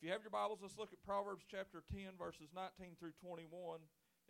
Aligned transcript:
If 0.00 0.06
you 0.06 0.12
have 0.12 0.24
your 0.24 0.32
Bibles, 0.32 0.60
let's 0.62 0.78
look 0.78 0.94
at 0.94 1.04
Proverbs 1.04 1.44
chapter 1.44 1.84
10, 1.92 2.16
verses 2.16 2.48
19 2.56 2.96
through 2.98 3.12
21 3.20 3.80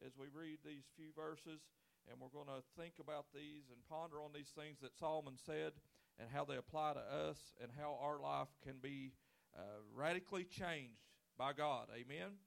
as 0.05 0.11
we 0.19 0.27
read 0.35 0.59
these 0.67 0.83
few 0.97 1.15
verses. 1.15 1.63
And 2.11 2.19
we're 2.19 2.35
going 2.35 2.51
to 2.51 2.67
think 2.77 2.95
about 2.99 3.27
these 3.33 3.71
and 3.71 3.79
ponder 3.89 4.19
on 4.19 4.35
these 4.35 4.51
things 4.51 4.83
that 4.83 4.99
Solomon 4.99 5.35
said 5.39 5.71
and 6.19 6.27
how 6.35 6.45
they 6.45 6.57
apply 6.57 6.95
to 6.95 7.31
us 7.31 7.39
and 7.63 7.71
how 7.79 7.97
our 8.03 8.19
life 8.19 8.49
can 8.67 8.83
be 8.83 9.13
uh, 9.57 9.87
radically 9.95 10.43
changed 10.43 11.07
by 11.39 11.53
God. 11.53 11.87
Amen? 11.95 12.43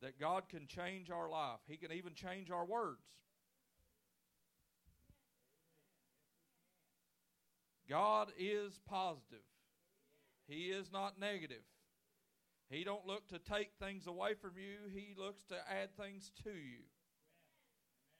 That 0.00 0.18
God 0.18 0.48
can 0.48 0.66
change 0.66 1.10
our 1.10 1.28
life, 1.28 1.60
He 1.68 1.76
can 1.76 1.92
even 1.92 2.14
change 2.14 2.50
our 2.50 2.64
words. 2.64 3.04
God 7.86 8.32
is 8.38 8.80
positive. 8.88 9.44
He 10.48 10.72
is 10.72 10.90
not 10.90 11.20
negative. 11.20 11.60
He 12.68 12.82
don't 12.82 13.06
look 13.06 13.28
to 13.28 13.38
take 13.38 13.70
things 13.78 14.06
away 14.06 14.34
from 14.34 14.52
you. 14.56 14.90
He 14.92 15.14
looks 15.16 15.44
to 15.46 15.56
add 15.70 15.96
things 15.96 16.32
to 16.42 16.50
you. 16.50 16.82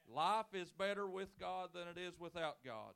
Life 0.09 0.55
is 0.55 0.71
better 0.71 1.09
with 1.09 1.39
God 1.41 1.71
than 1.75 1.89
it 1.89 1.99
is 1.99 2.19
without 2.21 2.59
God. 2.65 2.95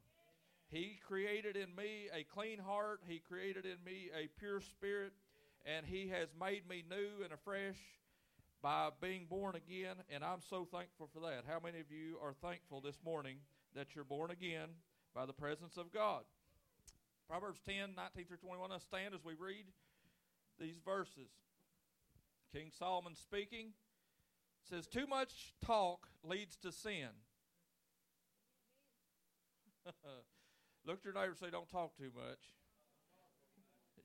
He 0.69 1.01
created 1.05 1.57
in 1.57 1.75
me 1.75 2.09
a 2.15 2.23
clean 2.23 2.61
heart. 2.61 3.01
He 3.05 3.19
created 3.19 3.65
in 3.65 3.83
me 3.85 4.11
a 4.17 4.29
pure 4.39 4.61
spirit. 4.61 5.13
And 5.67 5.85
He 5.85 6.09
has 6.09 6.29
made 6.41 6.69
me 6.69 6.85
new 6.89 7.25
and 7.25 7.33
afresh 7.33 7.79
by 8.63 8.91
being 9.01 9.27
born 9.29 9.57
again. 9.57 9.97
And 10.09 10.23
I'm 10.23 10.43
so 10.49 10.69
thankful 10.71 11.11
for 11.13 11.21
that. 11.21 11.45
How 11.49 11.59
many 11.63 11.81
of 11.81 11.91
you 11.91 12.17
are 12.23 12.33
thankful 12.33 12.81
this 12.81 12.99
morning 13.05 13.39
that 13.75 13.97
you're 13.97 14.05
born 14.05 14.31
again 14.31 14.69
by 15.15 15.27
the 15.27 15.33
presence 15.33 15.77
of 15.77 15.93
God? 15.93 16.23
Proverbs 17.29 17.61
10, 17.67 17.95
19 17.97 18.27
through 18.27 18.37
21. 18.37 18.71
Let's 18.71 18.85
stand 18.85 19.15
as 19.15 19.25
we 19.25 19.35
read 19.35 19.67
these 20.61 20.77
verses. 20.85 21.31
King 22.53 22.71
Solomon 22.77 23.15
speaking 23.15 23.73
says, 24.69 24.87
Too 24.87 25.07
much 25.07 25.55
talk 25.65 26.09
leads 26.23 26.57
to 26.59 26.71
sin. 26.71 27.09
Look 30.87 30.99
at 30.99 31.05
your 31.05 31.15
neighbor 31.15 31.31
and 31.31 31.39
say, 31.39 31.51
Don't 31.51 31.69
talk 31.69 31.97
too 31.97 32.11
much. 32.15 32.39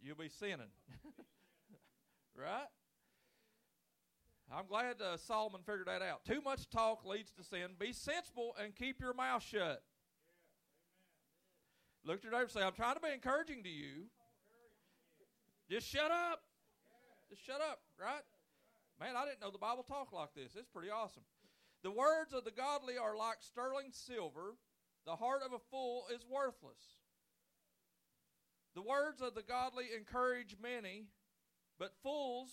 You'll 0.02 0.16
be 0.16 0.30
sinning. 0.30 0.72
right? 2.38 2.68
I'm 4.56 4.68
glad 4.68 5.02
uh, 5.02 5.18
Solomon 5.18 5.62
figured 5.66 5.88
that 5.88 6.04
out. 6.04 6.24
Too 6.24 6.42
much 6.42 6.70
talk 6.70 7.04
leads 7.06 7.32
to 7.32 7.44
sin. 7.44 7.72
Be 7.80 7.92
sensible 7.92 8.56
and 8.62 8.76
keep 8.76 9.02
your 9.02 9.14
mouth 9.14 9.44
shut. 9.44 9.82
Look 12.06 12.18
at 12.18 12.24
your 12.24 12.32
neighbor 12.32 12.44
and 12.44 12.52
say, 12.52 12.62
I'm 12.62 12.74
trying 12.74 12.94
to 12.94 13.02
be 13.02 13.12
encouraging 13.12 13.64
to 13.64 13.70
you. 13.70 14.06
Just 15.70 15.88
shut 15.88 16.12
up. 16.12 16.44
Just 17.30 17.46
shut 17.46 17.62
up, 17.62 17.80
right? 18.00 18.24
Man, 19.00 19.16
I 19.16 19.26
didn't 19.26 19.42
know 19.42 19.52
the 19.52 19.58
Bible 19.58 19.84
talked 19.84 20.14
like 20.14 20.34
this. 20.36 20.56
It's 20.56 20.70
pretty 20.70 20.90
awesome. 20.90 21.24
The 21.84 21.92
words 21.92 22.34
of 22.34 22.46
the 22.46 22.52
godly 22.52 22.98
are 22.98 23.16
like 23.16 23.38
sterling 23.42 23.90
silver. 23.92 24.56
The 25.06 25.16
heart 25.16 25.42
of 25.46 25.54
a 25.54 25.60
fool 25.72 26.06
is 26.14 26.26
worthless. 26.30 26.98
The 28.74 28.82
words 28.82 29.22
of 29.22 29.36
the 29.36 29.44
godly 29.44 29.86
encourage 29.96 30.56
many, 30.62 31.06
but 31.80 31.94
fools 32.04 32.50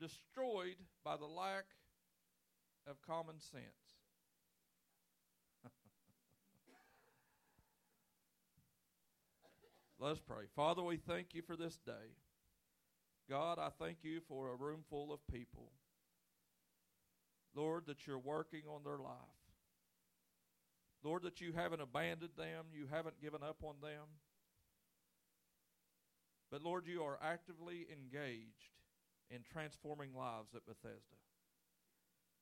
destroyed 0.00 0.76
by 1.04 1.16
the 1.16 1.26
lack 1.26 1.64
of 2.86 3.02
common 3.02 3.40
sense. 3.40 3.87
Let's 10.00 10.20
pray. 10.20 10.44
Father, 10.54 10.82
we 10.82 10.96
thank 10.96 11.34
you 11.34 11.42
for 11.42 11.56
this 11.56 11.76
day. 11.84 12.14
God, 13.28 13.58
I 13.58 13.70
thank 13.80 13.98
you 14.02 14.20
for 14.28 14.50
a 14.50 14.56
room 14.56 14.84
full 14.88 15.12
of 15.12 15.18
people. 15.26 15.72
Lord, 17.54 17.86
that 17.86 18.06
you're 18.06 18.18
working 18.18 18.62
on 18.72 18.84
their 18.84 18.98
life. 18.98 19.16
Lord, 21.02 21.24
that 21.24 21.40
you 21.40 21.52
haven't 21.52 21.80
abandoned 21.80 22.30
them, 22.36 22.66
you 22.72 22.86
haven't 22.88 23.20
given 23.20 23.42
up 23.42 23.58
on 23.64 23.74
them. 23.82 24.06
But 26.50 26.62
Lord, 26.62 26.86
you 26.86 27.02
are 27.02 27.18
actively 27.20 27.86
engaged 27.90 28.78
in 29.30 29.40
transforming 29.52 30.14
lives 30.14 30.54
at 30.54 30.64
Bethesda. 30.64 31.16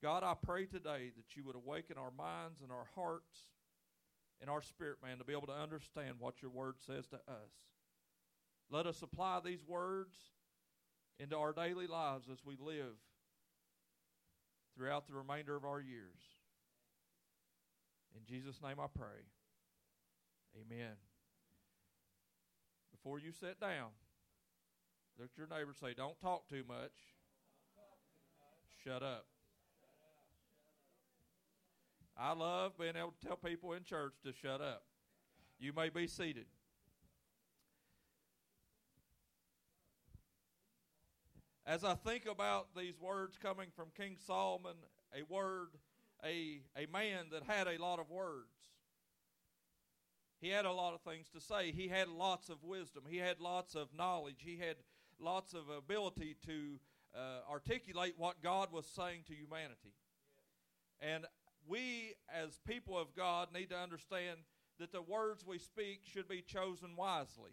God, 0.03 0.23
I 0.23 0.35
pray 0.35 0.67
today 0.67 1.11
that 1.17 1.37
you 1.37 1.45
would 1.45 1.57
awaken 1.57 1.97
our 1.97 2.13
minds 2.17 2.61
and 2.63 2.71
our 2.71 2.87
hearts 2.95 3.49
and 4.41 4.51
our 4.51 4.63
spirit 4.63 4.99
man 5.03 5.19
to 5.19 5.25
be 5.25 5.33
able 5.33 5.47
to 5.47 5.53
understand 5.53 6.17
what 6.19 6.43
your 6.43 6.51
word 6.51 6.77
says 6.87 7.07
to 7.09 7.17
us. 7.17 7.53
Let 8.71 8.87
us 8.87 9.03
apply 9.03 9.41
these 9.45 9.65
words 9.67 10.15
into 11.19 11.37
our 11.37 11.53
daily 11.53 11.87
lives 11.87 12.29
as 12.31 12.39
we 12.45 12.57
live 12.61 12.97
throughout 14.77 15.07
the 15.07 15.15
remainder 15.15 15.57
of 15.57 15.65
our 15.65 15.81
years. 15.81 16.21
In 18.15 18.25
Jesus' 18.27 18.61
name 18.63 18.77
I 18.81 18.87
pray. 18.95 19.25
Amen. 20.61 20.97
Before 22.91 23.19
you 23.19 23.31
sit 23.33 23.61
down, 23.61 23.91
look 25.19 25.31
at 25.31 25.39
your 25.39 25.47
neighbor 25.47 25.73
say, 25.79 25.95
Don't 25.95 26.19
talk 26.21 26.49
too 26.49 26.65
much. 26.67 26.93
Shut 28.85 29.03
up. 29.03 29.27
I 32.19 32.33
love 32.33 32.79
being 32.79 32.97
able 32.97 33.13
to 33.21 33.27
tell 33.27 33.37
people 33.37 33.73
in 33.75 33.85
church 33.85 34.15
to 34.25 34.33
shut 34.33 34.61
up. 34.61 34.85
You 35.59 35.73
may 35.75 35.91
be 35.91 36.07
seated. 36.07 36.47
As 41.67 41.85
I 41.85 41.95
think 41.95 42.27
about 42.27 42.69
these 42.77 42.99
words 43.01 43.37
coming 43.43 43.69
from 43.75 43.87
King 43.97 44.17
Solomon, 44.25 44.77
a 45.13 45.25
word, 45.33 45.71
a, 46.25 46.61
a 46.77 46.87
man 46.93 47.27
that 47.33 47.43
had 47.43 47.67
a 47.67 47.77
lot 47.83 47.99
of 47.99 48.09
words. 48.09 48.53
He 50.41 50.51
had 50.51 50.65
a 50.65 50.73
lot 50.73 50.95
of 50.95 51.01
things 51.01 51.29
to 51.31 51.41
say. 51.41 51.73
He 51.73 51.89
had 51.89 52.09
lots 52.09 52.49
of 52.49 52.63
wisdom. 52.63 53.05
He 53.09 53.17
had 53.19 53.41
lots 53.41 53.75
of 53.75 53.89
knowledge. 53.97 54.37
He 54.45 54.59
had 54.59 54.77
lots 55.19 55.55
of 55.55 55.69
ability 55.69 56.37
to 56.47 56.79
uh, 57.15 57.51
articulate 57.51 58.15
what 58.17 58.43
God 58.43 58.71
was 58.73 58.87
saying 58.87 59.23
to 59.29 59.35
humanity. 59.35 59.95
And 61.01 61.25
we, 61.69 62.15
as 62.33 62.59
people 62.67 62.99
of 62.99 63.15
God, 63.15 63.49
need 63.53 63.71
to 63.71 63.79
understand 63.79 64.39
that 64.79 64.93
the 64.93 65.03
words 65.03 65.45
we 65.47 65.59
speak 65.59 66.01
should 66.05 66.29
be 66.29 66.43
chosen 66.43 66.97
wisely. 66.97 67.53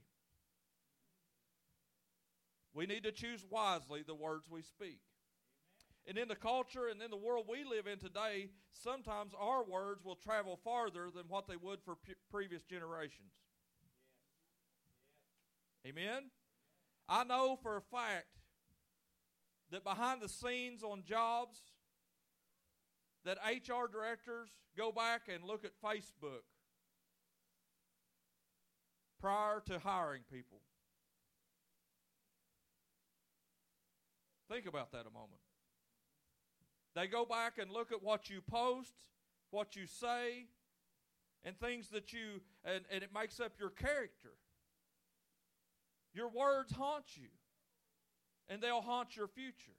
We 2.74 2.85
need 2.85 3.03
to 3.03 3.12
choose 3.12 3.46
wisely 3.50 4.03
the 4.06 4.16
words 4.16 4.47
we 4.50 4.62
speak. 4.62 5.00
And 6.07 6.18
in 6.18 6.28
the 6.28 6.35
culture 6.35 6.88
and 6.88 7.01
in 7.01 7.12
the 7.12 7.18
world 7.18 7.46
we 7.47 7.63
live 7.63 7.88
in 7.88 7.97
today, 7.97 8.50
sometimes 8.74 9.31
our 9.40 9.63
words 9.63 10.03
will 10.03 10.16
travel 10.16 10.59
farther 10.63 11.09
than 11.16 11.25
what 11.30 11.47
they 11.47 11.56
would 11.56 11.80
for 11.81 11.95
previous 12.30 12.63
generations. 12.63 13.31
Amen? 15.88 16.31
I 17.07 17.24
know 17.24 17.57
for 17.62 17.78
a 17.78 17.81
fact 17.81 18.28
that 19.72 19.84
behind 19.84 20.22
the 20.22 20.30
scenes 20.30 20.84
on 20.84 21.03
jobs, 21.03 21.62
that 23.25 23.38
HR 23.45 23.88
directors 23.91 24.50
go 24.78 24.91
back 24.91 25.23
and 25.34 25.44
look 25.44 25.63
at 25.63 25.72
Facebook 25.84 26.44
prior 29.19 29.61
to 29.67 29.79
hiring 29.79 30.22
people. 30.31 30.59
Think 34.51 34.66
about 34.66 34.91
that 34.91 35.01
a 35.01 35.13
moment. 35.13 35.41
They 36.95 37.07
go 37.07 37.25
back 37.25 37.57
and 37.57 37.72
look 37.72 37.91
at 37.91 38.03
what 38.03 38.29
you 38.29 38.41
post, 38.41 38.94
what 39.50 39.75
you 39.75 39.88
say, 39.88 40.47
and 41.44 41.57
things 41.59 41.89
that 41.89 42.13
you, 42.13 42.41
and, 42.63 42.83
and 42.91 43.03
it 43.03 43.09
makes 43.13 43.39
up 43.39 43.53
your 43.59 43.69
character. 43.69 44.33
Your 46.13 46.29
words 46.29 46.72
haunt 46.73 47.06
you, 47.16 47.29
and 48.48 48.62
they'll 48.62 48.81
haunt 48.81 49.15
your 49.15 49.27
future. 49.27 49.71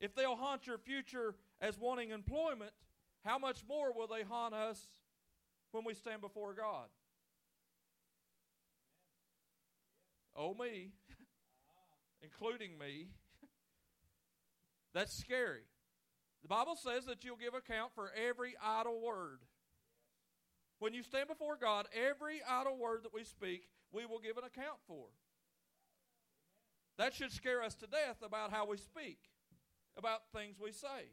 If 0.00 0.14
they'll 0.14 0.36
haunt 0.36 0.66
your 0.66 0.78
future 0.78 1.34
as 1.60 1.78
wanting 1.78 2.10
employment, 2.10 2.72
how 3.24 3.38
much 3.38 3.62
more 3.68 3.92
will 3.92 4.06
they 4.06 4.22
haunt 4.22 4.54
us 4.54 4.88
when 5.72 5.84
we 5.84 5.94
stand 5.94 6.20
before 6.20 6.54
God? 6.54 6.88
Oh, 10.36 10.54
me, 10.54 10.92
including 12.22 12.78
me. 12.78 13.08
That's 14.94 15.16
scary. 15.16 15.62
The 16.42 16.48
Bible 16.48 16.76
says 16.76 17.04
that 17.06 17.24
you'll 17.24 17.36
give 17.36 17.54
account 17.54 17.92
for 17.94 18.10
every 18.16 18.54
idle 18.64 19.00
word. 19.00 19.40
When 20.78 20.94
you 20.94 21.02
stand 21.02 21.28
before 21.28 21.56
God, 21.60 21.86
every 21.92 22.40
idle 22.48 22.78
word 22.78 23.04
that 23.04 23.12
we 23.12 23.24
speak, 23.24 23.68
we 23.92 24.06
will 24.06 24.18
give 24.18 24.38
an 24.38 24.44
account 24.44 24.78
for. 24.86 25.06
That 26.96 27.14
should 27.14 27.32
scare 27.32 27.62
us 27.62 27.74
to 27.76 27.86
death 27.86 28.22
about 28.24 28.50
how 28.50 28.66
we 28.66 28.78
speak, 28.78 29.18
about 29.96 30.20
things 30.34 30.56
we 30.58 30.72
say. 30.72 31.12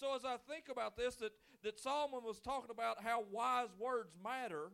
So 0.00 0.16
as 0.16 0.24
I 0.24 0.36
think 0.48 0.64
about 0.72 0.96
this, 0.96 1.16
that, 1.16 1.32
that 1.62 1.78
Solomon 1.78 2.20
was 2.24 2.40
talking 2.40 2.70
about 2.70 3.02
how 3.04 3.22
wise 3.30 3.68
words 3.78 4.16
matter, 4.24 4.72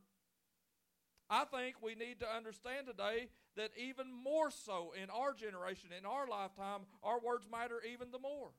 I 1.28 1.44
think 1.44 1.82
we 1.82 1.96
need 1.96 2.20
to 2.20 2.28
understand 2.28 2.86
today 2.86 3.26
that 3.56 3.70
even 3.76 4.06
more 4.12 4.52
so 4.52 4.92
in 4.94 5.10
our 5.10 5.34
generation, 5.34 5.90
in 5.98 6.06
our 6.06 6.28
lifetime, 6.28 6.86
our 7.02 7.18
words 7.18 7.44
matter 7.50 7.82
even 7.92 8.12
the 8.12 8.20
more. 8.20 8.50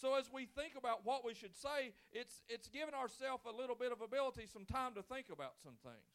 So 0.00 0.14
as 0.14 0.30
we 0.32 0.46
think 0.46 0.74
about 0.78 1.04
what 1.04 1.26
we 1.26 1.34
should 1.34 1.56
say, 1.56 1.92
it's 2.12 2.42
it's 2.48 2.68
giving 2.68 2.94
ourselves 2.94 3.42
a 3.44 3.54
little 3.54 3.74
bit 3.74 3.92
of 3.92 4.00
ability, 4.00 4.46
some 4.46 4.64
time 4.64 4.94
to 4.94 5.02
think 5.02 5.26
about 5.30 5.54
some 5.62 5.74
things. 5.82 6.14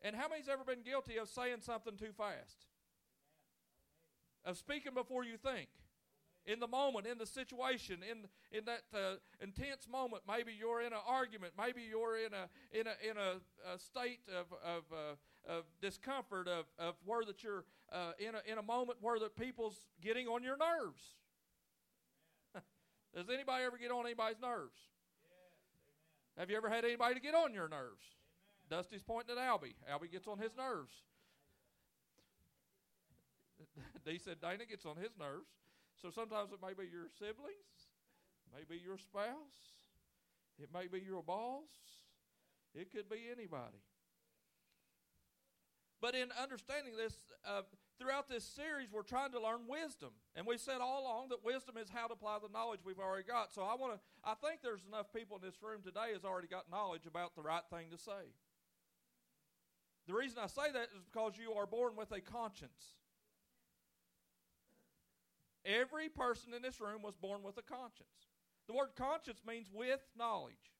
And 0.00 0.16
how 0.16 0.28
many's 0.28 0.48
ever 0.48 0.64
been 0.64 0.82
guilty 0.82 1.18
of 1.18 1.28
saying 1.28 1.60
something 1.60 1.96
too 1.96 2.12
fast? 2.16 2.64
Of 4.44 4.56
speaking 4.56 4.94
before 4.94 5.22
you 5.22 5.36
think 5.36 5.68
in 6.48 6.60
the 6.60 6.66
moment, 6.66 7.06
in 7.06 7.18
the 7.18 7.26
situation, 7.26 7.98
in 8.10 8.26
in 8.50 8.64
that 8.64 8.82
uh, 8.94 9.16
intense 9.40 9.86
moment. 9.90 10.22
Maybe 10.26 10.52
you're 10.58 10.80
in 10.80 10.92
an 10.92 11.04
argument. 11.06 11.52
Maybe 11.56 11.82
you're 11.88 12.16
in 12.16 12.32
a 12.32 12.48
in 12.72 12.86
a 12.86 13.10
in 13.10 13.16
a, 13.16 13.74
a 13.74 13.78
state 13.78 14.20
of 14.28 14.46
of, 14.64 14.82
uh, 14.90 15.52
of 15.58 15.64
discomfort 15.80 16.48
of 16.48 16.64
of 16.78 16.94
where 17.04 17.24
that 17.24 17.44
you're 17.44 17.64
uh, 17.92 18.12
in 18.18 18.34
a 18.34 18.40
in 18.50 18.58
a 18.58 18.62
moment 18.62 18.98
where 19.02 19.18
the 19.18 19.28
people's 19.28 19.76
getting 20.00 20.26
on 20.26 20.42
your 20.42 20.56
nerves. 20.56 21.02
Does 23.14 23.28
anybody 23.28 23.64
ever 23.64 23.76
get 23.76 23.90
on 23.90 24.06
anybody's 24.06 24.40
nerves? 24.40 24.78
Yes, 25.28 26.38
Have 26.38 26.50
you 26.50 26.56
ever 26.56 26.70
had 26.70 26.84
anybody 26.84 27.14
to 27.14 27.20
get 27.20 27.34
on 27.34 27.52
your 27.52 27.68
nerves? 27.68 28.16
Amen. 28.72 28.82
Dusty's 28.82 29.02
pointing 29.02 29.36
at 29.36 29.42
Albie. 29.42 29.74
Albie 29.92 30.10
gets 30.10 30.26
on 30.26 30.38
his 30.38 30.56
nerves. 30.56 30.92
Dee 34.06 34.18
said 34.18 34.40
Dana 34.40 34.64
gets 34.64 34.86
on 34.86 34.96
his 34.96 35.12
nerves. 35.18 35.50
So 36.00 36.10
sometimes 36.10 36.52
it 36.52 36.58
may 36.62 36.74
be 36.74 36.88
your 36.90 37.10
siblings, 37.18 37.90
maybe 38.54 38.80
your 38.82 38.98
spouse, 38.98 39.82
it 40.62 40.70
may 40.72 40.86
be 40.86 41.04
your 41.04 41.22
boss, 41.22 41.66
it 42.74 42.92
could 42.92 43.08
be 43.08 43.26
anybody. 43.30 43.82
But 46.00 46.14
in 46.14 46.28
understanding 46.40 46.94
this, 46.96 47.14
uh, 47.44 47.62
throughout 47.98 48.28
this 48.28 48.44
series, 48.44 48.92
we're 48.92 49.02
trying 49.02 49.32
to 49.32 49.42
learn 49.42 49.66
wisdom, 49.66 50.10
and 50.36 50.46
we 50.46 50.56
said 50.56 50.78
all 50.80 51.02
along 51.02 51.30
that 51.30 51.44
wisdom 51.44 51.76
is 51.76 51.88
how 51.90 52.06
to 52.06 52.12
apply 52.12 52.38
the 52.40 52.52
knowledge 52.52 52.80
we've 52.84 53.00
already 53.00 53.26
got. 53.26 53.52
So 53.52 53.62
I 53.62 53.74
want 53.74 53.94
to. 53.94 54.00
I 54.22 54.34
think 54.34 54.62
there's 54.62 54.84
enough 54.86 55.12
people 55.12 55.36
in 55.36 55.42
this 55.42 55.60
room 55.60 55.82
today 55.82 56.12
has 56.12 56.24
already 56.24 56.46
got 56.46 56.70
knowledge 56.70 57.06
about 57.06 57.34
the 57.34 57.42
right 57.42 57.66
thing 57.70 57.90
to 57.90 57.98
say. 57.98 58.30
The 60.06 60.14
reason 60.14 60.38
I 60.40 60.46
say 60.46 60.70
that 60.72 60.88
is 60.94 61.02
because 61.12 61.32
you 61.36 61.54
are 61.54 61.66
born 61.66 61.96
with 61.96 62.12
a 62.12 62.20
conscience. 62.20 62.94
Every 65.68 66.08
person 66.08 66.54
in 66.54 66.62
this 66.62 66.80
room 66.80 67.02
was 67.02 67.14
born 67.14 67.42
with 67.42 67.58
a 67.58 67.62
conscience. 67.62 68.08
The 68.66 68.72
word 68.72 68.88
conscience 68.96 69.40
means 69.46 69.68
with 69.72 70.00
knowledge. 70.16 70.72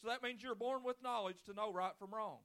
So 0.00 0.08
that 0.08 0.22
means 0.22 0.42
you're 0.42 0.54
born 0.54 0.82
with 0.82 1.02
knowledge 1.02 1.42
to 1.46 1.52
know 1.52 1.72
right 1.72 1.92
from 1.98 2.14
wrong. 2.14 2.38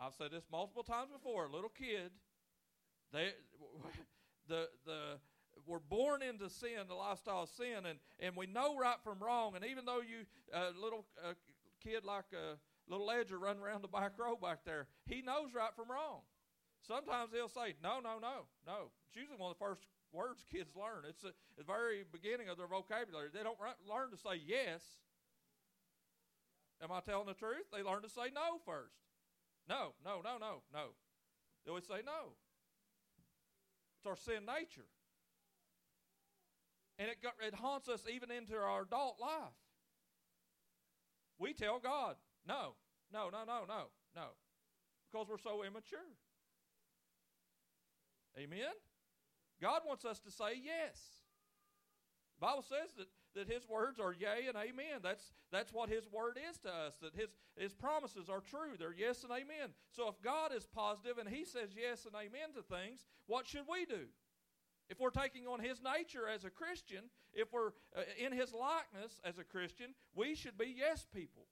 I've 0.00 0.14
said 0.14 0.30
this 0.30 0.44
multiple 0.50 0.82
times 0.82 1.10
before. 1.12 1.44
A 1.44 1.52
little 1.52 1.70
kid, 1.70 2.10
they, 3.12 3.32
the 4.48 4.68
the 4.86 5.18
we're 5.66 5.78
born 5.78 6.22
into 6.22 6.48
sin, 6.48 6.88
the 6.88 6.94
lifestyle 6.94 7.42
of 7.42 7.50
sin, 7.50 7.84
and 7.86 7.98
and 8.18 8.34
we 8.34 8.46
know 8.46 8.78
right 8.78 8.96
from 9.04 9.18
wrong. 9.18 9.56
And 9.56 9.64
even 9.66 9.84
though 9.84 10.00
you, 10.00 10.24
a 10.54 10.70
little 10.80 11.04
kid 11.82 12.04
like 12.04 12.32
a 12.32 12.56
little 12.90 13.06
ledger 13.06 13.38
running 13.38 13.62
around 13.62 13.82
the 13.82 13.88
back 13.88 14.12
row 14.18 14.36
back 14.40 14.60
there, 14.64 14.86
he 15.06 15.20
knows 15.20 15.50
right 15.54 15.74
from 15.76 15.90
wrong. 15.90 16.20
Sometimes 16.86 17.32
they'll 17.32 17.48
say, 17.48 17.74
no, 17.82 18.00
no, 18.00 18.18
no, 18.20 18.48
no. 18.66 18.90
It's 19.08 19.16
usually 19.16 19.36
one 19.36 19.50
of 19.52 19.58
the 19.58 19.64
first 19.64 19.82
words 20.12 20.44
kids 20.50 20.72
learn. 20.74 21.04
It's 21.08 21.22
the 21.22 21.64
very 21.64 22.04
beginning 22.10 22.48
of 22.48 22.56
their 22.56 22.66
vocabulary. 22.66 23.28
They 23.32 23.42
don't 23.42 23.58
learn 23.88 24.10
to 24.10 24.16
say 24.16 24.40
yes. 24.44 24.82
Am 26.82 26.90
I 26.90 27.00
telling 27.00 27.26
the 27.26 27.34
truth? 27.34 27.68
They 27.72 27.82
learn 27.82 28.02
to 28.02 28.08
say 28.08 28.32
no 28.34 28.58
first. 28.64 28.96
No, 29.68 29.92
no, 30.04 30.20
no, 30.24 30.38
no, 30.38 30.62
no. 30.72 30.96
They 31.64 31.70
always 31.70 31.86
say 31.86 32.00
no. 32.04 32.32
It's 33.98 34.06
our 34.06 34.16
sin 34.16 34.46
nature. 34.46 34.88
And 36.98 37.08
it, 37.08 37.18
it 37.46 37.54
haunts 37.54 37.88
us 37.88 38.04
even 38.12 38.30
into 38.30 38.56
our 38.56 38.82
adult 38.82 39.16
life. 39.20 39.56
We 41.38 41.52
tell 41.52 41.78
God, 41.78 42.16
no, 42.46 42.74
no, 43.12 43.28
no, 43.30 43.44
no, 43.46 43.64
no, 43.68 43.84
no, 44.14 44.26
because 45.10 45.28
we're 45.28 45.38
so 45.38 45.62
immature. 45.62 45.98
Amen? 48.38 48.74
God 49.60 49.82
wants 49.86 50.04
us 50.04 50.20
to 50.20 50.30
say 50.30 50.56
yes. 50.62 50.98
The 52.40 52.46
Bible 52.46 52.62
says 52.62 52.94
that, 52.96 53.08
that 53.34 53.52
his 53.52 53.68
words 53.68 54.00
are 54.00 54.14
yea 54.14 54.48
and 54.48 54.56
amen. 54.56 55.00
That's, 55.02 55.32
that's 55.52 55.72
what 55.72 55.90
his 55.90 56.08
word 56.10 56.38
is 56.50 56.56
to 56.58 56.68
us, 56.68 56.94
that 57.02 57.14
his, 57.14 57.28
his 57.56 57.74
promises 57.74 58.28
are 58.30 58.40
true. 58.40 58.76
They're 58.78 58.94
yes 58.96 59.22
and 59.22 59.32
amen. 59.32 59.76
So 59.92 60.08
if 60.08 60.20
God 60.22 60.52
is 60.56 60.66
positive 60.66 61.18
and 61.18 61.28
he 61.28 61.44
says 61.44 61.70
yes 61.76 62.06
and 62.06 62.14
amen 62.14 62.54
to 62.56 62.62
things, 62.62 63.04
what 63.26 63.46
should 63.46 63.68
we 63.70 63.84
do? 63.84 64.08
If 64.88 64.98
we're 64.98 65.10
taking 65.10 65.46
on 65.46 65.60
his 65.60 65.80
nature 65.82 66.26
as 66.26 66.44
a 66.44 66.50
Christian, 66.50 67.10
if 67.34 67.52
we're 67.52 67.72
uh, 67.94 68.02
in 68.18 68.32
his 68.32 68.52
likeness 68.52 69.20
as 69.22 69.38
a 69.38 69.44
Christian, 69.44 69.94
we 70.16 70.34
should 70.34 70.56
be 70.58 70.74
yes 70.76 71.06
people 71.14 71.46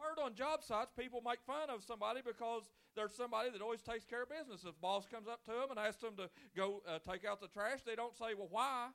heard 0.00 0.18
on 0.22 0.34
job 0.34 0.64
sites 0.64 0.92
people 0.98 1.22
make 1.24 1.40
fun 1.46 1.70
of 1.70 1.84
somebody 1.84 2.20
because 2.24 2.68
there's 2.96 3.14
somebody 3.14 3.50
that 3.50 3.62
always 3.62 3.82
takes 3.82 4.04
care 4.04 4.22
of 4.22 4.28
business. 4.28 4.64
If 4.66 4.80
boss 4.80 5.06
comes 5.06 5.28
up 5.28 5.44
to 5.44 5.52
them 5.52 5.70
and 5.70 5.78
asks 5.78 6.02
them 6.02 6.16
to 6.16 6.28
go 6.56 6.82
uh, 6.88 6.98
take 6.98 7.24
out 7.24 7.40
the 7.40 7.48
trash, 7.48 7.80
they 7.84 7.94
don't 7.94 8.16
say, 8.16 8.34
"Well, 8.36 8.48
why?" 8.50 8.88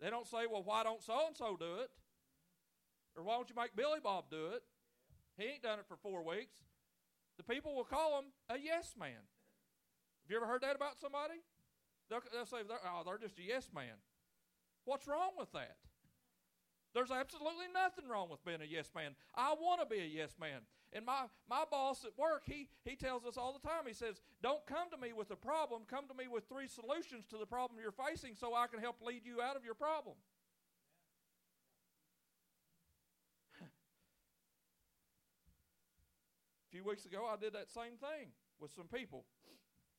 They 0.00 0.10
don't 0.10 0.26
say, 0.26 0.46
"Well, 0.50 0.62
why 0.64 0.82
don't 0.82 1.02
so 1.02 1.26
and 1.26 1.36
so 1.36 1.56
do 1.58 1.76
it?" 1.80 1.90
Or 3.16 3.22
why 3.22 3.36
don't 3.36 3.48
you 3.48 3.54
make 3.56 3.76
Billy 3.76 4.00
Bob 4.02 4.24
do 4.30 4.48
it? 4.54 4.62
He 5.36 5.44
ain't 5.44 5.62
done 5.62 5.78
it 5.78 5.86
for 5.86 5.96
four 5.96 6.24
weeks. 6.24 6.56
The 7.36 7.44
people 7.44 7.74
will 7.74 7.84
call 7.84 8.18
him 8.18 8.26
a 8.48 8.58
yes 8.58 8.94
man. 8.98 9.10
Have 10.22 10.30
you 10.30 10.36
ever 10.36 10.46
heard 10.46 10.62
that 10.62 10.74
about 10.74 10.98
somebody? 10.98 11.34
They'll, 12.08 12.20
they'll 12.32 12.46
say, 12.46 12.64
"Oh, 12.68 13.02
they're 13.04 13.18
just 13.18 13.38
a 13.38 13.42
yes 13.42 13.70
man." 13.74 14.02
What's 14.84 15.08
wrong 15.08 15.30
with 15.38 15.52
that? 15.52 15.76
There's 16.94 17.10
absolutely 17.10 17.66
nothing 17.74 18.08
wrong 18.08 18.30
with 18.30 18.44
being 18.44 18.62
a 18.62 18.70
yes 18.70 18.88
man. 18.94 19.16
I 19.34 19.52
want 19.58 19.80
to 19.82 19.86
be 19.86 20.00
a 20.00 20.06
yes 20.06 20.36
man. 20.40 20.60
And 20.92 21.04
my, 21.04 21.26
my 21.50 21.64
boss 21.68 22.04
at 22.04 22.16
work, 22.16 22.44
he, 22.46 22.68
he 22.84 22.94
tells 22.94 23.26
us 23.26 23.36
all 23.36 23.52
the 23.52 23.68
time, 23.68 23.82
he 23.84 23.92
says, 23.92 24.20
Don't 24.40 24.64
come 24.64 24.88
to 24.92 24.96
me 24.96 25.12
with 25.12 25.32
a 25.32 25.36
problem, 25.36 25.82
come 25.90 26.06
to 26.06 26.14
me 26.14 26.28
with 26.30 26.48
three 26.48 26.68
solutions 26.68 27.26
to 27.30 27.36
the 27.36 27.46
problem 27.46 27.80
you're 27.82 27.90
facing 27.90 28.36
so 28.36 28.54
I 28.54 28.68
can 28.68 28.78
help 28.78 29.02
lead 29.02 29.26
you 29.26 29.42
out 29.42 29.56
of 29.56 29.64
your 29.64 29.74
problem. 29.74 30.14
a 33.60 33.66
few 36.70 36.84
weeks 36.84 37.06
ago, 37.06 37.26
I 37.26 37.34
did 37.42 37.54
that 37.54 37.72
same 37.72 37.98
thing 37.98 38.30
with 38.60 38.70
some 38.70 38.86
people. 38.86 39.24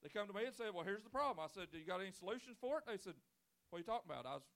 They 0.02 0.08
come 0.08 0.28
to 0.28 0.34
me 0.34 0.46
and 0.46 0.56
say, 0.56 0.72
Well, 0.74 0.86
here's 0.86 1.04
the 1.04 1.10
problem. 1.10 1.44
I 1.44 1.52
said, 1.54 1.68
Do 1.74 1.78
you 1.78 1.86
got 1.86 2.00
any 2.00 2.12
solutions 2.12 2.56
for 2.62 2.78
it? 2.78 2.86
They 2.88 2.96
said, 2.96 3.20
What 3.70 3.78
are 3.78 3.80
you 3.80 3.86
talking 3.86 4.08
about? 4.08 4.25
I 4.25 4.36
was 4.36 4.48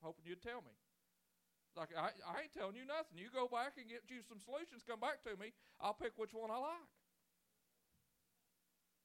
hoping 0.00 0.22
you'd 0.24 0.42
tell 0.42 0.62
me. 0.62 0.78
Like, 1.78 1.94
I, 1.94 2.10
I 2.26 2.42
ain't 2.42 2.50
telling 2.50 2.74
you 2.74 2.82
nothing. 2.82 3.14
You 3.14 3.30
go 3.30 3.46
back 3.46 3.78
and 3.78 3.86
get 3.86 4.10
you 4.10 4.18
some 4.26 4.42
solutions, 4.42 4.82
come 4.82 4.98
back 4.98 5.22
to 5.22 5.38
me. 5.38 5.54
I'll 5.78 5.94
pick 5.94 6.18
which 6.18 6.34
one 6.34 6.50
I 6.50 6.58
like. 6.58 6.90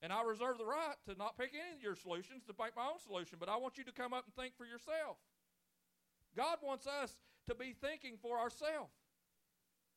And 0.02 0.12
I 0.12 0.26
reserve 0.26 0.58
the 0.58 0.66
right 0.66 0.98
to 1.06 1.14
not 1.14 1.38
pick 1.38 1.54
any 1.54 1.78
of 1.78 1.80
your 1.80 1.94
solutions, 1.94 2.42
to 2.50 2.54
make 2.58 2.74
my 2.74 2.90
own 2.90 2.98
solution, 2.98 3.38
but 3.38 3.48
I 3.48 3.56
want 3.56 3.78
you 3.78 3.86
to 3.86 3.94
come 3.94 4.12
up 4.12 4.26
and 4.26 4.34
think 4.34 4.58
for 4.58 4.66
yourself. 4.66 5.22
God 6.34 6.58
wants 6.66 6.90
us 6.90 7.14
to 7.46 7.54
be 7.54 7.78
thinking 7.78 8.18
for 8.20 8.42
ourselves. 8.42 8.92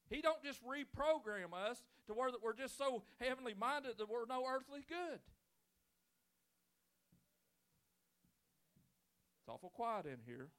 He 0.07 0.22
don't 0.22 0.41
just 0.46 0.62
reprogram 0.62 1.51
us 1.51 1.81
to 2.05 2.13
where 2.13 2.29
that 2.31 2.43
we're 2.46 2.53
just 2.53 2.77
so 2.77 3.03
heavenly 3.19 3.55
minded 3.57 3.98
that 3.98 4.07
we're 4.07 4.29
no 4.29 4.46
earthly 4.48 4.86
good. 4.88 5.19
It's 9.41 9.50
awful 9.50 9.74
quiet 9.74 10.05
in 10.05 10.19
here. 10.25 10.50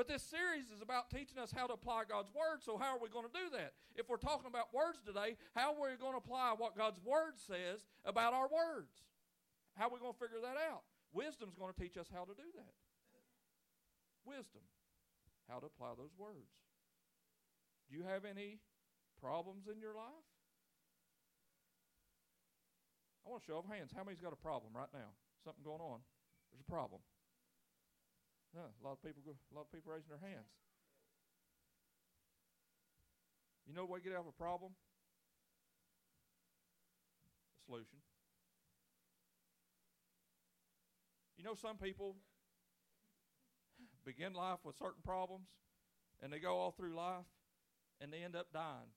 But 0.00 0.08
this 0.08 0.24
series 0.24 0.72
is 0.72 0.80
about 0.80 1.12
teaching 1.12 1.36
us 1.36 1.52
how 1.52 1.68
to 1.68 1.76
apply 1.76 2.08
God's 2.08 2.32
Word. 2.32 2.64
So, 2.64 2.80
how 2.80 2.96
are 2.96 3.02
we 3.04 3.12
going 3.12 3.28
to 3.28 3.36
do 3.36 3.52
that? 3.52 3.76
If 3.92 4.08
we're 4.08 4.16
talking 4.16 4.48
about 4.48 4.72
words 4.72 4.96
today, 5.04 5.36
how 5.52 5.76
are 5.76 5.92
we 5.92 6.00
going 6.00 6.16
to 6.16 6.24
apply 6.24 6.56
what 6.56 6.72
God's 6.72 6.96
Word 7.04 7.36
says 7.36 7.84
about 8.08 8.32
our 8.32 8.48
words? 8.48 8.88
How 9.76 9.92
are 9.92 9.92
we 9.92 10.00
going 10.00 10.16
to 10.16 10.22
figure 10.24 10.40
that 10.40 10.56
out? 10.56 10.88
Wisdom's 11.12 11.52
going 11.52 11.68
to 11.68 11.76
teach 11.76 12.00
us 12.00 12.08
how 12.08 12.24
to 12.24 12.32
do 12.32 12.48
that. 12.56 12.72
Wisdom, 14.24 14.64
how 15.52 15.60
to 15.60 15.68
apply 15.68 15.92
those 16.00 16.16
words. 16.16 16.48
Do 17.84 17.92
you 17.92 18.00
have 18.08 18.24
any 18.24 18.56
problems 19.20 19.68
in 19.68 19.84
your 19.84 19.92
life? 19.92 20.24
I 23.20 23.28
want 23.28 23.44
to 23.44 23.52
show 23.52 23.60
of 23.60 23.68
hands. 23.68 23.92
How 23.92 24.00
many's 24.00 24.24
got 24.24 24.32
a 24.32 24.40
problem 24.40 24.72
right 24.72 24.88
now? 24.96 25.12
Something 25.44 25.60
going 25.60 25.84
on? 25.84 26.00
There's 26.48 26.64
a 26.64 26.70
problem. 26.72 27.04
No, 28.54 28.60
a 28.60 28.82
lot 28.82 28.92
of 28.92 29.02
people 29.02 29.22
a 29.30 29.54
lot 29.54 29.62
of 29.62 29.72
people 29.72 29.92
raising 29.92 30.10
their 30.10 30.28
hands. 30.28 30.50
You 33.66 33.74
know 33.74 33.84
what 33.84 34.02
get 34.02 34.12
out 34.12 34.20
of 34.20 34.26
a 34.26 34.32
problem? 34.32 34.72
A 37.54 37.64
solution. 37.64 37.98
You 41.36 41.44
know 41.44 41.54
some 41.54 41.76
people 41.76 42.16
begin 44.04 44.32
life 44.32 44.58
with 44.64 44.76
certain 44.76 45.02
problems 45.04 45.46
and 46.20 46.32
they 46.32 46.40
go 46.40 46.58
all 46.58 46.72
through 46.72 46.94
life 46.94 47.24
and 48.00 48.12
they 48.12 48.24
end 48.24 48.34
up 48.34 48.48
dying 48.52 48.90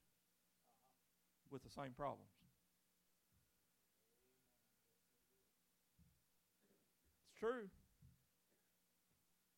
with 1.52 1.64
the 1.64 1.70
same 1.70 1.92
problems. 1.96 2.32
It's 7.30 7.40
true. 7.40 7.70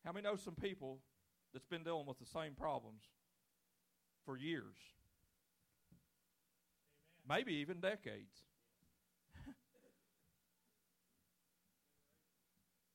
How 0.06 0.12
many 0.12 0.24
know 0.24 0.36
some 0.36 0.54
people 0.54 1.00
that's 1.52 1.66
been 1.66 1.84
dealing 1.84 2.06
with 2.06 2.20
the 2.20 2.30
same 2.30 2.54
problems 2.54 3.02
for 4.24 4.38
years? 4.38 4.78
Amen. 7.26 7.42
Maybe 7.42 7.58
even 7.58 7.82
decades. 7.82 8.46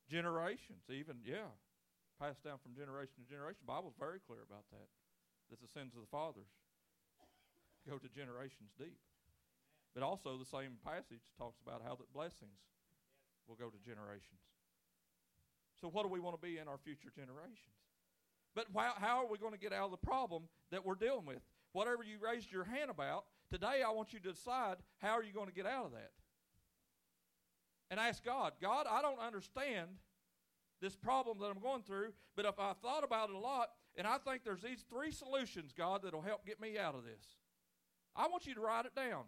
Generations, 0.08 0.86
even, 0.88 1.16
yeah. 1.26 1.50
Passed 2.22 2.44
down 2.44 2.62
from 2.62 2.78
generation 2.78 3.26
to 3.26 3.28
generation. 3.28 3.58
The 3.66 3.72
Bible's 3.74 3.98
very 3.98 4.20
clear 4.22 4.46
about 4.46 4.70
that. 4.70 4.86
That 5.50 5.58
the 5.60 5.66
sins 5.66 5.98
of 5.98 6.06
the 6.06 6.12
fathers 6.14 6.46
go 7.88 7.98
to 7.98 8.06
generations 8.06 8.70
deep. 8.78 9.02
But 9.98 10.06
also 10.06 10.38
the 10.38 10.46
same 10.46 10.78
passage 10.86 11.26
talks 11.34 11.58
about 11.58 11.82
how 11.82 11.96
that 11.96 12.12
blessings 12.14 12.62
will 13.48 13.56
go 13.56 13.66
to 13.66 13.78
generations. 13.82 14.46
So, 15.80 15.88
what 15.88 16.02
do 16.02 16.08
we 16.08 16.20
want 16.20 16.40
to 16.40 16.46
be 16.46 16.58
in 16.58 16.68
our 16.68 16.78
future 16.78 17.10
generations? 17.14 17.80
But 18.54 18.66
how, 18.74 19.24
are 19.24 19.30
we 19.30 19.38
going 19.38 19.52
to 19.52 19.58
get 19.58 19.72
out 19.72 19.84
of 19.86 19.90
the 19.92 20.06
problem 20.06 20.44
that 20.70 20.84
we're 20.84 20.96
dealing 20.96 21.24
with? 21.24 21.40
Whatever 21.72 22.02
you 22.02 22.18
raised 22.20 22.50
your 22.50 22.64
hand 22.64 22.90
about, 22.90 23.24
today 23.50 23.82
I 23.86 23.90
want 23.90 24.12
you 24.12 24.18
to 24.20 24.32
decide 24.32 24.76
how 24.98 25.10
are 25.10 25.22
you 25.22 25.32
going 25.32 25.46
to 25.46 25.54
get 25.54 25.66
out 25.66 25.86
of 25.86 25.92
that? 25.92 26.10
And 27.90 28.00
ask 28.00 28.24
God, 28.24 28.54
God, 28.60 28.86
I 28.90 29.02
don't 29.02 29.20
understand 29.20 29.88
this 30.80 30.96
problem 30.96 31.38
that 31.40 31.46
I'm 31.46 31.60
going 31.60 31.82
through, 31.82 32.12
but 32.36 32.44
if 32.44 32.58
I 32.58 32.72
thought 32.82 33.04
about 33.04 33.30
it 33.30 33.36
a 33.36 33.38
lot, 33.38 33.70
and 33.96 34.06
I 34.06 34.18
think 34.18 34.44
there's 34.44 34.62
these 34.62 34.84
three 34.88 35.12
solutions, 35.12 35.72
God, 35.76 36.02
that'll 36.02 36.22
help 36.22 36.46
get 36.46 36.60
me 36.60 36.78
out 36.78 36.94
of 36.94 37.04
this. 37.04 37.36
I 38.16 38.26
want 38.28 38.46
you 38.46 38.54
to 38.54 38.60
write 38.60 38.86
it 38.86 38.94
down. 38.94 39.24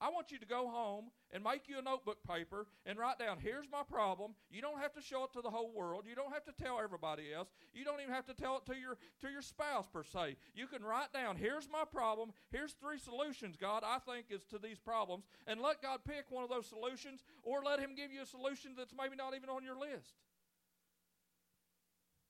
I 0.00 0.08
want 0.10 0.30
you 0.30 0.38
to 0.38 0.46
go 0.46 0.68
home 0.68 1.06
and 1.30 1.44
make 1.44 1.68
you 1.68 1.78
a 1.78 1.82
notebook 1.82 2.18
paper 2.26 2.66
and 2.86 2.98
write 2.98 3.18
down, 3.18 3.38
here's 3.38 3.66
my 3.70 3.82
problem. 3.82 4.34
You 4.50 4.62
don't 4.62 4.80
have 4.80 4.94
to 4.94 5.02
show 5.02 5.24
it 5.24 5.32
to 5.34 5.42
the 5.42 5.50
whole 5.50 5.70
world. 5.74 6.04
You 6.08 6.14
don't 6.14 6.32
have 6.32 6.44
to 6.44 6.52
tell 6.52 6.80
everybody 6.80 7.34
else. 7.34 7.48
You 7.74 7.84
don't 7.84 8.00
even 8.00 8.14
have 8.14 8.26
to 8.26 8.34
tell 8.34 8.56
it 8.56 8.66
to 8.72 8.78
your 8.78 8.96
to 9.20 9.28
your 9.28 9.42
spouse 9.42 9.86
per 9.92 10.02
se. 10.02 10.36
You 10.54 10.66
can 10.66 10.82
write 10.82 11.12
down, 11.12 11.36
here's 11.36 11.68
my 11.70 11.84
problem. 11.84 12.32
Here's 12.50 12.72
three 12.72 12.98
solutions, 12.98 13.56
God, 13.60 13.82
I 13.84 13.98
think 13.98 14.26
is 14.30 14.44
to 14.46 14.58
these 14.58 14.78
problems. 14.78 15.24
And 15.46 15.60
let 15.60 15.82
God 15.82 16.00
pick 16.06 16.30
one 16.30 16.44
of 16.44 16.50
those 16.50 16.66
solutions 16.66 17.22
or 17.42 17.62
let 17.62 17.80
him 17.80 17.94
give 17.94 18.12
you 18.12 18.22
a 18.22 18.26
solution 18.26 18.72
that's 18.76 18.94
maybe 18.96 19.16
not 19.16 19.34
even 19.36 19.50
on 19.50 19.64
your 19.64 19.78
list. 19.78 20.14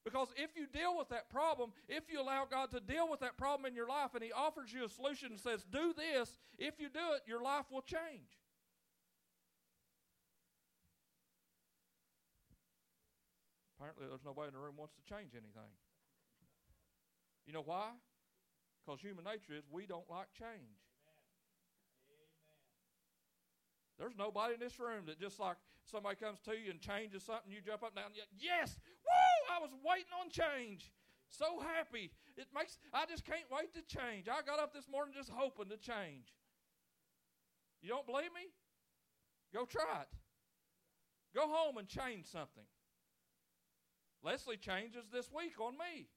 Because 0.04 0.28
if 0.36 0.56
you 0.56 0.66
deal 0.66 0.96
with 0.96 1.08
that 1.10 1.28
problem, 1.28 1.72
if 1.88 2.04
you 2.10 2.20
allow 2.20 2.46
God 2.50 2.70
to 2.70 2.80
deal 2.80 3.10
with 3.10 3.20
that 3.20 3.36
problem 3.36 3.66
in 3.66 3.76
your 3.76 3.86
life 3.88 4.14
and 4.14 4.24
He 4.24 4.32
offers 4.32 4.72
you 4.72 4.84
a 4.84 4.88
solution 4.88 5.32
and 5.32 5.40
says, 5.40 5.64
do 5.70 5.92
this, 5.92 6.38
if 6.58 6.80
you 6.80 6.88
do 6.88 7.12
it, 7.14 7.22
your 7.26 7.42
life 7.42 7.66
will 7.70 7.82
change. 7.82 8.40
Apparently, 13.76 14.06
there's 14.08 14.24
nobody 14.24 14.48
in 14.48 14.54
the 14.54 14.60
room 14.60 14.76
wants 14.76 14.94
to 14.94 15.02
change 15.14 15.32
anything. 15.32 15.72
You 17.46 17.52
know 17.52 17.62
why? 17.64 17.88
Because 18.84 19.00
human 19.00 19.24
nature 19.24 19.54
is 19.56 19.64
we 19.70 19.86
don't 19.86 20.08
like 20.08 20.28
change. 20.38 20.80
There's 23.98 24.16
nobody 24.16 24.54
in 24.54 24.60
this 24.60 24.78
room 24.78 25.04
that 25.06 25.20
just 25.20 25.38
like 25.38 25.56
somebody 25.90 26.16
comes 26.16 26.40
to 26.46 26.52
you 26.52 26.70
and 26.70 26.80
changes 26.80 27.24
something, 27.24 27.50
you 27.50 27.60
jump 27.60 27.82
up 27.82 27.92
and 27.92 27.98
down. 27.98 28.14
And 28.14 28.38
yes, 28.38 28.78
woo! 29.04 29.38
I 29.50 29.58
was 29.60 29.70
waiting 29.84 30.14
on 30.14 30.30
change. 30.30 30.92
So 31.28 31.60
happy. 31.60 32.10
It 32.36 32.46
makes 32.54 32.78
I 32.94 33.06
just 33.06 33.24
can't 33.24 33.46
wait 33.50 33.74
to 33.74 33.82
change. 33.82 34.26
I 34.26 34.42
got 34.42 34.58
up 34.58 34.74
this 34.74 34.88
morning 34.90 35.14
just 35.14 35.30
hoping 35.30 35.70
to 35.70 35.78
change. 35.78 36.34
You 37.82 37.90
don't 37.90 38.06
believe 38.06 38.34
me? 38.34 38.50
Go 39.54 39.64
try 39.64 40.02
it. 40.02 40.12
Go 41.34 41.46
home 41.46 41.78
and 41.78 41.86
change 41.86 42.26
something. 42.26 42.66
Leslie 44.22 44.58
changes 44.58 45.06
this 45.12 45.30
week 45.32 45.58
on 45.60 45.78
me. 45.78 46.10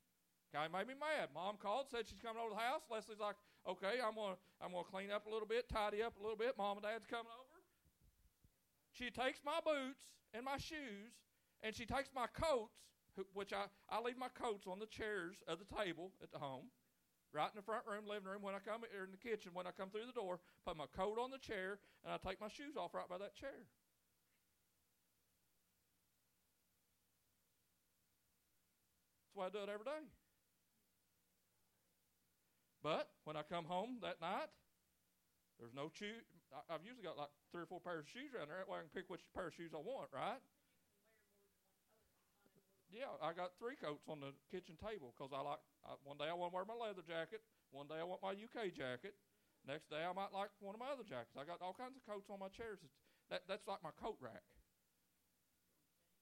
Guy 0.51 0.67
made 0.67 0.87
me 0.87 0.93
mad. 0.93 1.29
Mom 1.33 1.57
called, 1.57 1.89
said 1.89 2.05
she's 2.05 2.21
coming 2.21 2.41
over 2.41 2.53
to 2.53 2.55
the 2.55 2.61
house. 2.61 2.85
Leslie's 2.91 3.19
like, 3.19 3.37
okay, 3.65 3.97
I'm 4.03 4.13
gonna 4.13 4.37
I'm 4.61 4.71
gonna 4.71 4.85
clean 4.85 5.09
up 5.09 5.25
a 5.25 5.29
little 5.29 5.47
bit, 5.47 5.69
tidy 5.69 6.03
up 6.03 6.17
a 6.17 6.21
little 6.21 6.37
bit. 6.37 6.53
Mom 6.57 6.77
and 6.77 6.85
Dad's 6.85 7.05
coming 7.05 7.31
over. 7.31 7.42
She 8.93 9.09
takes 9.09 9.39
my 9.43 9.59
boots 9.65 10.05
and 10.33 10.45
my 10.45 10.57
shoes, 10.57 11.17
and 11.61 11.75
she 11.75 11.85
takes 11.85 12.09
my 12.13 12.27
coats, 12.27 12.77
which 13.33 13.51
I, 13.51 13.65
I 13.89 13.99
leave 13.99 14.17
my 14.17 14.29
coats 14.29 14.67
on 14.67 14.79
the 14.79 14.85
chairs 14.85 15.37
of 15.47 15.57
the 15.57 15.65
table 15.65 16.11
at 16.21 16.31
the 16.31 16.37
home, 16.37 16.65
right 17.33 17.49
in 17.49 17.55
the 17.55 17.63
front 17.63 17.85
room, 17.87 18.05
living 18.07 18.29
room. 18.29 18.43
When 18.43 18.53
I 18.53 18.59
come 18.59 18.83
or 18.83 19.03
in 19.03 19.11
the 19.11 19.17
kitchen, 19.17 19.51
when 19.53 19.65
I 19.65 19.71
come 19.71 19.89
through 19.89 20.05
the 20.05 20.19
door, 20.19 20.39
put 20.65 20.77
my 20.77 20.85
coat 20.95 21.17
on 21.19 21.31
the 21.31 21.39
chair, 21.39 21.79
and 22.05 22.13
I 22.13 22.17
take 22.17 22.39
my 22.39 22.47
shoes 22.47 22.77
off 22.77 22.93
right 22.93 23.09
by 23.09 23.17
that 23.17 23.33
chair. 23.33 23.65
That's 29.25 29.35
why 29.35 29.45
I 29.47 29.49
do 29.49 29.63
it 29.63 29.73
every 29.73 29.85
day. 29.85 30.05
But 32.83 33.09
when 33.23 33.35
I 33.37 33.41
come 33.41 33.65
home 33.65 33.97
that 34.03 34.21
night, 34.21 34.49
there's 35.59 35.73
no 35.73 35.89
I've 36.69 36.85
usually 36.85 37.03
got 37.03 37.17
like 37.17 37.33
three 37.49 37.65
or 37.65 37.69
four 37.69 37.81
pairs 37.81 38.05
of 38.05 38.09
shoes 38.09 38.31
around 38.33 38.53
there. 38.53 38.61
That 38.61 38.69
way 38.69 38.81
I 38.81 38.85
can 38.85 38.93
pick 38.93 39.09
which 39.09 39.25
pair 39.33 39.49
of 39.49 39.55
shoes 39.57 39.73
I 39.73 39.81
want, 39.81 40.13
right? 40.13 40.41
Yeah, 42.93 43.09
I 43.25 43.33
got 43.33 43.57
three 43.57 43.73
coats 43.73 44.05
on 44.05 44.21
the 44.21 44.37
kitchen 44.53 44.77
table 44.77 45.17
because 45.17 45.33
I 45.33 45.41
like. 45.41 45.61
I, 45.81 45.97
one 46.05 46.21
day 46.21 46.29
I 46.29 46.37
want 46.37 46.53
to 46.53 46.55
wear 46.55 46.65
my 46.69 46.77
leather 46.77 47.01
jacket. 47.01 47.41
One 47.73 47.89
day 47.89 47.97
I 47.97 48.05
want 48.05 48.21
my 48.21 48.37
UK 48.37 48.69
jacket. 48.69 49.17
Next 49.65 49.89
day 49.89 50.05
I 50.05 50.13
might 50.13 50.29
like 50.29 50.53
one 50.61 50.77
of 50.77 50.81
my 50.81 50.93
other 50.93 51.01
jackets. 51.01 51.33
I 51.33 51.41
got 51.41 51.57
all 51.65 51.73
kinds 51.73 51.97
of 51.97 52.05
coats 52.05 52.29
on 52.29 52.37
my 52.37 52.53
chairs. 52.53 52.85
That, 53.33 53.49
that's 53.49 53.65
like 53.65 53.81
my 53.81 53.95
coat 53.97 54.21
rack. 54.21 54.45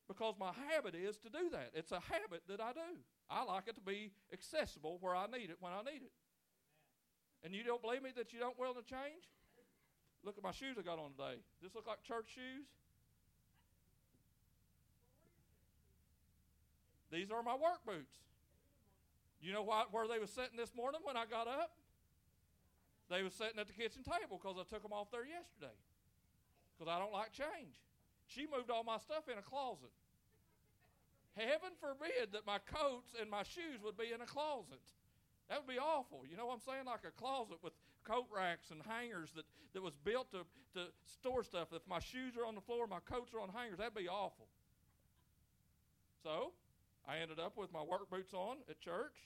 Because 0.08 0.36
my 0.40 0.56
habit 0.72 0.96
is 0.96 1.20
to 1.28 1.30
do 1.30 1.52
that. 1.52 1.72
It's 1.76 1.92
a 1.92 2.00
habit 2.00 2.48
that 2.48 2.62
I 2.62 2.72
do. 2.72 3.04
I 3.30 3.44
like 3.44 3.68
it 3.68 3.76
to 3.76 3.82
be 3.84 4.12
accessible 4.32 4.98
where 5.02 5.16
I 5.16 5.28
need 5.28 5.50
it 5.50 5.58
when 5.60 5.74
I 5.74 5.84
need 5.84 6.04
it. 6.08 6.16
And 7.44 7.56
you 7.56 7.64
don't 7.64 7.82
believe 7.82 8.04
me 8.04 8.12
that 8.16 8.32
you 8.32 8.40
don't 8.40 8.60
willing 8.60 8.80
to 8.80 8.88
change? 8.88 9.28
Look 10.24 10.38
at 10.38 10.44
my 10.44 10.51
shoes 10.51 10.78
I 10.78 10.82
got 10.82 11.00
on 11.00 11.12
today. 11.12 11.42
Does 11.60 11.72
This 11.72 11.75
look 11.75 11.88
like 11.88 12.04
church 12.04 12.30
shoes? 12.36 12.66
These 17.12 17.32
are 17.32 17.44
my 17.44 17.56
work 17.56 17.84
boots. 17.86 18.16
You 19.42 19.51
know 19.51 19.63
why, 19.63 19.84
where 19.92 20.08
they 20.08 20.20
were 20.20 20.30
sitting 20.30 20.56
this 20.56 20.74
morning 20.75 21.01
when 21.04 21.18
I 21.18 21.25
got 21.25 21.48
up? 21.48 21.74
They 23.10 23.24
were 23.24 23.34
sitting 23.34 23.60
at 23.60 23.68
the 23.68 23.74
kitchen 23.74 24.06
table 24.06 24.40
because 24.40 24.56
I 24.56 24.63
took 24.63 24.84
them 24.84 24.94
off 24.94 25.12
there 25.12 25.25
yesterday. 25.25 25.75
Because 26.78 26.88
I 26.88 27.00
don't 27.00 27.12
like 27.12 27.34
change. 27.34 27.75
She 28.28 28.48
moved 28.48 28.72
all 28.72 28.86
my 28.86 28.98
stuff 28.98 29.28
in 29.28 29.38
a 29.38 29.44
closet. 29.44 29.92
Heaven 31.36 31.75
forbid 31.82 32.32
that 32.32 32.46
my 32.46 32.60
coats 32.63 33.12
and 33.20 33.30
my 33.30 33.44
shoes 33.44 33.84
would 33.84 33.98
be 33.98 34.13
in 34.13 34.22
a 34.22 34.30
closet. 34.30 34.84
That 35.50 35.60
would 35.60 35.68
be 35.68 35.80
awful. 35.80 36.24
You 36.24 36.38
know 36.38 36.48
what 36.48 36.62
I'm 36.62 36.63
saying? 36.63 36.86
Like 36.86 37.04
a 37.04 37.12
closet 37.12 37.60
with 37.60 37.74
coat 38.03 38.27
racks 38.34 38.72
and 38.72 38.81
hangers 38.84 39.29
that, 39.36 39.46
that 39.74 39.81
was 39.81 39.96
built 40.03 40.31
to, 40.31 40.43
to 40.74 40.89
store 41.05 41.43
stuff. 41.43 41.70
If 41.74 41.81
my 41.88 42.00
shoes 42.00 42.38
are 42.38 42.46
on 42.46 42.55
the 42.55 42.62
floor, 42.62 42.88
my 42.88 43.01
coats 43.05 43.34
are 43.34 43.39
on 43.39 43.50
hangers, 43.50 43.77
that'd 43.77 43.96
be 43.96 44.10
awful. 44.10 44.48
So 46.24 46.53
I 47.08 47.17
ended 47.17 47.39
up 47.39 47.58
with 47.58 47.74
my 47.74 47.81
work 47.81 48.10
boots 48.10 48.34
on 48.34 48.62
at 48.70 48.79
church. 48.79 49.17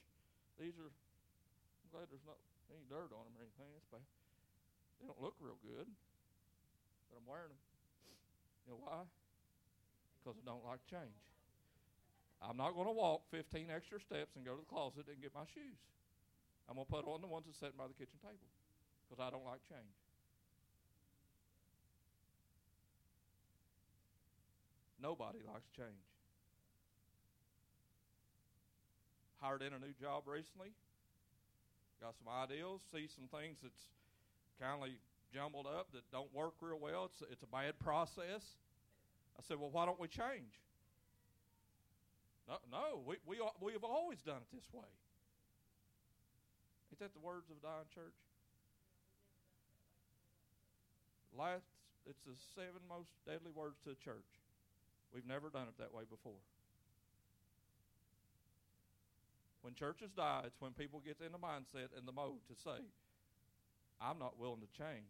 These 0.60 0.80
are, 0.80 0.88
I'm 0.88 1.90
glad 1.92 2.08
there's 2.08 2.24
not 2.24 2.40
any 2.72 2.88
dirt 2.88 3.12
on 3.12 3.24
them 3.28 3.36
or 3.36 3.44
anything. 3.44 3.72
It's 3.76 3.90
bad. 3.92 4.06
They 5.00 5.08
don't 5.08 5.20
look 5.20 5.36
real 5.44 5.60
good, 5.60 5.88
but 7.12 7.20
I'm 7.20 7.28
wearing 7.28 7.52
them. 7.52 7.64
You 8.66 8.74
know 8.74 8.82
why? 8.82 9.04
Because 10.18 10.40
I 10.40 10.44
don't 10.48 10.64
like 10.64 10.82
change. 10.88 11.20
I'm 12.42 12.58
not 12.58 12.74
going 12.74 12.88
to 12.88 12.96
walk 12.96 13.28
15 13.32 13.68
extra 13.70 14.00
steps 14.00 14.36
and 14.36 14.46
go 14.46 14.56
to 14.56 14.62
the 14.64 14.70
closet 14.70 15.06
and 15.08 15.22
get 15.22 15.34
my 15.34 15.46
shoes. 15.54 15.80
I'm 16.70 16.76
going 16.76 16.86
to 16.86 16.92
put 16.92 17.06
on 17.06 17.22
the 17.22 17.28
ones 17.28 17.46
that's 17.46 17.60
sitting 17.60 17.78
by 17.78 17.88
the 17.88 17.94
kitchen 17.94 18.18
table 18.22 18.50
because 19.06 19.22
I 19.22 19.30
don't 19.30 19.46
like 19.46 19.62
change. 19.70 19.96
Nobody 25.02 25.40
likes 25.46 25.70
change. 25.78 26.02
Hired 29.38 29.62
in 29.62 29.74
a 29.74 29.80
new 29.80 29.94
job 30.02 30.24
recently. 30.26 30.74
Got 32.02 32.16
some 32.18 32.28
ideals, 32.34 32.82
see 32.92 33.08
some 33.08 33.30
things 33.30 33.58
that's 33.62 33.94
kind 34.60 34.82
of 34.82 34.90
jumbled 35.32 35.68
up 35.68 35.92
that 35.94 36.10
don't 36.12 36.34
work 36.34 36.54
real 36.62 36.80
well. 36.82 37.06
It's, 37.06 37.22
it's 37.32 37.44
a 37.44 37.48
bad 37.48 37.78
process. 37.78 38.58
I 39.38 39.44
said, 39.48 39.60
well, 39.60 39.70
why 39.70 39.86
don't 39.86 40.00
we 40.00 40.08
change? 40.08 40.58
No, 42.48 42.58
no 42.72 43.02
we, 43.06 43.16
we, 43.28 43.38
we 43.62 43.74
have 43.74 43.84
always 43.84 44.22
done 44.22 44.42
it 44.42 44.50
this 44.56 44.66
way. 44.74 44.90
Ain't 46.96 47.12
that 47.12 47.20
the 47.20 47.28
words 47.28 47.52
of 47.52 47.60
a 47.60 47.64
dying 47.64 47.92
church? 47.92 48.16
Last, 51.36 51.68
it's 52.08 52.24
the 52.24 52.40
seven 52.56 52.80
most 52.88 53.12
deadly 53.28 53.52
words 53.52 53.76
to 53.84 53.92
the 53.92 54.00
church. 54.00 54.40
We've 55.12 55.28
never 55.28 55.52
done 55.52 55.68
it 55.68 55.76
that 55.76 55.92
way 55.92 56.08
before. 56.08 56.40
when 59.66 59.74
churches 59.74 60.14
die, 60.16 60.46
it's 60.46 60.62
when 60.62 60.78
people 60.78 61.02
get 61.02 61.18
in 61.26 61.34
the 61.34 61.42
mindset 61.42 61.90
and 61.98 62.06
the 62.06 62.14
mode 62.14 62.38
to 62.46 62.54
say, 62.54 62.86
I'm 64.00 64.22
not 64.22 64.38
willing 64.38 64.62
to 64.62 64.70
change. 64.78 65.10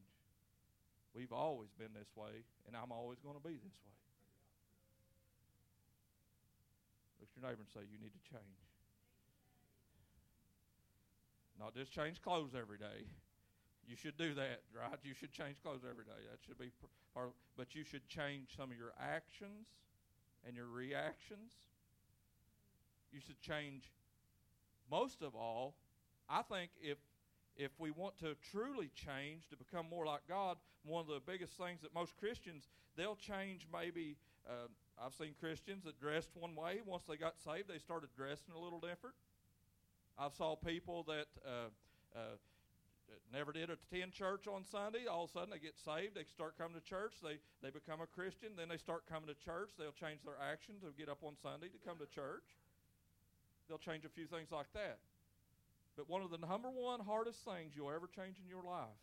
We've 1.13 1.35
always 1.35 1.75
been 1.75 1.91
this 1.91 2.07
way, 2.15 2.47
and 2.63 2.71
I'm 2.71 2.95
always 2.95 3.19
going 3.19 3.35
to 3.35 3.43
be 3.43 3.59
this 3.59 3.77
way. 3.83 3.99
Look 7.19 7.27
at 7.27 7.35
your 7.35 7.51
neighbor 7.51 7.67
and 7.67 7.71
say, 7.75 7.83
You 7.83 7.99
need 7.99 8.15
to 8.15 8.23
change. 8.31 8.64
Not 11.59 11.73
just 11.73 11.91
change 11.91 12.21
clothes 12.21 12.51
every 12.59 12.77
day. 12.77 13.07
You 13.87 13.95
should 13.95 14.17
do 14.17 14.33
that, 14.33 14.61
right? 14.73 14.97
You 15.03 15.13
should 15.13 15.31
change 15.31 15.57
clothes 15.61 15.81
every 15.89 16.05
day. 16.05 16.19
That 16.29 16.39
should 16.45 16.57
be 16.57 16.71
part. 17.13 17.27
Of, 17.27 17.33
but 17.55 17.75
you 17.75 17.83
should 17.83 18.07
change 18.07 18.49
some 18.57 18.71
of 18.71 18.77
your 18.77 18.93
actions 18.99 19.67
and 20.45 20.55
your 20.55 20.67
reactions. 20.67 21.51
You 23.13 23.19
should 23.25 23.39
change. 23.41 23.91
Most 24.89 25.21
of 25.21 25.35
all, 25.35 25.75
I 26.29 26.41
think 26.41 26.71
if 26.81 26.97
if 27.57 27.71
we 27.79 27.91
want 27.91 28.17
to 28.19 28.35
truly 28.51 28.91
change 28.95 29.47
to 29.49 29.55
become 29.55 29.87
more 29.89 30.05
like 30.05 30.21
God, 30.27 30.57
one 30.83 31.01
of 31.01 31.07
the 31.07 31.21
biggest 31.25 31.53
things 31.53 31.81
that 31.81 31.93
most 31.93 32.17
Christians 32.17 32.67
they'll 32.97 33.15
change 33.15 33.67
maybe. 33.71 34.17
Uh, 34.47 34.67
I've 35.01 35.13
seen 35.13 35.33
Christians 35.39 35.83
that 35.83 35.99
dressed 35.99 36.29
one 36.35 36.55
way 36.55 36.79
once 36.85 37.03
they 37.07 37.17
got 37.17 37.35
saved, 37.39 37.67
they 37.67 37.79
started 37.79 38.09
dressing 38.15 38.53
a 38.55 38.59
little 38.59 38.79
different. 38.79 39.15
I 40.17 40.29
saw 40.29 40.55
people 40.55 41.03
that 41.03 41.27
uh, 41.45 41.69
uh, 42.15 42.19
never 43.33 43.51
did 43.51 43.69
attend 43.69 44.13
church 44.13 44.47
on 44.47 44.63
Sunday. 44.63 45.07
All 45.09 45.25
of 45.25 45.29
a 45.29 45.33
sudden, 45.33 45.49
they 45.49 45.59
get 45.59 45.77
saved. 45.77 46.15
They 46.15 46.23
start 46.23 46.57
coming 46.57 46.79
to 46.79 46.83
church. 46.83 47.15
They 47.21 47.37
they 47.61 47.69
become 47.69 47.99
a 48.01 48.07
Christian. 48.07 48.55
Then 48.57 48.69
they 48.69 48.77
start 48.77 49.03
coming 49.07 49.27
to 49.27 49.35
church. 49.35 49.71
They'll 49.77 49.91
change 49.91 50.23
their 50.23 50.39
action 50.39 50.75
to 50.81 50.93
get 50.97 51.09
up 51.09 51.19
on 51.23 51.35
Sunday 51.41 51.67
to 51.67 51.79
come 51.85 51.97
to 51.99 52.07
church. 52.07 52.47
They'll 53.67 53.77
change 53.77 54.05
a 54.05 54.09
few 54.09 54.25
things 54.25 54.51
like 54.51 54.71
that. 54.73 54.99
But 55.97 56.09
one 56.09 56.21
of 56.21 56.29
the 56.29 56.37
number 56.37 56.69
one 56.69 56.99
hardest 56.99 57.43
things 57.43 57.73
you'll 57.75 57.91
ever 57.91 58.07
change 58.07 58.37
in 58.41 58.47
your 58.47 58.63
life 58.63 58.99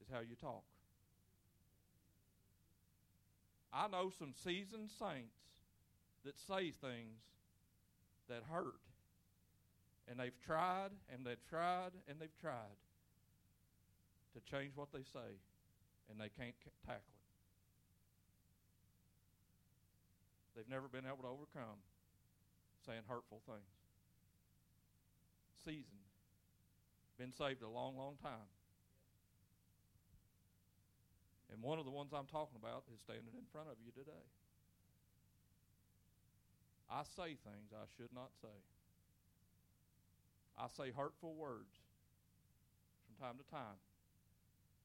is 0.00 0.08
how 0.12 0.20
you 0.20 0.36
talk. 0.36 0.64
I 3.72 3.88
know 3.88 4.10
some 4.18 4.34
seasoned 4.44 4.90
saints 4.90 5.40
that 6.24 6.38
say 6.38 6.70
things 6.70 7.24
that 8.28 8.42
hurt. 8.50 8.91
And 10.08 10.18
they've 10.18 10.38
tried 10.44 10.90
and 11.12 11.24
they've 11.24 11.44
tried 11.48 11.92
and 12.08 12.20
they've 12.20 12.36
tried 12.40 12.76
to 14.34 14.40
change 14.50 14.72
what 14.74 14.88
they 14.92 15.04
say, 15.12 15.36
and 16.10 16.18
they 16.18 16.28
can't 16.28 16.54
tackle 16.86 17.04
it. 17.04 17.20
They've 20.56 20.68
never 20.68 20.88
been 20.88 21.04
able 21.06 21.22
to 21.22 21.28
overcome 21.28 21.80
saying 22.84 23.02
hurtful 23.08 23.40
things 23.46 23.82
seasoned, 25.64 26.10
been 27.18 27.32
saved 27.32 27.62
a 27.62 27.68
long, 27.68 27.96
long 27.96 28.16
time. 28.22 28.50
And 31.52 31.62
one 31.62 31.78
of 31.78 31.84
the 31.84 31.90
ones 31.90 32.10
I'm 32.10 32.26
talking 32.26 32.58
about 32.58 32.84
is 32.92 32.98
standing 33.00 33.36
in 33.36 33.46
front 33.52 33.68
of 33.68 33.76
you 33.84 33.92
today. 33.92 34.26
I 36.90 37.04
say 37.04 37.36
things 37.38 37.70
I 37.70 37.86
should 37.96 38.12
not 38.12 38.32
say. 38.40 38.56
I 40.58 40.66
say 40.68 40.90
hurtful 40.90 41.34
words 41.34 41.80
from 43.06 43.26
time 43.26 43.36
to 43.38 43.50
time. 43.50 43.80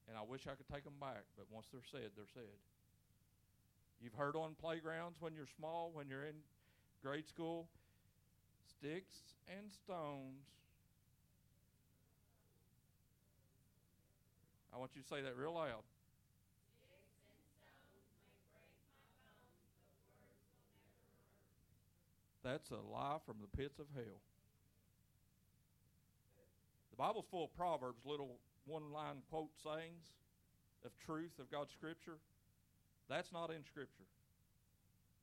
And 0.07 0.17
I 0.17 0.21
wish 0.21 0.47
I 0.47 0.55
could 0.55 0.69
take 0.71 0.85
them 0.85 0.99
back, 0.99 1.25
but 1.35 1.45
once 1.51 1.67
they're 1.71 1.81
said, 1.91 2.11
they're 2.15 2.31
said. 2.33 2.57
You've 4.01 4.13
heard 4.13 4.35
on 4.35 4.55
playgrounds 4.59 5.17
when 5.19 5.35
you're 5.35 5.51
small, 5.57 5.91
when 5.93 6.07
you're 6.07 6.23
in 6.23 6.35
grade 7.03 7.27
school, 7.27 7.67
sticks 8.79 9.35
and 9.49 9.71
stones 9.71 10.45
I 14.77 14.79
want 14.79 14.91
you 14.95 15.01
to 15.01 15.07
say 15.07 15.21
that 15.21 15.35
real 15.35 15.55
loud. 15.55 15.81
That's 22.43 22.69
a 22.69 22.75
lie 22.75 23.17
from 23.25 23.37
the 23.41 23.57
pits 23.57 23.79
of 23.79 23.87
hell. 23.95 24.21
The 26.97 27.03
Bible's 27.03 27.25
full 27.29 27.45
of 27.45 27.55
proverbs, 27.55 28.01
little 28.05 28.39
one 28.65 28.91
line 28.91 29.17
quote 29.29 29.51
sayings 29.63 30.15
of 30.83 30.91
truth 31.05 31.37
of 31.39 31.51
God's 31.51 31.71
Scripture. 31.71 32.17
That's 33.07 33.31
not 33.31 33.51
in 33.51 33.63
Scripture. 33.63 34.05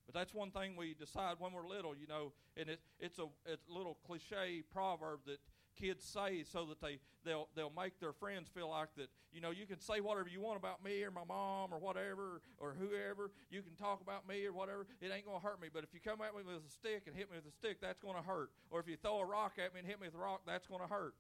But 0.06 0.14
that's 0.14 0.32
one 0.32 0.50
thing 0.50 0.76
we 0.76 0.94
decide 0.94 1.36
when 1.38 1.52
we're 1.52 1.66
little, 1.66 1.96
you 1.96 2.06
know, 2.06 2.32
and 2.56 2.68
it, 2.68 2.80
it's, 3.00 3.18
a, 3.18 3.26
it's 3.46 3.66
a 3.68 3.72
little 3.72 3.98
cliche 4.06 4.62
proverb 4.72 5.20
that 5.26 5.38
kids 5.74 6.04
say 6.04 6.44
so 6.44 6.64
that 6.66 6.80
they 6.80 7.00
they'll 7.24 7.48
they'll 7.56 7.72
make 7.76 7.98
their 7.98 8.12
friends 8.12 8.48
feel 8.48 8.70
like 8.70 8.94
that 8.96 9.08
you 9.32 9.40
know 9.40 9.50
you 9.50 9.66
can 9.66 9.80
say 9.80 9.98
whatever 10.00 10.28
you 10.28 10.40
want 10.40 10.56
about 10.56 10.84
me 10.84 11.02
or 11.02 11.10
my 11.10 11.24
mom 11.26 11.74
or 11.74 11.80
whatever 11.80 12.40
or 12.58 12.76
whoever. 12.78 13.32
You 13.50 13.60
can 13.60 13.74
talk 13.74 14.00
about 14.00 14.28
me 14.28 14.46
or 14.46 14.52
whatever. 14.52 14.86
It 15.00 15.10
ain't 15.12 15.26
going 15.26 15.40
to 15.40 15.44
hurt 15.44 15.60
me. 15.60 15.66
But 15.72 15.82
if 15.82 15.92
you 15.92 15.98
come 15.98 16.20
at 16.20 16.32
me 16.36 16.42
with 16.46 16.62
a 16.64 16.70
stick 16.70 17.02
and 17.08 17.16
hit 17.16 17.28
me 17.28 17.38
with 17.38 17.52
a 17.52 17.56
stick 17.56 17.80
that's 17.80 17.98
going 17.98 18.14
to 18.14 18.22
hurt. 18.22 18.50
Or 18.70 18.78
if 18.78 18.86
you 18.86 18.96
throw 18.96 19.18
a 19.18 19.24
rock 19.24 19.54
at 19.58 19.74
me 19.74 19.80
and 19.80 19.88
hit 19.88 20.00
me 20.00 20.06
with 20.06 20.14
a 20.14 20.22
rock 20.22 20.42
that's 20.46 20.68
going 20.68 20.80
to 20.80 20.86
hurt 20.86 21.14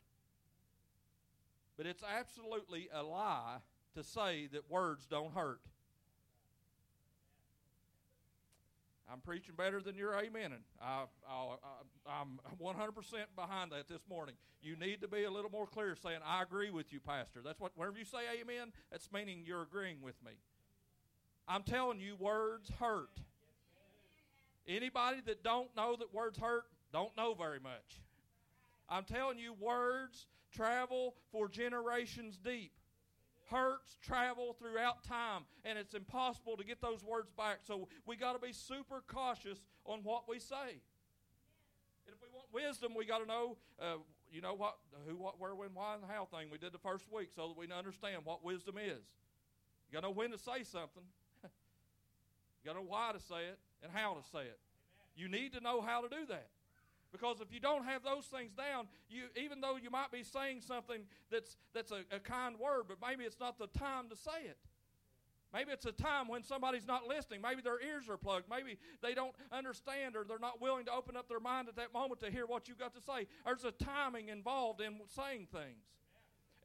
but 1.76 1.86
it's 1.86 2.02
absolutely 2.02 2.88
a 2.92 3.02
lie 3.02 3.56
to 3.94 4.02
say 4.02 4.48
that 4.52 4.70
words 4.70 5.06
don't 5.06 5.32
hurt 5.34 5.60
I'm 9.10 9.20
preaching 9.20 9.54
better 9.56 9.80
than 9.80 9.96
you're 9.96 10.12
amening. 10.12 10.62
I, 10.80 11.04
am 12.08 12.40
100% 12.60 12.74
behind 13.36 13.72
that 13.72 13.88
this 13.88 14.00
morning. 14.08 14.34
You 14.62 14.76
need 14.76 15.02
to 15.02 15.08
be 15.08 15.24
a 15.24 15.30
little 15.30 15.50
more 15.50 15.66
clear 15.66 15.94
saying, 15.94 16.20
I 16.26 16.42
agree 16.42 16.70
with 16.70 16.92
you, 16.92 17.00
Pastor. 17.00 17.40
That's 17.44 17.60
what, 17.60 17.72
whenever 17.76 17.98
you 17.98 18.04
say 18.04 18.18
amen, 18.40 18.72
that's 18.90 19.10
meaning 19.12 19.42
you're 19.44 19.62
agreeing 19.62 20.00
with 20.00 20.14
me. 20.24 20.32
I'm 21.46 21.62
telling 21.62 22.00
you, 22.00 22.16
words 22.16 22.70
hurt. 22.80 23.20
Anybody 24.66 25.18
that 25.26 25.44
don't 25.44 25.68
know 25.76 25.96
that 25.96 26.14
words 26.14 26.38
hurt, 26.38 26.64
don't 26.92 27.14
know 27.16 27.34
very 27.34 27.60
much. 27.60 28.00
I'm 28.88 29.04
telling 29.04 29.38
you, 29.38 29.54
words 29.54 30.26
travel 30.52 31.14
for 31.32 31.48
generations 31.48 32.38
deep 32.38 32.72
hurts 33.50 33.96
travel 34.02 34.56
throughout 34.58 35.04
time, 35.04 35.42
and 35.64 35.78
it's 35.78 35.94
impossible 35.94 36.56
to 36.56 36.64
get 36.64 36.80
those 36.80 37.04
words 37.04 37.30
back. 37.36 37.58
So 37.62 37.88
we 38.06 38.16
got 38.16 38.32
to 38.32 38.44
be 38.44 38.52
super 38.52 39.02
cautious 39.06 39.58
on 39.84 40.00
what 40.02 40.28
we 40.28 40.38
say. 40.38 40.80
And 42.06 42.14
if 42.14 42.20
we 42.20 42.28
want 42.34 42.46
wisdom, 42.52 42.94
we 42.96 43.04
got 43.04 43.18
to 43.18 43.26
know, 43.26 43.56
uh, 43.80 43.96
you 44.30 44.40
know 44.40 44.54
what, 44.54 44.76
who, 45.06 45.16
what, 45.16 45.40
where, 45.40 45.54
when, 45.54 45.70
why, 45.74 45.94
and 45.94 46.04
how 46.08 46.26
thing 46.26 46.48
we 46.50 46.58
did 46.58 46.72
the 46.72 46.78
first 46.78 47.04
week, 47.12 47.30
so 47.34 47.48
that 47.48 47.56
we 47.56 47.66
understand 47.72 48.22
what 48.24 48.44
wisdom 48.44 48.76
is. 48.78 49.04
You 49.88 49.94
got 49.94 50.00
to 50.00 50.06
know 50.08 50.12
when 50.12 50.30
to 50.30 50.38
say 50.38 50.64
something. 50.64 51.04
you 51.42 52.64
got 52.64 52.72
to 52.72 52.78
know 52.80 52.86
why 52.86 53.12
to 53.12 53.20
say 53.20 53.46
it 53.50 53.58
and 53.82 53.92
how 53.92 54.14
to 54.14 54.22
say 54.32 54.40
it. 54.40 54.58
Amen. 54.58 55.16
You 55.16 55.28
need 55.28 55.52
to 55.52 55.60
know 55.60 55.80
how 55.80 56.00
to 56.00 56.08
do 56.08 56.26
that. 56.28 56.48
Because 57.14 57.40
if 57.40 57.52
you 57.52 57.60
don't 57.60 57.84
have 57.84 58.02
those 58.02 58.24
things 58.24 58.52
down, 58.54 58.88
you 59.08 59.26
even 59.40 59.60
though 59.60 59.76
you 59.80 59.88
might 59.88 60.10
be 60.10 60.24
saying 60.24 60.62
something 60.62 61.02
that's 61.30 61.56
that's 61.72 61.92
a, 61.92 62.00
a 62.10 62.18
kind 62.18 62.58
word, 62.58 62.86
but 62.88 62.96
maybe 63.00 63.22
it's 63.22 63.38
not 63.38 63.56
the 63.56 63.68
time 63.68 64.08
to 64.08 64.16
say 64.16 64.46
it. 64.46 64.58
Maybe 65.52 65.70
it's 65.70 65.86
a 65.86 65.92
time 65.92 66.26
when 66.26 66.42
somebody's 66.42 66.88
not 66.88 67.06
listening. 67.06 67.40
Maybe 67.40 67.62
their 67.62 67.80
ears 67.80 68.08
are 68.08 68.16
plugged. 68.16 68.50
Maybe 68.50 68.78
they 69.00 69.14
don't 69.14 69.32
understand 69.52 70.16
or 70.16 70.24
they're 70.24 70.40
not 70.40 70.60
willing 70.60 70.86
to 70.86 70.92
open 70.92 71.16
up 71.16 71.28
their 71.28 71.38
mind 71.38 71.68
at 71.68 71.76
that 71.76 71.94
moment 71.94 72.18
to 72.22 72.32
hear 72.32 72.46
what 72.46 72.66
you've 72.66 72.80
got 72.80 72.92
to 72.94 73.00
say. 73.00 73.28
There's 73.44 73.62
a 73.62 73.70
timing 73.70 74.30
involved 74.30 74.80
in 74.80 74.98
saying 75.06 75.46
things. 75.52 75.84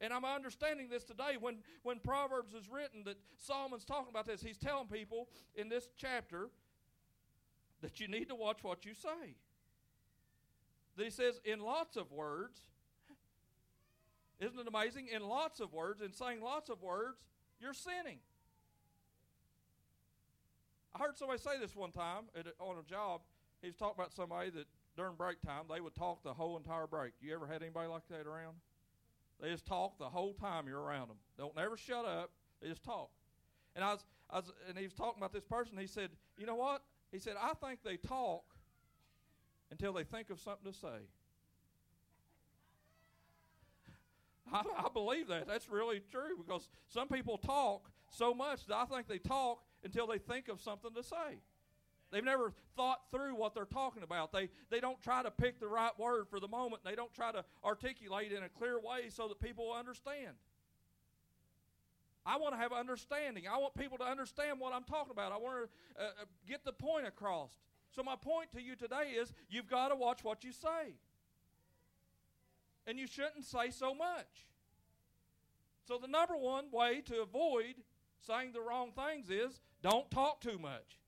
And 0.00 0.12
I'm 0.12 0.24
understanding 0.24 0.88
this 0.88 1.04
today 1.04 1.36
when, 1.38 1.58
when 1.84 2.00
Proverbs 2.00 2.52
is 2.52 2.68
written 2.68 3.04
that 3.04 3.18
Solomon's 3.38 3.84
talking 3.84 4.10
about 4.10 4.26
this. 4.26 4.42
He's 4.42 4.58
telling 4.58 4.88
people 4.88 5.28
in 5.54 5.68
this 5.68 5.88
chapter 5.96 6.48
that 7.82 8.00
you 8.00 8.08
need 8.08 8.28
to 8.30 8.34
watch 8.34 8.64
what 8.64 8.84
you 8.84 8.94
say 8.94 9.36
that 11.00 11.06
he 11.06 11.10
says 11.10 11.40
in 11.46 11.60
lots 11.60 11.96
of 11.96 12.12
words. 12.12 12.60
Isn't 14.38 14.60
it 14.60 14.68
amazing? 14.68 15.08
In 15.08 15.26
lots 15.26 15.58
of 15.58 15.72
words, 15.72 16.02
in 16.02 16.12
saying 16.12 16.42
lots 16.42 16.68
of 16.68 16.82
words, 16.82 17.16
you're 17.58 17.72
sinning. 17.72 18.18
I 20.94 20.98
heard 20.98 21.16
somebody 21.16 21.40
say 21.40 21.58
this 21.58 21.74
one 21.74 21.90
time 21.90 22.24
at, 22.38 22.48
on 22.58 22.76
a 22.76 22.82
job. 22.82 23.22
He 23.62 23.68
was 23.68 23.76
talking 23.76 23.94
about 23.96 24.12
somebody 24.12 24.50
that 24.50 24.66
during 24.94 25.14
break 25.14 25.40
time 25.40 25.64
they 25.72 25.80
would 25.80 25.94
talk 25.94 26.22
the 26.22 26.34
whole 26.34 26.58
entire 26.58 26.86
break. 26.86 27.12
You 27.22 27.32
ever 27.34 27.46
had 27.46 27.62
anybody 27.62 27.88
like 27.88 28.06
that 28.10 28.26
around? 28.26 28.56
They 29.40 29.48
just 29.48 29.64
talk 29.64 29.98
the 29.98 30.10
whole 30.10 30.34
time 30.34 30.68
you're 30.68 30.82
around 30.82 31.08
them. 31.08 31.16
Don't 31.38 31.56
never 31.56 31.78
shut 31.78 32.04
up. 32.04 32.30
They 32.60 32.68
just 32.68 32.84
talk. 32.84 33.08
And 33.74 33.82
I 33.82 33.92
was, 33.92 34.04
I 34.28 34.36
was, 34.36 34.52
and 34.68 34.76
he 34.76 34.84
was 34.84 34.92
talking 34.92 35.16
about 35.16 35.32
this 35.32 35.44
person. 35.44 35.78
He 35.78 35.86
said, 35.86 36.10
"You 36.36 36.44
know 36.44 36.56
what?" 36.56 36.82
He 37.10 37.18
said, 37.18 37.36
"I 37.40 37.54
think 37.54 37.82
they 37.82 37.96
talk 37.96 38.44
until 39.70 39.92
they 39.92 40.04
think 40.04 40.30
of 40.30 40.40
something 40.40 40.72
to 40.72 40.78
say. 40.78 41.06
I, 44.52 44.62
I, 44.84 44.88
believe 44.92 45.28
that. 45.28 45.46
That's 45.46 45.68
really 45.68 46.00
true 46.10 46.36
because 46.36 46.68
some 46.88 47.08
people 47.08 47.38
talk 47.38 47.90
so 48.10 48.34
much 48.34 48.66
that 48.66 48.76
I 48.76 48.84
think 48.84 49.06
they 49.06 49.18
talk 49.18 49.62
until 49.84 50.06
they 50.06 50.18
think 50.18 50.48
of 50.48 50.60
something 50.60 50.92
to 50.94 51.02
say. 51.02 51.40
They've 52.10 52.24
never 52.24 52.52
thought 52.76 53.02
through 53.12 53.36
what 53.36 53.54
they're 53.54 53.64
talking 53.64 54.02
about. 54.02 54.32
They, 54.32 54.48
they 54.68 54.80
don't 54.80 55.00
try 55.00 55.22
to 55.22 55.30
pick 55.30 55.60
the 55.60 55.68
right 55.68 55.96
word 55.96 56.26
for 56.28 56.40
the 56.40 56.48
moment. 56.48 56.82
They 56.84 56.96
don't 56.96 57.14
try 57.14 57.30
to 57.30 57.44
articulate 57.64 58.32
in 58.32 58.42
a 58.42 58.48
clear 58.48 58.80
way 58.80 59.10
so 59.10 59.28
that 59.28 59.40
people 59.40 59.72
understand. 59.72 60.34
I 62.26 62.36
want 62.36 62.54
to 62.54 62.58
have 62.58 62.72
understanding. 62.72 63.44
I 63.50 63.58
want 63.58 63.74
people 63.74 63.96
to 63.98 64.04
understand 64.04 64.58
what 64.58 64.74
I'm 64.74 64.84
talking 64.84 65.12
about. 65.12 65.32
I 65.32 65.36
want 65.36 65.68
to 65.96 66.02
uh, 66.02 66.06
uh, 66.06 66.24
get 66.48 66.64
the 66.64 66.72
point 66.72 67.06
across. 67.06 67.50
So, 67.94 68.02
my 68.02 68.16
point 68.16 68.52
to 68.52 68.62
you 68.62 68.76
today 68.76 69.14
is 69.20 69.32
you've 69.48 69.68
got 69.68 69.88
to 69.88 69.96
watch 69.96 70.22
what 70.22 70.44
you 70.44 70.52
say. 70.52 70.94
And 72.86 72.98
you 72.98 73.06
shouldn't 73.06 73.44
say 73.44 73.70
so 73.70 73.94
much. 73.94 74.46
So, 75.86 75.98
the 75.98 76.08
number 76.08 76.36
one 76.36 76.66
way 76.70 77.02
to 77.06 77.22
avoid 77.22 77.74
saying 78.26 78.52
the 78.52 78.60
wrong 78.60 78.92
things 78.92 79.28
is 79.28 79.60
don't 79.82 80.10
talk 80.10 80.40
too 80.40 80.58
much. 80.58 80.98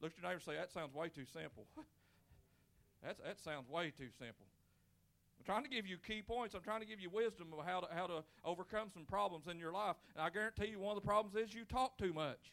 Look 0.00 0.12
at 0.12 0.22
your 0.22 0.30
neighbor 0.30 0.36
and 0.36 0.42
say, 0.42 0.56
That 0.56 0.72
sounds 0.72 0.94
way 0.94 1.08
too 1.08 1.26
simple. 1.30 1.66
That's, 3.02 3.18
that 3.20 3.38
sounds 3.38 3.68
way 3.68 3.90
too 3.90 4.08
simple. 4.18 4.46
I'm 5.38 5.44
trying 5.44 5.62
to 5.62 5.70
give 5.70 5.86
you 5.86 5.96
key 5.96 6.20
points. 6.20 6.54
I'm 6.54 6.60
trying 6.60 6.80
to 6.80 6.86
give 6.86 7.00
you 7.00 7.08
wisdom 7.08 7.48
of 7.58 7.64
how 7.64 7.80
to, 7.80 7.88
how 7.94 8.06
to 8.06 8.22
overcome 8.44 8.88
some 8.92 9.04
problems 9.04 9.46
in 9.46 9.58
your 9.58 9.72
life. 9.72 9.96
And 10.14 10.22
I 10.22 10.28
guarantee 10.28 10.66
you, 10.66 10.78
one 10.78 10.94
of 10.94 11.02
the 11.02 11.06
problems 11.06 11.34
is 11.34 11.54
you 11.54 11.64
talk 11.64 11.96
too 11.96 12.12
much. 12.12 12.52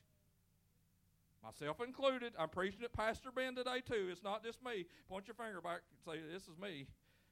Myself 1.43 1.81
included. 1.81 2.33
I'm 2.37 2.49
preaching 2.49 2.83
at 2.83 2.93
Pastor 2.93 3.29
Ben 3.33 3.55
today, 3.55 3.81
too. 3.85 4.09
It's 4.11 4.23
not 4.23 4.43
just 4.43 4.63
me. 4.63 4.85
Point 5.09 5.27
your 5.27 5.35
finger 5.35 5.61
back 5.61 5.81
and 5.91 5.99
say, 6.05 6.21
This 6.33 6.43
is 6.43 6.57
me. 6.61 6.87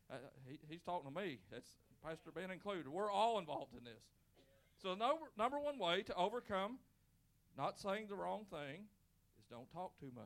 Uh, 0.10 0.15
he, 0.48 0.60
he's 0.70 0.82
talking 0.82 1.12
to 1.12 1.20
me. 1.20 1.39
That's 1.52 1.68
Pastor 2.04 2.32
Ben 2.32 2.52
included. 2.52 2.88
We're 2.88 3.12
all 3.12 3.39
involved 3.39 3.76
in 3.78 3.84
this. 3.84 4.04
So, 4.82 4.94
no, 4.94 5.20
number 5.38 5.60
one 5.60 5.80
way 5.80 6.04
to 6.04 6.15
overcome 6.15 6.78
not 7.58 7.80
saying 7.80 8.08
the 8.10 8.15
wrong 8.15 8.46
thing 8.50 8.86
is 9.39 9.46
don't 9.50 9.72
talk 9.72 9.98
too 10.00 10.12
much. 10.13 10.26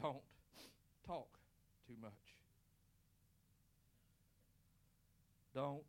Don't 0.00 0.22
talk 1.06 1.38
too 1.86 1.94
much. 2.00 2.12
Don't 5.54 5.84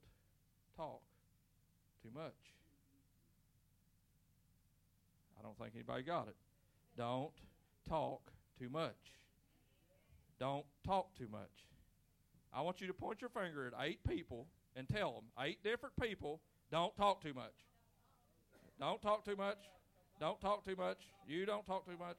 talk 0.77 1.01
too 2.01 2.09
much. 2.13 2.46
I 5.37 5.43
don't 5.43 5.57
think 5.57 5.71
anybody 5.75 6.03
got 6.03 6.27
it. 6.27 6.35
Don't 6.97 7.31
talk 7.87 8.31
too 8.59 8.69
much. 8.69 8.95
Don't 10.39 10.65
talk 10.85 11.15
too 11.15 11.27
much. 11.31 11.65
I 12.53 12.61
want 12.61 12.81
you 12.81 12.87
to 12.87 12.93
point 12.93 13.21
your 13.21 13.29
finger 13.29 13.67
at 13.67 13.85
eight 13.85 13.99
people 14.07 14.47
and 14.75 14.87
tell 14.87 15.13
them, 15.13 15.23
eight 15.39 15.63
different 15.63 15.95
people, 16.01 16.41
don't 16.71 16.95
talk 16.95 17.21
too 17.21 17.33
much. 17.33 17.53
Don't 18.79 19.01
talk 19.01 19.25
too 19.25 19.35
much. 19.35 19.57
Don't 20.19 20.39
talk 20.41 20.65
too 20.65 20.75
much. 20.75 20.97
You 21.27 21.45
don't 21.45 21.65
talk 21.65 21.85
too 21.85 21.97
much. 21.99 22.17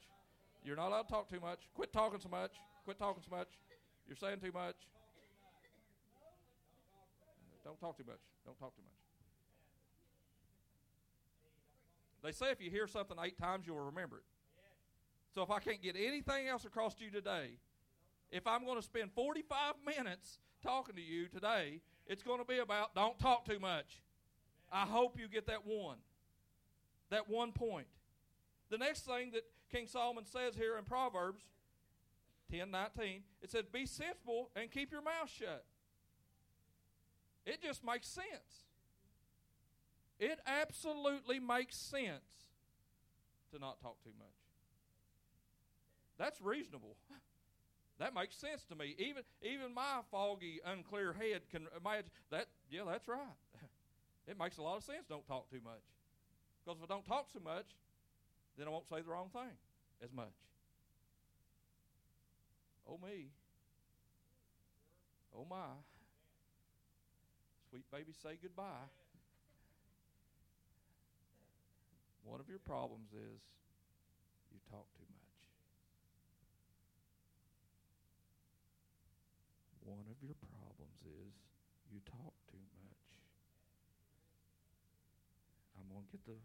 You're 0.64 0.76
not 0.76 0.88
allowed 0.88 1.02
to 1.02 1.08
talk 1.08 1.30
too 1.30 1.40
much. 1.40 1.60
Quit 1.74 1.92
talking 1.92 2.20
so 2.20 2.28
much. 2.28 2.52
Quit 2.84 2.98
talking 2.98 3.22
so 3.28 3.36
much. 3.36 3.48
You're 4.06 4.16
saying 4.16 4.40
too 4.40 4.52
much. 4.52 4.76
Don't 7.64 7.80
talk 7.80 7.96
too 7.96 8.04
much. 8.06 8.20
Don't 8.44 8.58
talk 8.58 8.74
too 8.76 8.82
much. 8.82 8.97
They 12.22 12.32
say 12.32 12.50
if 12.50 12.60
you 12.60 12.70
hear 12.70 12.86
something 12.86 13.16
eight 13.24 13.38
times, 13.38 13.66
you'll 13.66 13.78
remember 13.78 14.18
it. 14.18 14.24
So 15.34 15.42
if 15.42 15.50
I 15.50 15.60
can't 15.60 15.82
get 15.82 15.94
anything 15.96 16.48
else 16.48 16.64
across 16.64 16.94
to 16.96 17.04
you 17.04 17.10
today, 17.10 17.58
if 18.30 18.46
I'm 18.46 18.64
going 18.64 18.76
to 18.76 18.82
spend 18.82 19.12
45 19.12 19.74
minutes 19.86 20.38
talking 20.62 20.96
to 20.96 21.02
you 21.02 21.28
today, 21.28 21.80
it's 22.06 22.22
going 22.22 22.38
to 22.38 22.44
be 22.44 22.58
about 22.58 22.94
don't 22.94 23.18
talk 23.18 23.44
too 23.44 23.58
much. 23.58 24.02
I 24.72 24.82
hope 24.82 25.18
you 25.18 25.28
get 25.28 25.46
that 25.46 25.66
one. 25.66 25.98
That 27.10 27.28
one 27.28 27.52
point. 27.52 27.86
The 28.70 28.78
next 28.78 29.02
thing 29.06 29.30
that 29.32 29.44
King 29.70 29.86
Solomon 29.86 30.24
says 30.26 30.54
here 30.54 30.76
in 30.76 30.84
Proverbs 30.84 31.42
10 32.50 32.70
19, 32.70 33.22
it 33.42 33.50
says, 33.50 33.64
Be 33.72 33.86
sensible 33.86 34.50
and 34.56 34.70
keep 34.70 34.90
your 34.90 35.02
mouth 35.02 35.30
shut. 35.30 35.64
It 37.46 37.62
just 37.62 37.84
makes 37.84 38.08
sense. 38.08 38.67
It 40.18 40.40
absolutely 40.46 41.38
makes 41.38 41.76
sense 41.76 42.46
to 43.52 43.58
not 43.58 43.80
talk 43.80 44.02
too 44.02 44.10
much. 44.18 44.28
That's 46.18 46.40
reasonable. 46.40 46.96
That 47.98 48.14
makes 48.14 48.36
sense 48.36 48.62
to 48.68 48.76
me. 48.76 48.94
Even 48.96 49.24
even 49.42 49.74
my 49.74 50.02
foggy, 50.08 50.60
unclear 50.64 51.12
head 51.12 51.42
can 51.50 51.66
imagine 51.76 52.10
that. 52.30 52.46
Yeah, 52.70 52.82
that's 52.86 53.08
right. 53.08 53.18
It 54.28 54.38
makes 54.38 54.58
a 54.58 54.62
lot 54.62 54.76
of 54.76 54.84
sense. 54.84 55.06
Don't 55.08 55.26
talk 55.26 55.50
too 55.50 55.60
much, 55.64 55.82
because 56.64 56.78
if 56.78 56.84
I 56.88 56.94
don't 56.94 57.04
talk 57.04 57.32
too 57.32 57.40
much, 57.40 57.64
then 58.56 58.68
I 58.68 58.70
won't 58.70 58.88
say 58.88 59.00
the 59.00 59.10
wrong 59.10 59.30
thing 59.32 59.56
as 60.00 60.12
much. 60.12 60.36
Oh 62.88 62.98
me. 63.04 63.30
Oh 65.36 65.44
my. 65.48 65.74
Sweet 67.70 67.90
baby, 67.90 68.12
say 68.22 68.38
goodbye. 68.40 68.86
One 72.28 72.40
of 72.40 72.48
your 72.48 72.58
problems 72.58 73.08
is 73.12 73.40
you 74.52 74.60
talk 74.70 74.84
too 74.92 75.08
much. 75.08 75.40
One 79.82 80.04
of 80.10 80.20
your 80.20 80.36
problems 80.36 81.00
is 81.08 81.32
you 81.90 82.00
talk 82.04 82.34
too 82.52 82.60
much. 82.84 83.00
I'm 85.80 85.88
going 85.88 86.04
to 86.04 86.12
get 86.12 86.26
the 86.26 86.36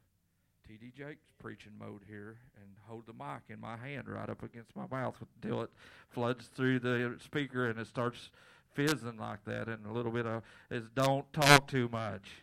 TD 0.63 0.95
Jakes 0.95 1.27
preaching 1.37 1.73
mode 1.77 2.03
here 2.07 2.37
and 2.55 2.69
hold 2.87 3.05
the 3.05 3.13
mic 3.13 3.43
in 3.49 3.59
my 3.59 3.75
hand 3.75 4.07
right 4.07 4.29
up 4.29 4.41
against 4.41 4.73
my 4.77 4.87
mouth 4.89 5.15
until 5.35 5.63
it 5.63 5.69
floods 6.07 6.49
through 6.55 6.79
the 6.79 7.17
speaker 7.21 7.69
and 7.69 7.77
it 7.77 7.87
starts 7.87 8.29
fizzing 8.73 9.17
like 9.17 9.43
that 9.43 9.67
and 9.67 9.85
a 9.85 9.91
little 9.91 10.13
bit 10.13 10.25
of 10.25 10.43
is 10.71 10.85
don't 10.95 11.31
talk 11.33 11.67
too 11.67 11.89
much. 11.91 12.42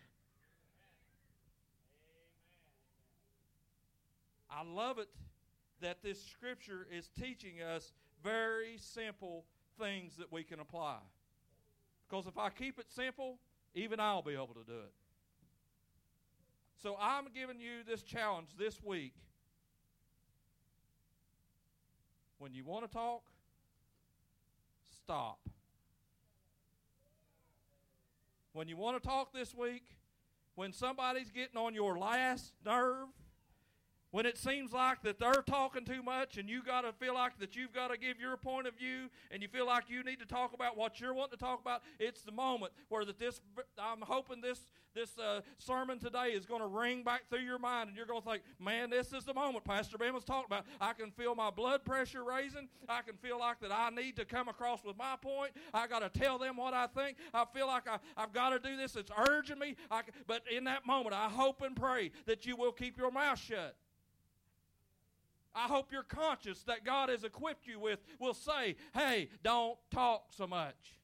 I 4.51 4.63
love 4.63 4.99
it 4.99 5.07
that 5.81 6.03
this 6.03 6.23
scripture 6.23 6.87
is 6.95 7.09
teaching 7.19 7.61
us 7.61 7.93
very 8.23 8.77
simple 8.77 9.45
things 9.79 10.17
that 10.17 10.31
we 10.31 10.43
can 10.43 10.59
apply. 10.59 10.97
Because 12.07 12.27
if 12.27 12.37
I 12.37 12.49
keep 12.49 12.77
it 12.77 12.87
simple, 12.89 13.39
even 13.73 13.99
I'll 13.99 14.21
be 14.21 14.33
able 14.33 14.47
to 14.47 14.65
do 14.65 14.73
it. 14.73 14.93
So 16.81 16.97
I'm 16.99 17.25
giving 17.33 17.59
you 17.59 17.83
this 17.87 18.03
challenge 18.03 18.49
this 18.57 18.81
week. 18.83 19.13
When 22.39 22.53
you 22.53 22.65
want 22.65 22.89
to 22.89 22.91
talk, 22.91 23.23
stop. 25.03 25.39
When 28.53 28.67
you 28.67 28.77
want 28.77 29.01
to 29.01 29.07
talk 29.07 29.31
this 29.31 29.55
week, 29.55 29.83
when 30.55 30.73
somebody's 30.73 31.29
getting 31.29 31.55
on 31.55 31.73
your 31.73 31.97
last 31.97 32.51
nerve, 32.65 33.07
when 34.11 34.25
it 34.25 34.37
seems 34.37 34.71
like 34.71 35.01
that 35.01 35.19
they're 35.19 35.43
talking 35.45 35.85
too 35.85 36.03
much 36.03 36.37
and 36.37 36.49
you 36.49 36.61
got 36.61 36.81
to 36.81 36.91
feel 36.93 37.13
like 37.13 37.39
that 37.39 37.55
you've 37.55 37.73
got 37.73 37.89
to 37.89 37.97
give 37.97 38.19
your 38.19 38.37
point 38.37 38.67
of 38.67 38.77
view 38.77 39.09
and 39.31 39.41
you 39.41 39.47
feel 39.47 39.65
like 39.65 39.89
you 39.89 40.03
need 40.03 40.19
to 40.19 40.25
talk 40.25 40.53
about 40.53 40.77
what 40.77 40.99
you're 40.99 41.13
wanting 41.13 41.37
to 41.37 41.43
talk 41.43 41.59
about 41.61 41.81
it's 41.99 42.21
the 42.21 42.31
moment 42.31 42.71
where 42.89 43.05
that 43.05 43.17
this 43.17 43.41
i'm 43.79 44.01
hoping 44.01 44.41
this 44.41 44.59
this 44.93 45.17
uh, 45.19 45.39
sermon 45.57 45.99
today 45.99 46.31
is 46.33 46.45
going 46.45 46.59
to 46.59 46.67
ring 46.67 47.01
back 47.01 47.21
through 47.29 47.39
your 47.39 47.57
mind 47.57 47.87
and 47.87 47.95
you're 47.95 48.05
going 48.05 48.21
to 48.21 48.29
think 48.29 48.43
man 48.59 48.89
this 48.89 49.13
is 49.13 49.23
the 49.23 49.33
moment 49.33 49.63
pastor 49.63 49.97
ben 49.97 50.13
was 50.13 50.25
talking 50.25 50.47
about. 50.47 50.65
I 50.81 50.93
can 50.93 51.11
feel 51.11 51.33
my 51.33 51.49
blood 51.49 51.85
pressure 51.85 52.23
raising. 52.23 52.67
I 52.89 53.01
can 53.01 53.15
feel 53.15 53.39
like 53.39 53.61
that 53.61 53.71
i 53.71 53.89
need 53.89 54.17
to 54.17 54.25
come 54.25 54.49
across 54.49 54.83
with 54.83 54.97
my 54.97 55.15
point. 55.21 55.51
I 55.73 55.87
got 55.87 55.99
to 55.99 56.19
tell 56.19 56.37
them 56.37 56.57
what 56.57 56.73
i 56.73 56.87
think. 56.87 57.17
I 57.33 57.45
feel 57.53 57.67
like 57.67 57.87
I, 57.87 57.99
i've 58.17 58.33
got 58.33 58.49
to 58.49 58.59
do 58.59 58.75
this. 58.75 58.95
It's 58.95 59.11
urging 59.29 59.59
me. 59.59 59.75
I, 59.89 60.01
but 60.27 60.43
in 60.53 60.65
that 60.65 60.85
moment 60.85 61.15
i 61.15 61.29
hope 61.29 61.61
and 61.61 61.75
pray 61.75 62.11
that 62.25 62.45
you 62.45 62.55
will 62.57 62.71
keep 62.71 62.97
your 62.97 63.11
mouth 63.11 63.39
shut 63.39 63.75
I 65.53 65.67
hope 65.67 65.91
your 65.91 66.03
conscience 66.03 66.63
that 66.63 66.85
God 66.85 67.09
has 67.09 67.23
equipped 67.23 67.67
you 67.67 67.79
with 67.79 67.99
will 68.19 68.33
say, 68.33 68.75
hey, 68.93 69.29
don't 69.43 69.77
talk 69.91 70.27
so 70.35 70.47
much. 70.47 70.95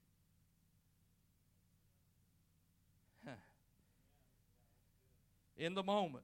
In 5.58 5.74
the 5.74 5.82
moment. 5.82 6.24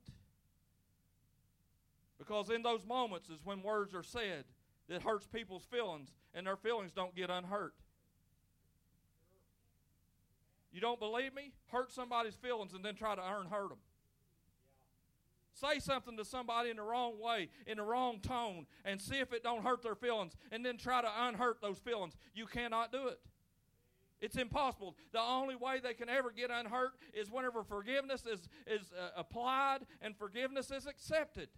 Because 2.19 2.51
in 2.51 2.61
those 2.61 2.85
moments 2.85 3.29
is 3.29 3.39
when 3.43 3.63
words 3.63 3.95
are 3.95 4.03
said 4.03 4.45
that 4.87 5.01
hurts 5.01 5.25
people's 5.25 5.65
feelings, 5.65 6.13
and 6.35 6.45
their 6.45 6.55
feelings 6.55 6.91
don't 6.91 7.15
get 7.15 7.29
unhurt. 7.29 7.73
You 10.71 10.81
don't 10.81 10.99
believe 10.99 11.33
me? 11.33 11.51
Hurt 11.71 11.91
somebody's 11.91 12.35
feelings 12.35 12.73
and 12.73 12.85
then 12.85 12.95
try 12.95 13.15
to 13.15 13.21
earn 13.21 13.47
hurt 13.47 13.69
them. 13.69 13.79
Say 15.53 15.79
something 15.79 16.17
to 16.17 16.25
somebody 16.25 16.71
in 16.71 16.77
the 16.77 16.83
wrong 16.83 17.19
way, 17.21 17.49
in 17.67 17.77
the 17.77 17.83
wrong 17.83 18.19
tone, 18.19 18.65
and 18.83 18.99
see 18.99 19.19
if 19.19 19.31
it 19.33 19.43
don't 19.43 19.63
hurt 19.63 19.83
their 19.83 19.95
feelings, 19.95 20.35
and 20.51 20.65
then 20.65 20.77
try 20.77 21.01
to 21.01 21.09
unhurt 21.27 21.61
those 21.61 21.77
feelings. 21.77 22.17
You 22.33 22.47
cannot 22.47 22.91
do 22.91 23.07
it. 23.07 23.19
It's 24.19 24.37
impossible. 24.37 24.95
The 25.11 25.19
only 25.19 25.55
way 25.55 25.79
they 25.83 25.93
can 25.93 26.09
ever 26.09 26.31
get 26.31 26.49
unhurt 26.49 26.93
is 27.13 27.29
whenever 27.29 27.61
forgiveness 27.61 28.25
is, 28.25 28.47
is 28.65 28.91
uh, 28.93 29.09
applied 29.17 29.79
and 30.01 30.15
forgiveness 30.15 30.71
is 30.71 30.87
accepted. 30.87 31.49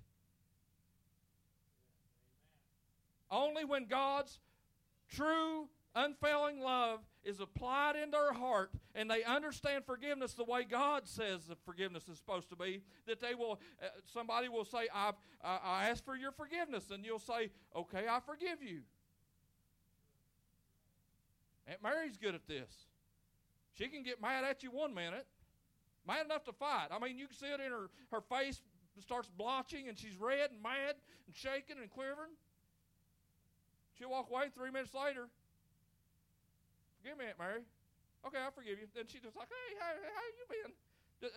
Only 3.30 3.66
when 3.66 3.86
God's 3.86 4.40
true, 5.10 5.70
unfailing 5.94 6.60
love 6.60 7.00
is 7.26 7.40
applied 7.40 7.96
in 7.96 8.12
their 8.12 8.32
heart 8.32 8.72
and 8.94 9.10
they 9.10 9.24
understand 9.24 9.84
forgiveness 9.86 10.34
the 10.34 10.44
way 10.44 10.64
God 10.64 11.08
says 11.08 11.42
forgiveness 11.66 12.08
is 12.08 12.18
supposed 12.18 12.50
to 12.50 12.56
be, 12.56 12.82
that 13.08 13.20
they 13.20 13.36
will, 13.36 13.60
uh, 13.84 13.88
somebody 14.06 14.48
will 14.48 14.64
say, 14.64 14.88
I've, 14.94 15.16
I, 15.44 15.60
I 15.64 15.90
ask 15.90 16.06
for 16.06 16.16
your 16.16 16.32
forgiveness. 16.32 16.92
And 16.92 17.04
you'll 17.04 17.20
say, 17.20 17.50
okay, 17.76 18.06
I 18.10 18.20
forgive 18.26 18.62
you. 18.62 18.82
Aunt 21.68 21.82
Mary's 21.82 22.18
good 22.18 22.36
at 22.36 22.48
this. 22.48 22.72
She 23.74 23.88
can 23.88 24.04
get 24.04 24.22
mad 24.22 24.46
at 24.46 24.64
you 24.64 24.72
one 24.72 24.94
minute, 24.94 25.26
mad 26.08 26.26
enough 26.26 26.46
to 26.46 26.54
fight. 26.54 26.88
I 26.92 27.00
mean, 27.00 27.18
you 27.18 27.28
can 27.28 27.36
see 27.36 27.48
it 27.48 27.60
in 27.60 27.72
her, 27.72 27.90
her 28.12 28.22
face 28.22 28.62
starts 29.02 29.30
blotching 29.36 29.90
and 29.90 29.98
she's 29.98 30.16
red 30.16 30.52
and 30.52 30.62
mad 30.62 30.96
and 31.26 31.36
shaking 31.36 31.78
and 31.82 31.90
quivering. 31.90 32.32
She'll 33.98 34.12
walk 34.12 34.30
away 34.30 34.46
three 34.54 34.72
minutes 34.72 34.94
later. 34.94 35.28
Forgive 37.06 37.20
me, 37.20 37.26
Aunt 37.30 37.38
Mary. 37.38 37.62
Okay, 38.26 38.42
I 38.42 38.50
forgive 38.50 38.82
you. 38.82 38.90
Then 38.96 39.06
she's 39.06 39.22
just 39.22 39.38
like, 39.38 39.46
hey, 39.46 39.78
how, 39.78 39.94
how 39.94 40.26
you 40.34 40.46
been? 40.50 40.74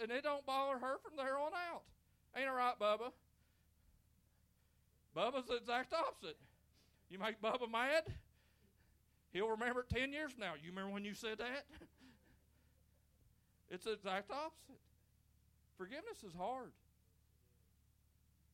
And 0.00 0.10
it 0.10 0.24
don't 0.24 0.46
bother 0.46 0.78
her 0.78 0.96
from 1.04 1.12
there 1.14 1.36
on 1.36 1.52
out. 1.52 1.82
Ain't 2.34 2.48
all 2.48 2.56
right, 2.56 2.72
Bubba. 2.80 3.12
Bubba's 5.14 5.46
the 5.46 5.56
exact 5.56 5.92
opposite. 5.92 6.38
You 7.10 7.18
make 7.18 7.42
Bubba 7.42 7.70
mad, 7.70 8.04
he'll 9.30 9.48
remember 9.48 9.80
it 9.80 9.94
10 9.94 10.10
years 10.10 10.32
now. 10.38 10.54
You 10.54 10.70
remember 10.70 10.90
when 10.90 11.04
you 11.04 11.12
said 11.12 11.36
that? 11.36 11.66
it's 13.70 13.84
the 13.84 13.92
exact 13.92 14.30
opposite. 14.30 14.80
Forgiveness 15.76 16.24
is 16.26 16.32
hard. 16.32 16.72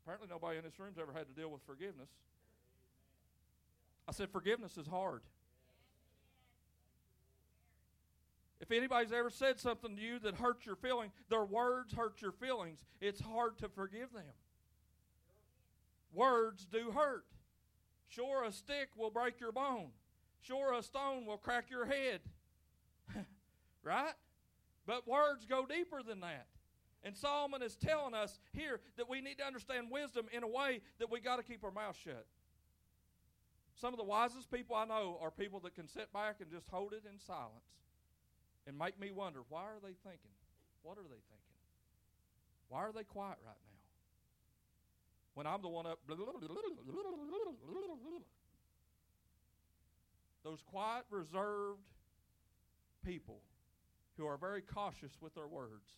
Apparently, 0.02 0.26
nobody 0.28 0.58
in 0.58 0.64
this 0.64 0.80
room's 0.80 0.98
ever 0.98 1.12
had 1.12 1.28
to 1.28 1.32
deal 1.40 1.50
with 1.50 1.62
forgiveness. 1.62 2.10
I 4.08 4.12
said, 4.12 4.30
forgiveness 4.30 4.76
is 4.76 4.88
hard. 4.88 5.22
If 8.64 8.72
anybody's 8.72 9.12
ever 9.12 9.28
said 9.28 9.60
something 9.60 9.94
to 9.94 10.00
you 10.00 10.18
that 10.20 10.36
hurts 10.36 10.64
your 10.64 10.76
feelings, 10.76 11.12
their 11.28 11.44
words 11.44 11.92
hurt 11.92 12.22
your 12.22 12.32
feelings, 12.32 12.82
it's 12.98 13.20
hard 13.20 13.58
to 13.58 13.68
forgive 13.68 14.10
them. 14.14 14.22
Words 16.14 16.64
do 16.64 16.90
hurt. 16.90 17.26
Sure, 18.08 18.42
a 18.42 18.50
stick 18.50 18.88
will 18.96 19.10
break 19.10 19.38
your 19.38 19.52
bone. 19.52 19.88
Sure, 20.40 20.72
a 20.72 20.82
stone 20.82 21.26
will 21.26 21.36
crack 21.36 21.68
your 21.68 21.84
head. 21.84 22.20
right? 23.82 24.14
But 24.86 25.06
words 25.06 25.44
go 25.44 25.66
deeper 25.66 26.02
than 26.02 26.20
that. 26.20 26.46
And 27.02 27.14
Solomon 27.14 27.60
is 27.60 27.76
telling 27.76 28.14
us 28.14 28.38
here 28.54 28.80
that 28.96 29.10
we 29.10 29.20
need 29.20 29.36
to 29.40 29.44
understand 29.44 29.88
wisdom 29.90 30.24
in 30.32 30.42
a 30.42 30.48
way 30.48 30.80
that 31.00 31.10
we 31.10 31.20
got 31.20 31.36
to 31.36 31.42
keep 31.42 31.64
our 31.64 31.70
mouth 31.70 31.98
shut. 32.02 32.24
Some 33.74 33.92
of 33.92 33.98
the 33.98 34.04
wisest 34.04 34.50
people 34.50 34.74
I 34.74 34.86
know 34.86 35.18
are 35.20 35.30
people 35.30 35.60
that 35.60 35.74
can 35.74 35.86
sit 35.86 36.10
back 36.14 36.36
and 36.40 36.50
just 36.50 36.70
hold 36.70 36.94
it 36.94 37.02
in 37.06 37.18
silence 37.18 37.66
and 38.66 38.78
make 38.78 38.98
me 38.98 39.10
wonder 39.10 39.40
why 39.48 39.62
are 39.62 39.80
they 39.82 39.94
thinking? 40.02 40.34
What 40.82 40.98
are 40.98 41.04
they 41.04 41.20
thinking? 41.30 41.58
Why 42.68 42.80
are 42.80 42.92
they 42.92 43.04
quiet 43.04 43.38
right 43.44 43.56
now? 43.66 43.74
When 45.34 45.46
I'm 45.46 45.62
the 45.62 45.68
one 45.68 45.86
up. 45.86 45.98
Those 50.44 50.62
quiet, 50.70 51.04
reserved 51.10 51.80
people 53.04 53.40
who 54.16 54.26
are 54.26 54.36
very 54.36 54.62
cautious 54.62 55.12
with 55.20 55.34
their 55.34 55.48
words 55.48 55.90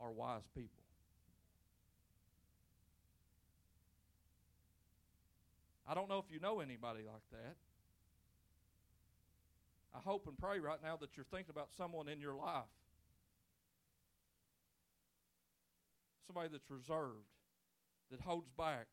are 0.00 0.10
wise 0.10 0.48
people. 0.54 0.82
I 5.86 5.94
don't 5.94 6.08
know 6.08 6.18
if 6.18 6.30
you 6.30 6.40
know 6.40 6.60
anybody 6.60 7.00
like 7.00 7.22
that. 7.32 7.56
I 9.94 9.98
hope 9.98 10.26
and 10.26 10.36
pray 10.38 10.60
right 10.60 10.78
now 10.82 10.96
that 10.96 11.16
you're 11.16 11.24
thinking 11.24 11.50
about 11.50 11.68
someone 11.76 12.08
in 12.08 12.20
your 12.20 12.34
life. 12.34 12.70
Somebody 16.26 16.48
that's 16.52 16.70
reserved, 16.70 17.32
that 18.10 18.20
holds 18.20 18.50
back, 18.50 18.86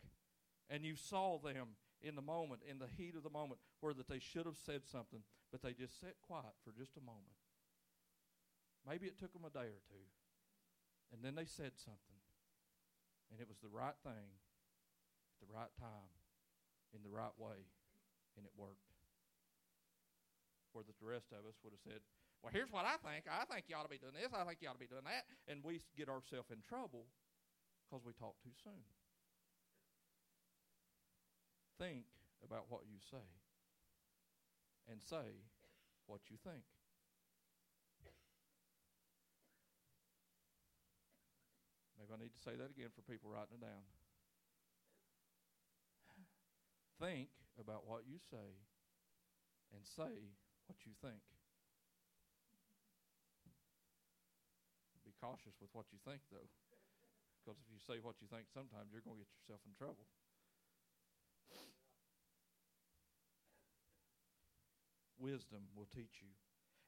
and 0.69 0.85
you 0.85 0.95
saw 0.95 1.37
them 1.37 1.75
in 2.01 2.15
the 2.15 2.21
moment, 2.21 2.61
in 2.69 2.79
the 2.79 2.87
heat 2.97 3.15
of 3.15 3.23
the 3.23 3.29
moment, 3.29 3.59
where 3.81 3.93
that 3.93 4.07
they 4.07 4.19
should 4.19 4.45
have 4.45 4.57
said 4.57 4.81
something, 4.85 5.19
but 5.51 5.61
they 5.61 5.73
just 5.73 5.99
sat 5.99 6.15
quiet 6.21 6.55
for 6.63 6.71
just 6.71 6.95
a 6.97 7.01
moment. 7.01 7.35
Maybe 8.87 9.07
it 9.07 9.19
took 9.19 9.33
them 9.33 9.43
a 9.45 9.49
day 9.49 9.67
or 9.67 9.81
two. 9.89 10.05
And 11.11 11.23
then 11.23 11.35
they 11.35 11.45
said 11.45 11.75
something. 11.75 12.21
And 13.31 13.41
it 13.41 13.49
was 13.49 13.57
the 13.59 13.73
right 13.73 13.97
thing 14.03 14.29
at 15.33 15.39
the 15.41 15.51
right 15.51 15.73
time 15.79 16.13
in 16.93 17.03
the 17.03 17.09
right 17.09 17.35
way. 17.37 17.67
And 18.37 18.45
it 18.45 18.53
worked 18.55 18.94
where 20.75 20.83
the 20.83 20.93
rest 20.99 21.31
of 21.31 21.47
us 21.47 21.55
would 21.63 21.71
have 21.71 21.85
said, 21.87 22.03
Well, 22.43 22.51
here's 22.51 22.69
what 22.69 22.83
I 22.83 22.99
think. 22.99 23.31
I 23.31 23.47
think 23.47 23.71
you 23.71 23.79
ought 23.79 23.87
to 23.87 23.93
be 23.93 23.97
doing 23.97 24.13
this. 24.13 24.35
I 24.35 24.43
think 24.43 24.59
you 24.59 24.67
ought 24.67 24.75
to 24.75 24.83
be 24.83 24.91
doing 24.91 25.07
that. 25.07 25.23
And 25.47 25.63
we 25.63 25.79
get 25.95 26.11
ourselves 26.11 26.51
in 26.51 26.59
trouble 26.59 27.07
because 27.87 28.03
we 28.03 28.11
talk 28.11 28.35
too 28.43 28.53
soon. 28.59 28.83
Think 31.79 32.03
about 32.43 32.67
what 32.67 32.83
you 32.83 32.99
say 32.99 33.23
and 34.91 34.99
say 34.99 35.39
what 36.05 36.27
you 36.27 36.35
think. 36.43 36.67
Maybe 41.95 42.11
I 42.11 42.21
need 42.21 42.35
to 42.35 42.43
say 42.43 42.53
that 42.53 42.69
again 42.69 42.91
for 42.93 43.01
people 43.01 43.31
writing 43.31 43.57
it 43.57 43.63
down. 43.63 43.81
Think 46.99 47.31
about 47.57 47.87
what 47.87 48.03
you 48.05 48.19
say 48.29 48.61
and 49.73 49.81
say 49.83 50.35
what 50.67 50.77
you 50.85 50.93
think. 51.01 51.21
Be 55.05 55.13
cautious 55.21 55.53
with 55.61 55.69
what 55.73 55.85
you 55.93 55.99
think, 56.01 56.21
though, 56.33 56.49
because 57.41 57.61
if 57.61 57.69
you 57.69 57.77
say 57.77 58.01
what 58.01 58.17
you 58.21 58.27
think, 58.27 58.49
sometimes 58.49 58.89
you're 58.89 59.05
going 59.05 59.17
to 59.17 59.23
get 59.23 59.33
yourself 59.37 59.61
in 59.65 59.73
trouble. 59.77 60.09
Wisdom 65.17 65.69
will 65.77 65.87
teach 65.93 66.21
you. 66.21 66.33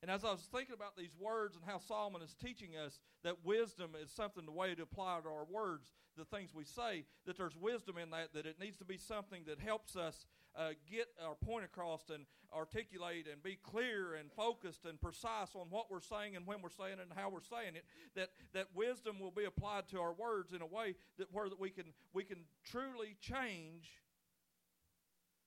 And 0.01 0.11
as 0.11 0.23
I 0.23 0.31
was 0.31 0.47
thinking 0.53 0.75
about 0.75 0.95
these 0.95 1.15
words 1.19 1.55
and 1.55 1.65
how 1.65 1.79
Solomon 1.79 2.21
is 2.21 2.35
teaching 2.35 2.77
us 2.77 2.99
that 3.23 3.43
wisdom 3.43 3.91
is 4.01 4.11
something, 4.11 4.45
the 4.45 4.51
way 4.51 4.75
to 4.75 4.83
apply 4.83 5.19
to 5.23 5.29
our 5.29 5.45
words, 5.49 5.91
the 6.15 6.25
things 6.25 6.53
we 6.53 6.65
say, 6.65 7.05
that 7.25 7.37
there's 7.37 7.55
wisdom 7.55 7.97
in 7.97 8.11
that, 8.11 8.33
that 8.33 8.45
it 8.45 8.59
needs 8.59 8.77
to 8.77 8.85
be 8.85 8.97
something 8.97 9.43
that 9.47 9.59
helps 9.59 9.95
us 9.95 10.25
uh, 10.57 10.69
get 10.89 11.07
our 11.23 11.35
point 11.35 11.63
across 11.63 12.09
and 12.13 12.25
articulate 12.53 13.27
and 13.31 13.43
be 13.43 13.57
clear 13.61 14.15
and 14.15 14.31
focused 14.31 14.85
and 14.85 14.99
precise 14.99 15.55
on 15.55 15.67
what 15.69 15.91
we're 15.91 16.01
saying 16.01 16.35
and 16.35 16.47
when 16.47 16.61
we're 16.61 16.69
saying 16.69 16.99
it 16.99 17.07
and 17.09 17.13
how 17.15 17.29
we're 17.29 17.41
saying 17.41 17.75
it. 17.75 17.85
That 18.15 18.29
that 18.53 18.67
wisdom 18.73 19.19
will 19.19 19.31
be 19.31 19.45
applied 19.45 19.87
to 19.89 19.99
our 19.99 20.13
words 20.13 20.53
in 20.53 20.61
a 20.61 20.65
way 20.65 20.95
that 21.17 21.27
where 21.31 21.49
that 21.49 21.59
we 21.59 21.69
can 21.69 21.93
we 22.13 22.23
can 22.23 22.39
truly 22.65 23.15
change 23.21 23.89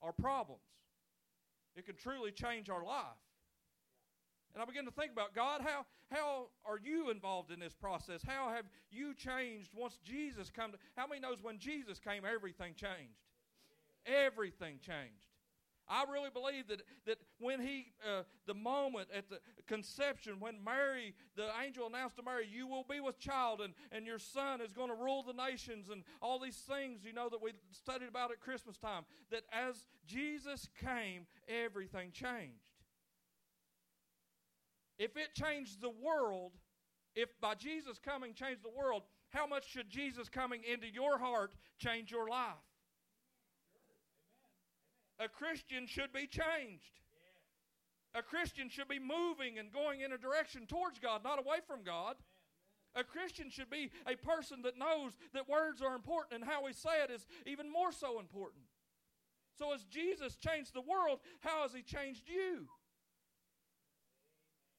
our 0.02 0.12
problems. 0.12 0.62
It 1.76 1.86
can 1.86 1.96
truly 1.96 2.32
change 2.32 2.70
our 2.70 2.84
life. 2.84 3.04
And 4.54 4.62
I 4.62 4.66
begin 4.66 4.84
to 4.86 4.90
think 4.90 5.12
about 5.12 5.34
God, 5.34 5.60
how, 5.64 5.86
how 6.10 6.48
are 6.64 6.78
you 6.82 7.10
involved 7.10 7.52
in 7.52 7.60
this 7.60 7.74
process? 7.74 8.20
How 8.26 8.50
have 8.50 8.64
you 8.90 9.14
changed 9.14 9.70
once 9.76 9.98
Jesus 10.04 10.50
come? 10.50 10.72
To, 10.72 10.78
how 10.96 11.06
many 11.06 11.20
knows 11.20 11.38
when 11.40 11.58
Jesus 11.58 12.00
came, 12.00 12.24
everything 12.24 12.74
changed? 12.74 13.20
Everything 14.06 14.78
changed. 14.80 15.26
I 15.90 16.04
really 16.08 16.30
believe 16.30 16.68
that, 16.68 16.82
that 17.06 17.18
when 17.40 17.60
he, 17.60 17.92
uh, 18.08 18.22
the 18.46 18.54
moment 18.54 19.08
at 19.12 19.28
the 19.28 19.40
conception, 19.66 20.38
when 20.38 20.62
Mary, 20.64 21.14
the 21.34 21.48
angel 21.64 21.88
announced 21.88 22.16
to 22.16 22.22
Mary, 22.22 22.46
you 22.48 22.68
will 22.68 22.84
be 22.88 23.00
with 23.00 23.18
child 23.18 23.60
and, 23.60 23.74
and 23.90 24.06
your 24.06 24.20
son 24.20 24.60
is 24.60 24.72
going 24.72 24.88
to 24.88 24.94
rule 24.94 25.24
the 25.24 25.32
nations 25.32 25.88
and 25.90 26.04
all 26.22 26.38
these 26.38 26.58
things, 26.58 27.00
you 27.04 27.12
know, 27.12 27.28
that 27.28 27.42
we 27.42 27.50
studied 27.72 28.08
about 28.08 28.30
at 28.30 28.40
Christmas 28.40 28.76
time, 28.76 29.02
that 29.32 29.42
as 29.52 29.84
Jesus 30.06 30.68
came, 30.80 31.26
everything 31.48 32.12
changed. 32.12 32.70
If 34.96 35.16
it 35.16 35.34
changed 35.34 35.80
the 35.80 35.90
world, 35.90 36.52
if 37.16 37.30
by 37.40 37.56
Jesus 37.56 37.98
coming 37.98 38.32
changed 38.34 38.62
the 38.62 38.78
world, 38.78 39.02
how 39.30 39.46
much 39.46 39.68
should 39.68 39.90
Jesus 39.90 40.28
coming 40.28 40.60
into 40.70 40.86
your 40.86 41.18
heart 41.18 41.54
change 41.78 42.12
your 42.12 42.28
life? 42.28 42.69
A 45.20 45.28
Christian 45.28 45.86
should 45.86 46.12
be 46.12 46.26
changed. 46.26 47.00
A 48.14 48.22
Christian 48.22 48.68
should 48.68 48.88
be 48.88 48.98
moving 48.98 49.58
and 49.58 49.72
going 49.72 50.00
in 50.00 50.12
a 50.12 50.18
direction 50.18 50.66
towards 50.66 50.98
God, 50.98 51.22
not 51.22 51.38
away 51.38 51.58
from 51.66 51.84
God. 51.84 52.16
A 52.96 53.04
Christian 53.04 53.50
should 53.50 53.70
be 53.70 53.90
a 54.06 54.16
person 54.16 54.62
that 54.62 54.76
knows 54.76 55.12
that 55.32 55.48
words 55.48 55.80
are 55.80 55.94
important 55.94 56.42
and 56.42 56.50
how 56.50 56.64
we 56.64 56.72
say 56.72 57.04
it 57.04 57.10
is 57.10 57.26
even 57.46 57.70
more 57.70 57.92
so 57.92 58.18
important. 58.18 58.64
So, 59.56 59.72
as 59.72 59.84
Jesus 59.84 60.36
changed 60.36 60.74
the 60.74 60.80
world, 60.80 61.20
how 61.40 61.62
has 61.62 61.72
He 61.72 61.82
changed 61.82 62.28
you? 62.28 62.66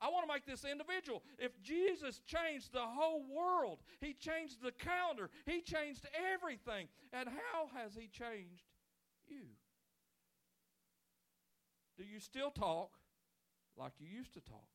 I 0.01 0.09
want 0.09 0.27
to 0.27 0.33
make 0.33 0.45
this 0.45 0.65
individual. 0.65 1.21
If 1.37 1.61
Jesus 1.61 2.19
changed 2.25 2.73
the 2.73 2.81
whole 2.81 3.23
world, 3.23 3.79
He 4.01 4.13
changed 4.13 4.61
the 4.61 4.71
calendar, 4.71 5.29
He 5.45 5.61
changed 5.61 6.05
everything. 6.33 6.87
And 7.13 7.29
how 7.29 7.69
has 7.77 7.93
He 7.93 8.07
changed 8.07 8.65
you? 9.27 9.45
Do 12.01 12.07
you 12.11 12.19
still 12.19 12.49
talk 12.49 12.97
like 13.77 13.91
you 13.99 14.07
used 14.07 14.33
to 14.33 14.41
talk? 14.41 14.65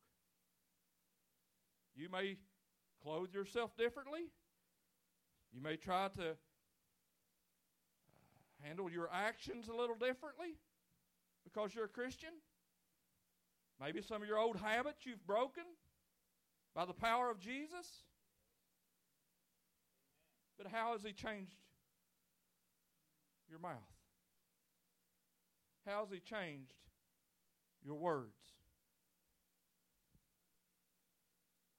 You 1.93 2.07
may 2.09 2.37
clothe 3.03 3.33
yourself 3.33 3.75
differently. 3.75 4.31
You 5.51 5.61
may 5.61 5.75
try 5.75 6.07
to 6.15 6.29
uh, 6.29 6.33
handle 8.63 8.89
your 8.89 9.09
actions 9.11 9.67
a 9.67 9.73
little 9.73 9.97
differently 9.97 10.55
because 11.43 11.75
you're 11.75 11.83
a 11.83 11.89
Christian. 11.89 12.29
Maybe 13.81 14.01
some 14.01 14.21
of 14.21 14.27
your 14.29 14.37
old 14.37 14.55
habits 14.55 15.05
you've 15.05 15.27
broken 15.27 15.65
by 16.73 16.85
the 16.85 16.93
power 16.93 17.29
of 17.29 17.41
Jesus. 17.41 18.05
But 20.57 20.67
how 20.67 20.93
has 20.93 21.01
He 21.01 21.11
changed 21.11 21.57
your 23.49 23.59
mouth? 23.59 23.83
How 25.85 26.05
has 26.05 26.09
He 26.09 26.21
changed 26.21 26.86
your 27.87 27.95
words? 27.95 28.35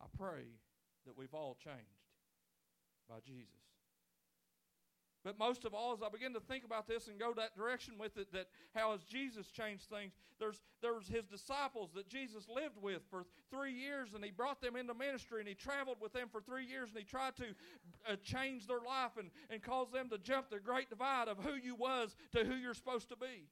I 0.01 0.07
pray 0.16 0.47
that 1.07 1.16
we've 1.16 1.35
all 1.35 1.57
changed 1.62 1.85
by 3.09 3.16
Jesus. 3.27 3.53
But 5.25 5.38
most 5.38 5.64
of 5.66 5.75
all, 5.75 5.92
as 5.92 5.99
I 6.03 6.09
begin 6.09 6.33
to 6.35 6.40
think 6.40 6.64
about 6.64 6.87
this 6.87 7.09
and 7.09 7.18
go 7.18 7.35
that 7.35 7.55
direction 7.55 7.94
with 7.99 8.16
it, 8.16 8.33
that 8.33 8.47
how 8.75 8.92
has 8.92 9.03
Jesus 9.03 9.51
changed 9.51 9.85
things? 9.90 10.12
There's 10.38 10.62
there's 10.81 11.09
his 11.09 11.27
disciples 11.27 11.90
that 11.94 12.09
Jesus 12.09 12.49
lived 12.49 12.81
with 12.81 13.03
for 13.11 13.27
three 13.51 13.73
years, 13.73 14.14
and 14.14 14.25
he 14.25 14.31
brought 14.31 14.62
them 14.62 14.77
into 14.77 14.94
ministry, 14.94 15.40
and 15.40 15.49
he 15.49 15.55
traveled 15.55 15.99
with 16.01 16.12
them 16.12 16.29
for 16.31 16.40
three 16.40 16.64
years, 16.64 16.90
and 16.90 16.99
he 16.99 17.05
tried 17.05 17.37
to 17.37 17.47
uh, 18.09 18.16
change 18.23 18.66
their 18.66 18.81
life 18.81 19.18
and, 19.18 19.31
and 19.51 19.61
cause 19.61 19.90
them 19.90 20.09
to 20.09 20.18
jump 20.18 20.49
the 20.49 20.61
great 20.61 20.88
divide 20.88 21.29
of 21.29 21.38
who 21.38 21.55
you 21.55 21.75
was 21.75 22.16
to 22.33 22.44
who 22.44 22.55
you're 22.55 22.73
supposed 22.73 23.09
to 23.09 23.16
be. 23.16 23.49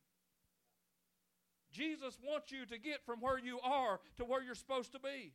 Jesus 1.76 2.18
wants 2.26 2.50
you 2.50 2.64
to 2.66 2.78
get 2.78 3.04
from 3.04 3.20
where 3.20 3.38
you 3.38 3.60
are 3.60 4.00
to 4.16 4.24
where 4.24 4.42
you're 4.42 4.54
supposed 4.54 4.92
to 4.92 4.98
be. 4.98 5.32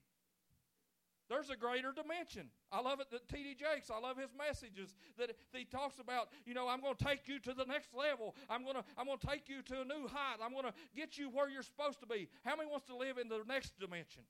There's 1.29 1.49
a 1.49 1.55
greater 1.55 1.93
dimension. 1.93 2.49
I 2.73 2.81
love 2.81 2.99
it 2.99 3.09
that 3.11 3.29
T.D. 3.29 3.55
Jakes, 3.55 3.89
I 3.89 3.99
love 3.99 4.17
his 4.17 4.31
messages 4.37 4.95
that 5.17 5.31
he 5.53 5.63
talks 5.63 5.97
about, 5.99 6.27
you 6.45 6.53
know, 6.53 6.67
I'm 6.67 6.81
going 6.81 6.95
to 6.95 7.05
take 7.05 7.25
you 7.25 7.39
to 7.39 7.53
the 7.53 7.63
next 7.63 7.93
level. 7.93 8.35
I'm 8.49 8.63
going 8.63 8.75
to 8.75 8.83
I'm 8.97 9.05
going 9.05 9.19
to 9.19 9.27
take 9.27 9.47
you 9.47 9.61
to 9.61 9.81
a 9.81 9.85
new 9.85 10.09
height. 10.09 10.43
I'm 10.43 10.51
going 10.51 10.65
to 10.65 10.73
get 10.93 11.17
you 11.17 11.29
where 11.29 11.49
you're 11.49 11.63
supposed 11.63 12.01
to 12.01 12.05
be. 12.05 12.27
How 12.43 12.57
many 12.57 12.69
wants 12.69 12.87
to 12.87 12.97
live 12.97 13.17
in 13.17 13.29
the 13.29 13.43
next 13.47 13.79
dimension? 13.79 14.23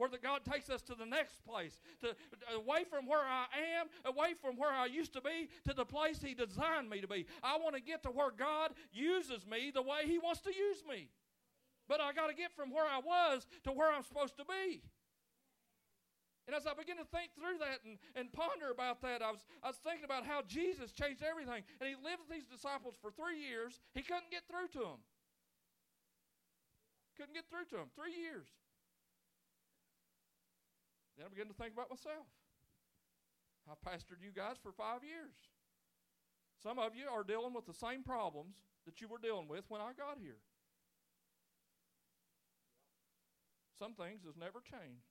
Where 0.00 0.08
the 0.08 0.16
God 0.16 0.46
takes 0.50 0.70
us 0.70 0.80
to 0.88 0.94
the 0.94 1.04
next 1.04 1.44
place, 1.44 1.78
to 2.00 2.16
away 2.56 2.84
from 2.88 3.06
where 3.06 3.20
I 3.20 3.44
am, 3.76 3.86
away 4.06 4.32
from 4.32 4.56
where 4.56 4.72
I 4.72 4.86
used 4.86 5.12
to 5.12 5.20
be, 5.20 5.50
to 5.68 5.74
the 5.74 5.84
place 5.84 6.22
He 6.24 6.32
designed 6.32 6.88
me 6.88 7.02
to 7.02 7.06
be. 7.06 7.26
I 7.42 7.58
want 7.58 7.76
to 7.76 7.82
get 7.82 8.02
to 8.04 8.08
where 8.08 8.30
God 8.30 8.72
uses 8.94 9.46
me 9.46 9.70
the 9.70 9.82
way 9.82 10.08
He 10.08 10.16
wants 10.16 10.40
to 10.48 10.56
use 10.56 10.82
me. 10.88 11.10
But 11.86 12.00
I 12.00 12.14
got 12.14 12.28
to 12.28 12.34
get 12.34 12.48
from 12.56 12.72
where 12.72 12.88
I 12.88 12.96
was 12.96 13.44
to 13.64 13.72
where 13.72 13.92
I'm 13.92 14.02
supposed 14.02 14.38
to 14.38 14.44
be. 14.48 14.80
And 16.48 16.56
as 16.56 16.64
I 16.64 16.72
begin 16.72 16.96
to 16.96 17.04
think 17.04 17.36
through 17.36 17.60
that 17.60 17.84
and, 17.84 18.00
and 18.16 18.32
ponder 18.32 18.72
about 18.72 19.02
that, 19.02 19.20
I 19.20 19.36
was, 19.36 19.44
I 19.60 19.68
was 19.68 19.76
thinking 19.84 20.08
about 20.08 20.24
how 20.24 20.40
Jesus 20.48 20.96
changed 20.96 21.20
everything. 21.20 21.60
And 21.76 21.84
he 21.84 21.94
lived 21.94 22.24
with 22.24 22.32
these 22.32 22.48
disciples 22.48 22.96
for 22.96 23.12
three 23.12 23.36
years. 23.36 23.84
He 23.92 24.00
couldn't 24.00 24.32
get 24.32 24.48
through 24.48 24.72
to 24.80 24.96
them. 24.96 25.04
Couldn't 27.20 27.36
get 27.36 27.44
through 27.52 27.68
to 27.76 27.84
them. 27.84 27.92
Three 27.92 28.16
years. 28.16 28.48
Then 31.16 31.26
I 31.26 31.28
began 31.28 31.48
to 31.48 31.54
think 31.54 31.74
about 31.74 31.90
myself. 31.90 32.26
I've 33.70 33.80
pastored 33.80 34.22
you 34.22 34.32
guys 34.34 34.56
for 34.62 34.72
five 34.72 35.04
years. 35.04 35.36
Some 36.62 36.78
of 36.78 36.94
you 36.94 37.08
are 37.08 37.24
dealing 37.24 37.54
with 37.54 37.66
the 37.66 37.74
same 37.74 38.02
problems 38.02 38.56
that 38.84 39.00
you 39.00 39.08
were 39.08 39.18
dealing 39.18 39.48
with 39.48 39.64
when 39.68 39.80
I 39.80 39.92
got 39.96 40.18
here. 40.20 40.40
Some 43.78 43.94
things 43.94 44.24
has 44.26 44.36
never 44.36 44.60
changed. 44.60 45.08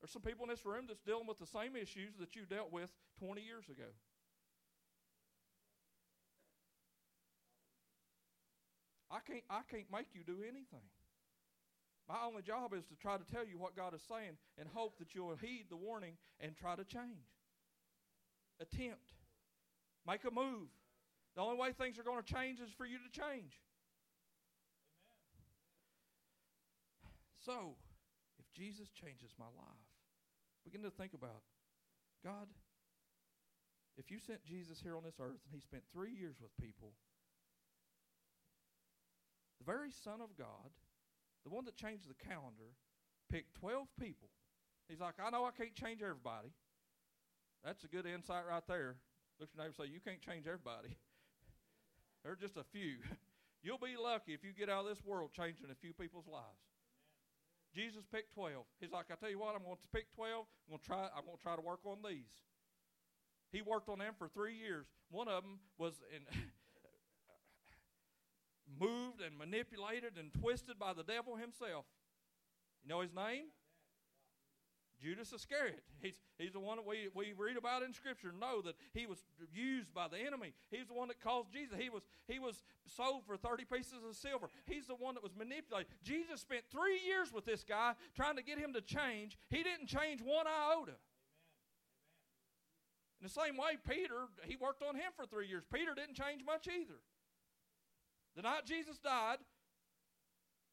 There's 0.00 0.10
some 0.10 0.22
people 0.22 0.44
in 0.44 0.50
this 0.50 0.64
room 0.64 0.84
that's 0.88 1.00
dealing 1.00 1.26
with 1.26 1.38
the 1.38 1.46
same 1.46 1.76
issues 1.76 2.16
that 2.18 2.36
you 2.36 2.44
dealt 2.44 2.72
with 2.72 2.90
20 3.18 3.40
years 3.40 3.68
ago. 3.68 3.88
I 9.10 9.18
can't, 9.26 9.44
I 9.50 9.60
can't 9.68 9.90
make 9.90 10.06
you 10.14 10.22
do 10.24 10.38
anything. 10.42 10.86
My 12.10 12.26
only 12.26 12.42
job 12.42 12.74
is 12.74 12.84
to 12.86 12.96
try 12.96 13.16
to 13.16 13.24
tell 13.30 13.46
you 13.46 13.56
what 13.56 13.76
God 13.76 13.94
is 13.94 14.02
saying 14.02 14.34
and 14.58 14.66
hope 14.74 14.98
that 14.98 15.14
you'll 15.14 15.36
heed 15.36 15.66
the 15.70 15.76
warning 15.76 16.18
and 16.40 16.56
try 16.56 16.74
to 16.74 16.82
change. 16.82 17.30
Attempt. 18.58 19.14
Make 20.06 20.24
a 20.24 20.34
move. 20.34 20.74
The 21.36 21.42
only 21.42 21.56
way 21.56 21.70
things 21.70 22.00
are 22.00 22.02
going 22.02 22.22
to 22.22 22.34
change 22.34 22.58
is 22.58 22.72
for 22.76 22.84
you 22.84 22.98
to 22.98 23.10
change. 23.14 23.62
Amen. 25.22 25.54
So, 27.46 27.76
if 28.40 28.50
Jesus 28.52 28.90
changes 28.90 29.30
my 29.38 29.46
life, 29.56 29.90
Begin 30.64 30.82
to 30.82 30.90
think 30.90 31.14
about 31.14 31.42
God, 32.22 32.48
if 33.96 34.10
you 34.10 34.18
sent 34.18 34.44
Jesus 34.44 34.78
here 34.82 34.96
on 34.96 35.04
this 35.04 35.16
earth 35.20 35.40
and 35.44 35.52
he 35.52 35.60
spent 35.60 35.82
three 35.92 36.12
years 36.12 36.36
with 36.40 36.52
people, 36.60 36.92
the 39.58 39.64
very 39.64 39.90
Son 40.04 40.20
of 40.20 40.36
God, 40.36 40.70
the 41.44 41.50
one 41.50 41.64
that 41.64 41.76
changed 41.76 42.08
the 42.08 42.18
calendar, 42.18 42.76
picked 43.30 43.54
12 43.54 43.88
people. 43.98 44.28
He's 44.88 45.00
like, 45.00 45.14
I 45.22 45.30
know 45.30 45.44
I 45.44 45.52
can't 45.52 45.74
change 45.74 46.02
everybody. 46.02 46.52
That's 47.64 47.84
a 47.84 47.88
good 47.88 48.06
insight 48.06 48.44
right 48.48 48.66
there. 48.66 48.96
Look 49.38 49.50
at 49.52 49.56
your 49.56 49.64
neighbor 49.64 49.74
say, 49.76 49.88
You 49.88 50.00
can't 50.00 50.20
change 50.20 50.46
everybody. 50.46 50.96
There 52.22 52.32
are 52.32 52.36
just 52.36 52.58
a 52.58 52.64
few. 52.68 53.00
You'll 53.64 53.80
be 53.80 53.96
lucky 53.96 54.36
if 54.36 54.44
you 54.44 54.52
get 54.52 54.68
out 54.68 54.84
of 54.84 54.92
this 54.92 55.00
world 55.04 55.32
changing 55.32 55.72
a 55.72 55.74
few 55.80 55.94
people's 55.94 56.28
lives. 56.28 56.60
Jesus 57.74 58.04
picked 58.12 58.34
12. 58.34 58.64
He's 58.80 58.92
like, 58.92 59.06
I 59.10 59.14
tell 59.14 59.30
you 59.30 59.38
what, 59.38 59.54
I'm 59.54 59.62
going 59.62 59.80
to 59.80 59.88
pick 59.88 60.12
12. 60.12 60.44
I'm 60.44 60.68
going 60.68 60.80
to 60.80 60.86
try, 60.86 61.08
I'm 61.16 61.24
going 61.24 61.38
to, 61.38 61.42
try 61.42 61.56
to 61.56 61.62
work 61.62 61.80
on 61.86 61.98
these. 62.04 62.28
He 63.52 63.62
worked 63.62 63.88
on 63.88 63.98
them 63.98 64.12
for 64.18 64.28
three 64.28 64.54
years. 64.54 64.86
One 65.10 65.28
of 65.28 65.42
them 65.42 65.60
was 65.78 65.94
in, 66.14 66.22
moved 69.20 69.30
and 69.30 69.38
manipulated 69.38 70.12
and 70.18 70.32
twisted 70.32 70.78
by 70.78 70.92
the 70.92 71.02
devil 71.02 71.36
himself. 71.36 71.84
You 72.82 72.88
know 72.88 73.00
his 73.00 73.14
name? 73.14 73.46
Judas 75.02 75.32
Iscariot. 75.32 75.82
He's, 76.02 76.20
he's 76.36 76.52
the 76.52 76.60
one 76.60 76.76
that 76.76 76.86
we, 76.86 77.08
we 77.14 77.32
read 77.32 77.56
about 77.56 77.82
in 77.82 77.94
Scripture, 77.94 78.32
know 78.38 78.60
that 78.60 78.74
he 78.92 79.06
was 79.06 79.18
used 79.54 79.94
by 79.94 80.08
the 80.08 80.18
enemy. 80.18 80.52
He's 80.70 80.88
the 80.88 80.94
one 80.94 81.08
that 81.08 81.20
caused 81.22 81.52
Jesus. 81.52 81.78
He 81.80 81.88
was, 81.88 82.02
he 82.28 82.38
was 82.38 82.62
sold 82.86 83.24
for 83.24 83.38
30 83.38 83.64
pieces 83.64 84.04
of 84.06 84.14
silver. 84.14 84.48
He's 84.66 84.86
the 84.86 84.94
one 84.94 85.14
that 85.14 85.22
was 85.22 85.32
manipulated. 85.34 85.90
Jesus 86.04 86.42
spent 86.42 86.64
three 86.70 87.00
years 87.06 87.32
with 87.32 87.46
this 87.46 87.64
guy 87.64 87.94
trying 88.14 88.36
to 88.36 88.42
get 88.42 88.58
him 88.58 88.74
to 88.74 88.82
change. 88.82 89.38
He 89.48 89.62
didn't 89.62 89.86
change 89.86 90.20
one 90.20 90.46
iota. 90.46 91.00
In 93.20 93.24
the 93.24 93.32
same 93.32 93.56
way, 93.56 93.80
Peter, 93.88 94.28
he 94.44 94.56
worked 94.56 94.82
on 94.82 94.96
him 94.96 95.12
for 95.16 95.24
three 95.24 95.46
years. 95.46 95.64
Peter 95.72 95.94
didn't 95.94 96.14
change 96.14 96.42
much 96.44 96.68
either. 96.68 97.00
The 98.36 98.42
night 98.42 98.64
Jesus 98.64 98.98
died, 98.98 99.38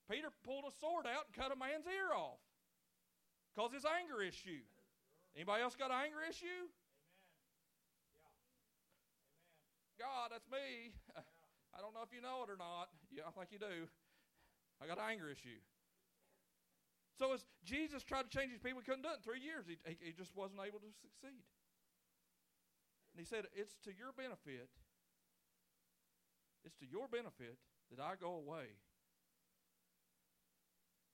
Peter 0.09 0.29
pulled 0.45 0.63
a 0.63 0.73
sword 0.79 1.05
out 1.05 1.27
and 1.27 1.33
cut 1.35 1.51
a 1.51 1.57
man's 1.57 1.87
ear 1.87 2.15
off. 2.15 2.39
Because 3.51 3.73
his 3.73 3.85
anger 3.85 4.21
issue. 4.21 4.61
Anybody 5.35 5.63
else 5.63 5.75
got 5.75 5.89
an 5.89 5.97
anger 5.97 6.21
issue? 6.21 6.45
Amen. 6.45 8.37
Yeah. 9.97 10.05
Amen. 10.05 10.09
God, 10.09 10.27
that's 10.31 10.47
me. 10.47 10.93
Yeah. 11.09 11.25
I 11.75 11.81
don't 11.81 11.93
know 11.93 12.01
if 12.01 12.13
you 12.13 12.21
know 12.21 12.41
it 12.41 12.49
or 12.49 12.57
not. 12.57 12.89
Yeah, 13.09 13.29
I 13.29 13.31
think 13.33 13.53
you 13.53 13.61
do. 13.61 13.85
I 14.81 14.85
got 14.85 14.97
an 14.97 15.09
anger 15.09 15.29
issue. 15.29 15.61
So 17.17 17.33
as 17.33 17.45
Jesus 17.65 18.05
tried 18.05 18.29
to 18.29 18.33
change 18.33 18.53
his 18.53 18.61
people, 18.61 18.81
he 18.81 18.85
couldn't 18.85 19.01
do 19.01 19.09
it 19.09 19.21
in 19.21 19.25
three 19.25 19.41
years. 19.41 19.65
He, 19.65 19.77
he, 19.85 19.97
he 20.09 20.11
just 20.13 20.37
wasn't 20.37 20.61
able 20.61 20.77
to 20.81 20.89
succeed. 21.01 21.41
And 23.13 23.17
he 23.17 23.25
said, 23.25 23.49
It's 23.57 23.73
to 23.85 23.91
your 23.93 24.13
benefit, 24.13 24.69
it's 26.67 26.75
to 26.79 26.85
your 26.85 27.07
benefit 27.07 27.57
that 27.89 28.03
I 28.03 28.15
go 28.19 28.35
away. 28.35 28.65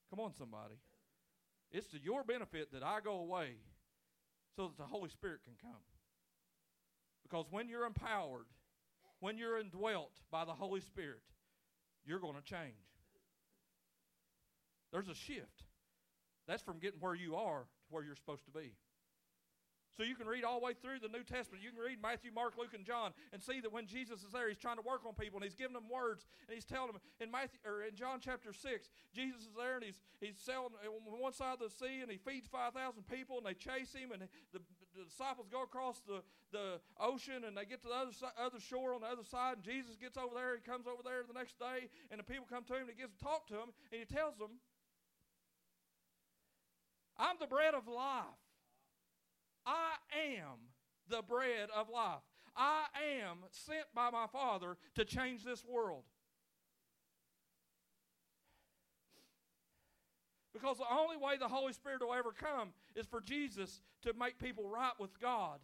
Come 0.09 0.19
on, 0.19 0.33
somebody. 0.33 0.75
It's 1.71 1.87
to 1.89 1.99
your 2.01 2.23
benefit 2.23 2.73
that 2.73 2.81
I 2.81 2.99
go 3.03 3.19
away 3.19 3.57
so 4.55 4.67
that 4.67 4.77
the 4.77 4.83
Holy 4.83 5.09
Spirit 5.09 5.41
can 5.43 5.53
come. 5.61 5.81
Because 7.21 7.45
when 7.51 7.69
you're 7.69 7.85
empowered, 7.85 8.47
when 9.19 9.37
you're 9.37 9.59
indwelt 9.59 10.11
by 10.31 10.43
the 10.43 10.53
Holy 10.53 10.81
Spirit, 10.81 11.21
you're 12.03 12.19
going 12.19 12.35
to 12.35 12.43
change. 12.43 12.73
There's 14.91 15.07
a 15.07 15.15
shift. 15.15 15.63
That's 16.47 16.63
from 16.63 16.79
getting 16.79 16.99
where 16.99 17.15
you 17.15 17.35
are 17.35 17.61
to 17.61 17.67
where 17.91 18.03
you're 18.03 18.15
supposed 18.15 18.45
to 18.45 18.51
be. 18.51 18.73
So 19.95 20.01
you 20.01 20.15
can 20.15 20.25
read 20.25 20.43
all 20.43 20.59
the 20.59 20.65
way 20.65 20.73
through 20.73 21.05
the 21.05 21.07
New 21.07 21.21
Testament. 21.21 21.61
You 21.61 21.69
can 21.69 21.79
read 21.79 22.01
Matthew, 22.01 22.33
Mark, 22.33 22.57
Luke, 22.57 22.73
and 22.73 22.83
John 22.83 23.13
and 23.31 23.37
see 23.37 23.61
that 23.61 23.71
when 23.71 23.85
Jesus 23.85 24.25
is 24.25 24.33
there, 24.33 24.49
he's 24.49 24.57
trying 24.57 24.77
to 24.77 24.85
work 24.85 25.05
on 25.05 25.13
people 25.13 25.37
and 25.37 25.45
he's 25.45 25.53
giving 25.53 25.77
them 25.77 25.85
words 25.85 26.25
and 26.49 26.55
he's 26.57 26.65
telling 26.65 26.89
them 26.89 27.01
in 27.21 27.29
Matthew 27.29 27.61
or 27.61 27.85
in 27.85 27.93
John 27.93 28.17
chapter 28.17 28.53
six, 28.53 28.89
Jesus 29.13 29.45
is 29.45 29.53
there 29.53 29.77
and 29.77 29.85
he's 29.85 30.01
he's 30.19 30.37
selling 30.41 30.73
on 30.81 31.21
one 31.21 31.33
side 31.33 31.61
of 31.61 31.69
the 31.69 31.69
sea 31.69 32.01
and 32.01 32.09
he 32.09 32.17
feeds 32.17 32.49
five 32.49 32.73
thousand 32.73 33.05
people 33.05 33.37
and 33.37 33.45
they 33.45 33.53
chase 33.53 33.93
him 33.93 34.09
and 34.11 34.25
the, 34.49 34.57
the, 34.57 35.05
disciples 35.05 35.49
go 35.49 35.63
across 35.63 36.01
the, 36.05 36.21
the 36.53 36.77
ocean 37.01 37.45
and 37.45 37.57
they 37.57 37.65
get 37.65 37.81
to 37.81 37.89
the 37.89 37.93
other 37.93 38.13
other 38.37 38.59
shore 38.59 38.93
on 38.93 39.01
the 39.01 39.09
other 39.09 39.25
side 39.25 39.57
and 39.57 39.63
Jesus 39.63 39.95
gets 39.97 40.17
over 40.17 40.33
there. 40.33 40.57
He 40.57 40.61
comes 40.61 40.85
over 40.85 41.01
there 41.05 41.21
the 41.21 41.37
next 41.37 41.57
day 41.57 41.89
and 42.09 42.17
the 42.17 42.25
people 42.25 42.45
come 42.49 42.63
to 42.65 42.73
him 42.73 42.89
and 42.89 42.93
he 42.93 42.97
gets 42.97 43.13
to 43.13 43.21
talk 43.21 43.45
to 43.47 43.53
them 43.53 43.69
and 43.93 44.01
he 44.01 44.09
tells 44.09 44.37
them, 44.37 44.57
"I'm 47.17 47.37
the 47.37 47.47
bread 47.47 47.73
of 47.77 47.85
life." 47.85 48.42
I 49.65 49.95
am 50.39 50.57
the 51.09 51.21
bread 51.21 51.69
of 51.75 51.89
life. 51.89 52.21
I 52.55 52.85
am 53.25 53.37
sent 53.51 53.85
by 53.95 54.09
my 54.09 54.27
Father 54.27 54.77
to 54.95 55.05
change 55.05 55.43
this 55.43 55.63
world. 55.65 56.03
Because 60.53 60.77
the 60.77 60.91
only 60.91 61.17
way 61.17 61.37
the 61.37 61.47
Holy 61.47 61.73
Spirit 61.73 62.01
will 62.01 62.13
ever 62.13 62.31
come 62.31 62.73
is 62.95 63.07
for 63.07 63.19
Jesus 63.19 63.81
to 64.03 64.13
make 64.13 64.37
people 64.37 64.69
right 64.69 64.93
with 64.99 65.19
God. 65.19 65.59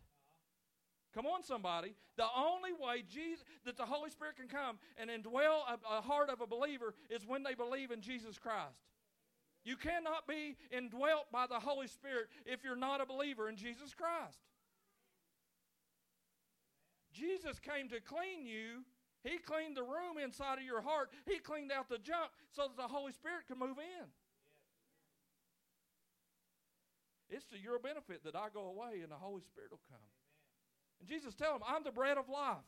Come 1.14 1.26
on, 1.26 1.43
somebody. 1.43 1.95
The 2.18 2.28
only 2.36 2.72
way 2.74 3.04
Jesus, 3.08 3.43
that 3.66 3.78
the 3.78 3.86
Holy 3.86 4.10
Spirit 4.10 4.36
can 4.38 4.47
come 4.47 4.78
and 4.97 5.10
indwell 5.10 5.62
a, 5.68 5.97
a 5.97 6.02
heart 6.02 6.30
of 6.30 6.41
a 6.41 6.47
believer 6.47 6.93
is 7.10 7.26
when 7.26 7.43
they 7.43 7.56
believe 7.56 7.91
in 7.91 8.02
Jesus 8.02 8.38
Christ. 8.38 8.78
You 9.64 9.76
cannot 9.76 10.28
be 10.28 10.55
indwelt 10.72 11.32
by 11.32 11.45
the 11.47 11.60
Holy 11.60 11.88
Spirit 11.88 12.28
if 12.45 12.64
you're 12.64 12.76
not 12.76 13.01
a 13.01 13.05
believer 13.05 13.49
in 13.49 13.55
Jesus 13.55 13.93
Christ. 13.93 14.39
Jesus 17.12 17.60
came 17.60 17.89
to 17.89 17.99
clean 17.99 18.45
you. 18.45 18.86
He 19.24 19.38
cleaned 19.38 19.76
the 19.76 19.84
room 19.84 20.18
inside 20.24 20.60
of 20.60 20.64
your 20.64 20.82
heart. 20.82 21.10
He 21.28 21.39
cleaned 21.39 21.72
out 21.72 21.89
the 21.89 21.97
junk 21.97 22.32
so 22.51 22.64
that 22.64 22.78
the 22.78 22.88
Holy 22.88 23.12
Spirit 23.12 23.47
can 23.47 23.60
move 23.60 23.78
in. 23.78 24.07
It's 27.30 27.45
to 27.47 27.60
your 27.60 27.80
benefit 27.80 28.24
that 28.24 28.36
I 28.36 28.47
go 28.53 28.68
away 28.68 29.01
and 29.03 29.12
the 29.12 29.20
Holy 29.20 29.41
Spirit 29.41 29.72
will 29.72 29.86
come. 29.89 30.10
And 30.99 31.07
Jesus 31.07 31.36
tell 31.36 31.53
him, 31.53 31.62
I'm 31.68 31.84
the 31.84 31.91
bread 31.91 32.18
of 32.18 32.30
life. 32.30 32.66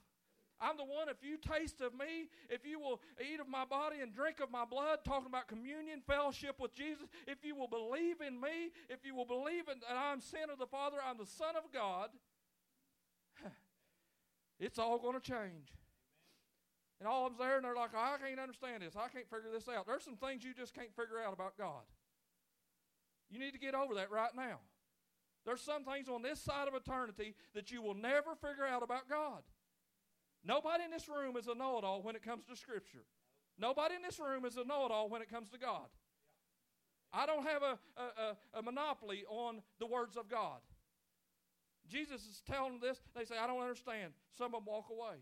I'm 0.62 0.78
the 0.78 0.86
one, 0.86 1.10
if 1.10 1.18
you 1.24 1.38
taste 1.38 1.82
of 1.82 1.94
me, 1.94 2.30
if 2.50 2.66
you 2.66 2.80
will 2.80 3.02
eat 3.20 3.40
of 3.40 3.50
my 3.50 3.66
body 3.66 3.98
and 4.02 4.14
drink 4.14 4.40
of 4.40 4.52
my 4.52 4.64
blood, 4.64 5.00
talking 5.04 5.28
about 5.28 5.48
communion, 5.48 6.02
fellowship 6.06 6.60
with 6.60 6.76
Jesus, 6.76 7.06
if 7.26 7.44
you 7.44 7.56
will 7.56 7.68
believe 7.68 8.22
in 8.22 8.40
me, 8.40 8.70
if 8.88 9.04
you 9.04 9.16
will 9.16 9.26
believe 9.26 9.68
in, 9.68 9.80
that 9.82 9.98
I'm 9.98 10.22
son 10.22 10.52
of 10.52 10.60
the 10.60 10.68
Father, 10.68 10.98
I'm 11.04 11.18
the 11.18 11.26
Son 11.26 11.56
of 11.58 11.64
God, 11.74 12.10
it's 14.60 14.78
all 14.78 15.00
going 15.00 15.20
to 15.20 15.22
change. 15.22 15.74
And 17.00 17.08
all 17.08 17.26
of 17.26 17.32
them's 17.34 17.40
there, 17.40 17.56
and 17.56 17.66
they're 17.66 17.76
like, 17.76 17.96
I 17.98 18.18
can't 18.24 18.40
understand 18.40 18.84
this. 18.84 18.94
I 18.96 19.08
can't 19.08 19.28
figure 19.28 19.50
this 19.52 19.68
out. 19.68 19.88
There's 19.88 20.04
some 20.04 20.18
things 20.18 20.44
you 20.44 20.54
just 20.54 20.76
can't 20.76 20.96
figure 20.96 21.18
out 21.26 21.34
about 21.34 21.58
God. 21.58 21.82
You 23.32 23.40
need 23.40 23.54
to 23.54 23.60
get 23.60 23.74
over 23.74 23.96
that 23.96 24.12
right 24.12 24.30
now. 24.36 24.60
There's 25.44 25.62
some 25.62 25.84
things 25.84 26.08
on 26.08 26.22
this 26.22 26.40
side 26.40 26.68
of 26.68 26.76
eternity 26.76 27.34
that 27.56 27.72
you 27.72 27.82
will 27.82 27.96
never 27.96 28.36
figure 28.36 28.68
out 28.70 28.84
about 28.84 29.10
God. 29.10 29.42
Nobody 30.44 30.84
in 30.84 30.92
this 30.92 31.08
room 31.08 31.38
is 31.38 31.48
a 31.48 31.56
know 31.56 31.78
it 31.78 31.84
all 31.84 32.02
when 32.02 32.16
it 32.16 32.24
comes 32.24 32.46
to 32.46 32.56
Scripture. 32.56 33.06
Nobody 33.60 33.96
in 33.96 34.02
this 34.02 34.20
room 34.20 34.46
is 34.46 34.58
a 34.58 34.64
know 34.64 34.86
it 34.86 34.92
all 34.92 35.10
when 35.10 35.22
it 35.22 35.30
comes 35.30 35.50
to 35.52 35.58
God. 35.58 35.88
I 37.14 37.26
don't 37.26 37.46
have 37.46 37.62
a, 37.62 37.78
a, 37.98 38.60
a, 38.60 38.62
monopoly 38.62 39.26
on 39.30 39.62
the 39.80 39.86
words 39.86 40.16
of 40.16 40.30
God. 40.30 40.60
Jesus 41.90 42.22
is 42.22 42.42
telling 42.48 42.80
them 42.80 42.82
this. 42.82 43.00
They 43.14 43.26
say, 43.26 43.36
I 43.38 43.48
don't 43.48 43.62
understand. 43.62 44.14
Some 44.38 44.56
of 44.56 44.64
them 44.64 44.66
walk 44.66 44.86
away. 44.90 45.20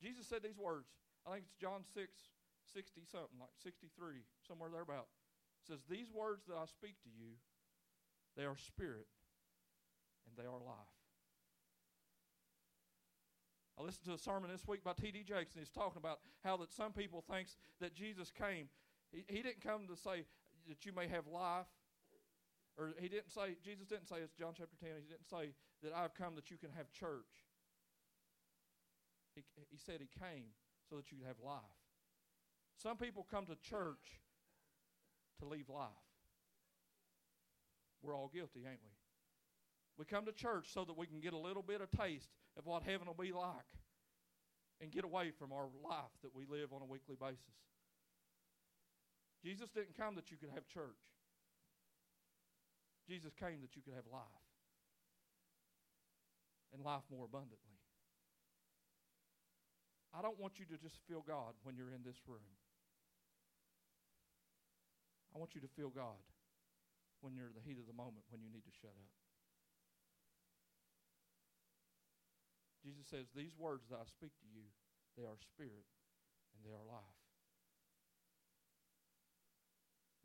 Jesus 0.00 0.26
said 0.26 0.42
these 0.42 0.56
words. 0.56 0.86
I 1.26 1.34
think 1.34 1.44
it's 1.50 1.58
John 1.60 1.82
6, 1.82 2.06
60 2.72 3.02
something, 3.10 3.38
like 3.40 3.50
63, 3.58 4.22
somewhere 4.46 4.70
thereabout. 4.70 5.10
It 5.60 5.66
says, 5.66 5.82
These 5.90 6.14
words 6.14 6.46
that 6.46 6.54
I 6.54 6.66
speak 6.66 7.02
to 7.02 7.10
you, 7.10 7.34
they 8.36 8.44
are 8.44 8.56
spirit 8.56 9.10
and 10.30 10.38
they 10.38 10.46
are 10.46 10.62
life. 10.62 10.97
I 13.78 13.84
listened 13.84 14.06
to 14.06 14.14
a 14.14 14.18
sermon 14.18 14.50
this 14.50 14.66
week 14.66 14.82
by 14.82 14.92
T.D. 14.92 15.22
Jakes, 15.22 15.54
and 15.54 15.62
he's 15.62 15.70
talking 15.70 15.98
about 16.02 16.18
how 16.42 16.56
that 16.56 16.72
some 16.72 16.92
people 16.92 17.22
thinks 17.30 17.56
that 17.80 17.94
Jesus 17.94 18.32
came. 18.32 18.66
He, 19.12 19.24
he 19.28 19.40
didn't 19.40 19.60
come 19.62 19.86
to 19.86 19.96
say 19.96 20.24
that 20.66 20.84
you 20.84 20.92
may 20.92 21.06
have 21.06 21.28
life, 21.28 21.70
or 22.76 22.90
he 22.98 23.08
didn't 23.08 23.30
say, 23.30 23.54
Jesus 23.64 23.86
didn't 23.86 24.08
say, 24.08 24.16
it's 24.22 24.32
John 24.32 24.52
chapter 24.56 24.74
10, 24.80 24.90
he 25.00 25.06
didn't 25.06 25.30
say 25.30 25.54
that 25.84 25.92
I've 25.94 26.14
come 26.14 26.34
that 26.34 26.50
you 26.50 26.56
can 26.56 26.70
have 26.76 26.90
church. 26.90 27.46
He, 29.36 29.42
he 29.70 29.78
said 29.78 30.00
he 30.00 30.10
came 30.18 30.50
so 30.90 30.96
that 30.96 31.12
you 31.12 31.18
could 31.18 31.28
have 31.28 31.38
life. 31.44 31.62
Some 32.82 32.96
people 32.96 33.26
come 33.30 33.46
to 33.46 33.54
church 33.62 34.18
to 35.38 35.46
leave 35.46 35.68
life. 35.68 36.02
We're 38.02 38.16
all 38.16 38.30
guilty, 38.32 38.60
ain't 38.68 38.82
we? 38.82 38.90
We 39.98 40.04
come 40.04 40.24
to 40.26 40.32
church 40.32 40.66
so 40.72 40.84
that 40.84 40.96
we 40.96 41.06
can 41.06 41.20
get 41.20 41.32
a 41.32 41.38
little 41.38 41.62
bit 41.62 41.80
of 41.80 41.90
taste 41.90 42.28
of 42.58 42.66
what 42.66 42.82
heaven 42.82 43.06
will 43.06 43.14
be 43.14 43.32
like 43.32 43.70
and 44.80 44.90
get 44.90 45.04
away 45.04 45.30
from 45.30 45.52
our 45.52 45.70
life 45.82 46.12
that 46.22 46.34
we 46.34 46.44
live 46.44 46.72
on 46.72 46.82
a 46.82 46.86
weekly 46.86 47.16
basis. 47.18 47.58
Jesus 49.42 49.70
didn't 49.70 49.96
come 49.96 50.14
that 50.16 50.30
you 50.30 50.36
could 50.36 50.50
have 50.50 50.66
church. 50.66 50.98
Jesus 53.06 53.32
came 53.38 53.62
that 53.62 53.78
you 53.78 53.82
could 53.82 53.94
have 53.94 54.04
life 54.12 54.44
and 56.74 56.84
life 56.84 57.06
more 57.10 57.24
abundantly. 57.24 57.78
I 60.12 60.20
don't 60.20 60.38
want 60.38 60.58
you 60.58 60.66
to 60.66 60.76
just 60.76 60.98
feel 61.06 61.22
God 61.22 61.54
when 61.62 61.76
you're 61.76 61.94
in 61.94 62.02
this 62.04 62.18
room. 62.26 62.52
I 65.34 65.38
want 65.38 65.54
you 65.54 65.60
to 65.60 65.70
feel 65.78 65.90
God 65.90 66.20
when 67.20 67.34
you're 67.34 67.46
in 67.46 67.54
the 67.54 67.64
heat 67.64 67.78
of 67.78 67.86
the 67.86 67.96
moment 67.96 68.24
when 68.30 68.42
you 68.42 68.50
need 68.50 68.64
to 68.66 68.74
shut 68.80 68.92
up. 68.92 69.27
Jesus 72.82 73.06
says, 73.10 73.26
These 73.34 73.58
words 73.58 73.86
that 73.90 73.98
I 73.98 74.06
speak 74.06 74.34
to 74.42 74.48
you, 74.48 74.66
they 75.18 75.26
are 75.26 75.38
spirit 75.38 75.86
and 76.54 76.60
they 76.62 76.74
are 76.74 76.86
life. 76.86 77.18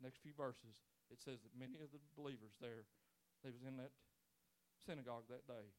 Next 0.02 0.20
few 0.20 0.36
verses, 0.36 0.84
it 1.08 1.22
says 1.22 1.40
that 1.42 1.54
many 1.56 1.80
of 1.80 1.90
the 1.90 2.02
believers 2.14 2.54
there, 2.60 2.86
they 3.42 3.50
was 3.50 3.64
in 3.64 3.78
that 3.80 3.94
synagogue 4.84 5.26
that 5.32 5.48
day, 5.48 5.72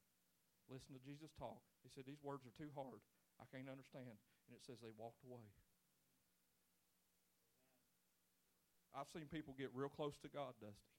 listened 0.66 0.98
to 0.98 1.04
Jesus 1.04 1.30
talk. 1.38 1.62
He 1.86 1.90
said, 1.94 2.10
These 2.10 2.24
words 2.26 2.44
are 2.44 2.56
too 2.58 2.74
hard. 2.74 3.04
I 3.38 3.46
can't 3.52 3.70
understand. 3.70 4.18
And 4.48 4.54
it 4.54 4.64
says 4.66 4.82
they 4.82 4.94
walked 4.96 5.22
away. 5.26 5.46
I've 8.96 9.12
seen 9.12 9.28
people 9.28 9.52
get 9.60 9.76
real 9.76 9.92
close 9.92 10.16
to 10.24 10.32
God, 10.32 10.56
Dusty. 10.64 10.96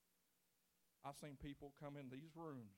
I've 1.01 1.17
seen 1.17 1.41
people 1.41 1.73
come 1.81 1.97
in 1.97 2.13
these 2.13 2.35
rooms 2.37 2.77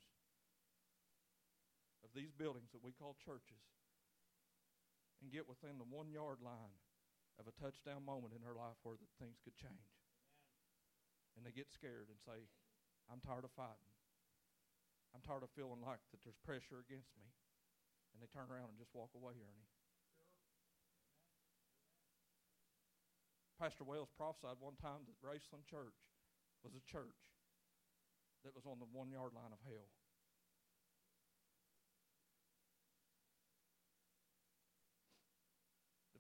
of 2.03 2.15
these 2.15 2.31
buildings 2.35 2.71
that 2.73 2.85
we 2.85 2.95
call 2.95 3.19
churches 3.19 3.63
and 5.23 5.35
get 5.35 5.51
within 5.51 5.79
the 5.79 5.89
one 5.89 6.11
yard 6.11 6.39
line 6.43 6.79
of 7.39 7.47
a 7.47 7.55
touchdown 7.59 8.03
moment 8.03 8.35
in 8.35 8.43
her 8.43 8.55
life 8.55 8.79
where 8.83 8.99
the 8.99 9.11
things 9.19 9.39
could 9.43 9.55
change. 9.55 9.95
And 11.39 11.47
they 11.47 11.55
get 11.55 11.71
scared 11.71 12.11
and 12.11 12.19
say, 12.19 12.51
I'm 13.07 13.23
tired 13.23 13.47
of 13.47 13.55
fighting. 13.55 13.95
I'm 15.15 15.23
tired 15.23 15.47
of 15.47 15.55
feeling 15.55 15.81
like 15.81 16.03
that 16.11 16.21
there's 16.27 16.39
pressure 16.43 16.83
against 16.83 17.15
me. 17.15 17.31
And 18.13 18.19
they 18.19 18.31
turn 18.31 18.51
around 18.51 18.75
and 18.75 18.79
just 18.79 18.95
walk 18.95 19.15
away, 19.15 19.39
Ernie. 19.39 19.71
Pastor 23.59 23.83
Wells 23.83 24.11
prophesied 24.15 24.63
one 24.63 24.79
time 24.79 25.03
that 25.11 25.19
Graceland 25.19 25.67
Church 25.67 25.99
was 26.63 26.79
a 26.79 26.83
church 26.87 27.19
that 28.47 28.55
was 28.55 28.67
on 28.67 28.79
the 28.79 28.91
one 28.91 29.11
yard 29.11 29.35
line 29.35 29.51
of 29.51 29.59
hell. 29.67 29.91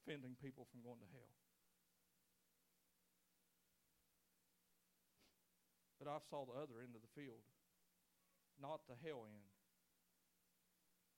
Defending 0.08 0.40
people 0.40 0.64
from 0.72 0.80
going 0.80 0.96
to 1.04 1.10
hell. 1.12 1.36
But 6.00 6.08
I 6.08 6.16
saw 6.32 6.48
the 6.48 6.56
other 6.56 6.80
end 6.80 6.96
of 6.96 7.04
the 7.04 7.12
field, 7.12 7.44
not 8.56 8.88
the 8.88 8.96
hell 9.04 9.28
end. 9.28 9.52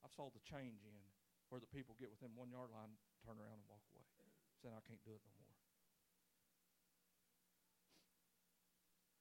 I 0.03 0.11
saw 0.11 0.35
the 0.35 0.43
change 0.43 0.83
end, 0.83 1.07
where 1.55 1.63
the 1.63 1.71
people 1.71 1.95
get 2.03 2.11
within 2.11 2.35
one 2.35 2.51
yard 2.51 2.75
line, 2.75 2.99
turn 3.23 3.39
around, 3.39 3.63
and 3.63 3.71
walk 3.71 3.87
away, 3.95 4.03
saying, 4.59 4.75
I 4.75 4.83
can't 4.83 5.05
do 5.07 5.15
it 5.15 5.23
no 5.23 5.35
more. 5.39 5.55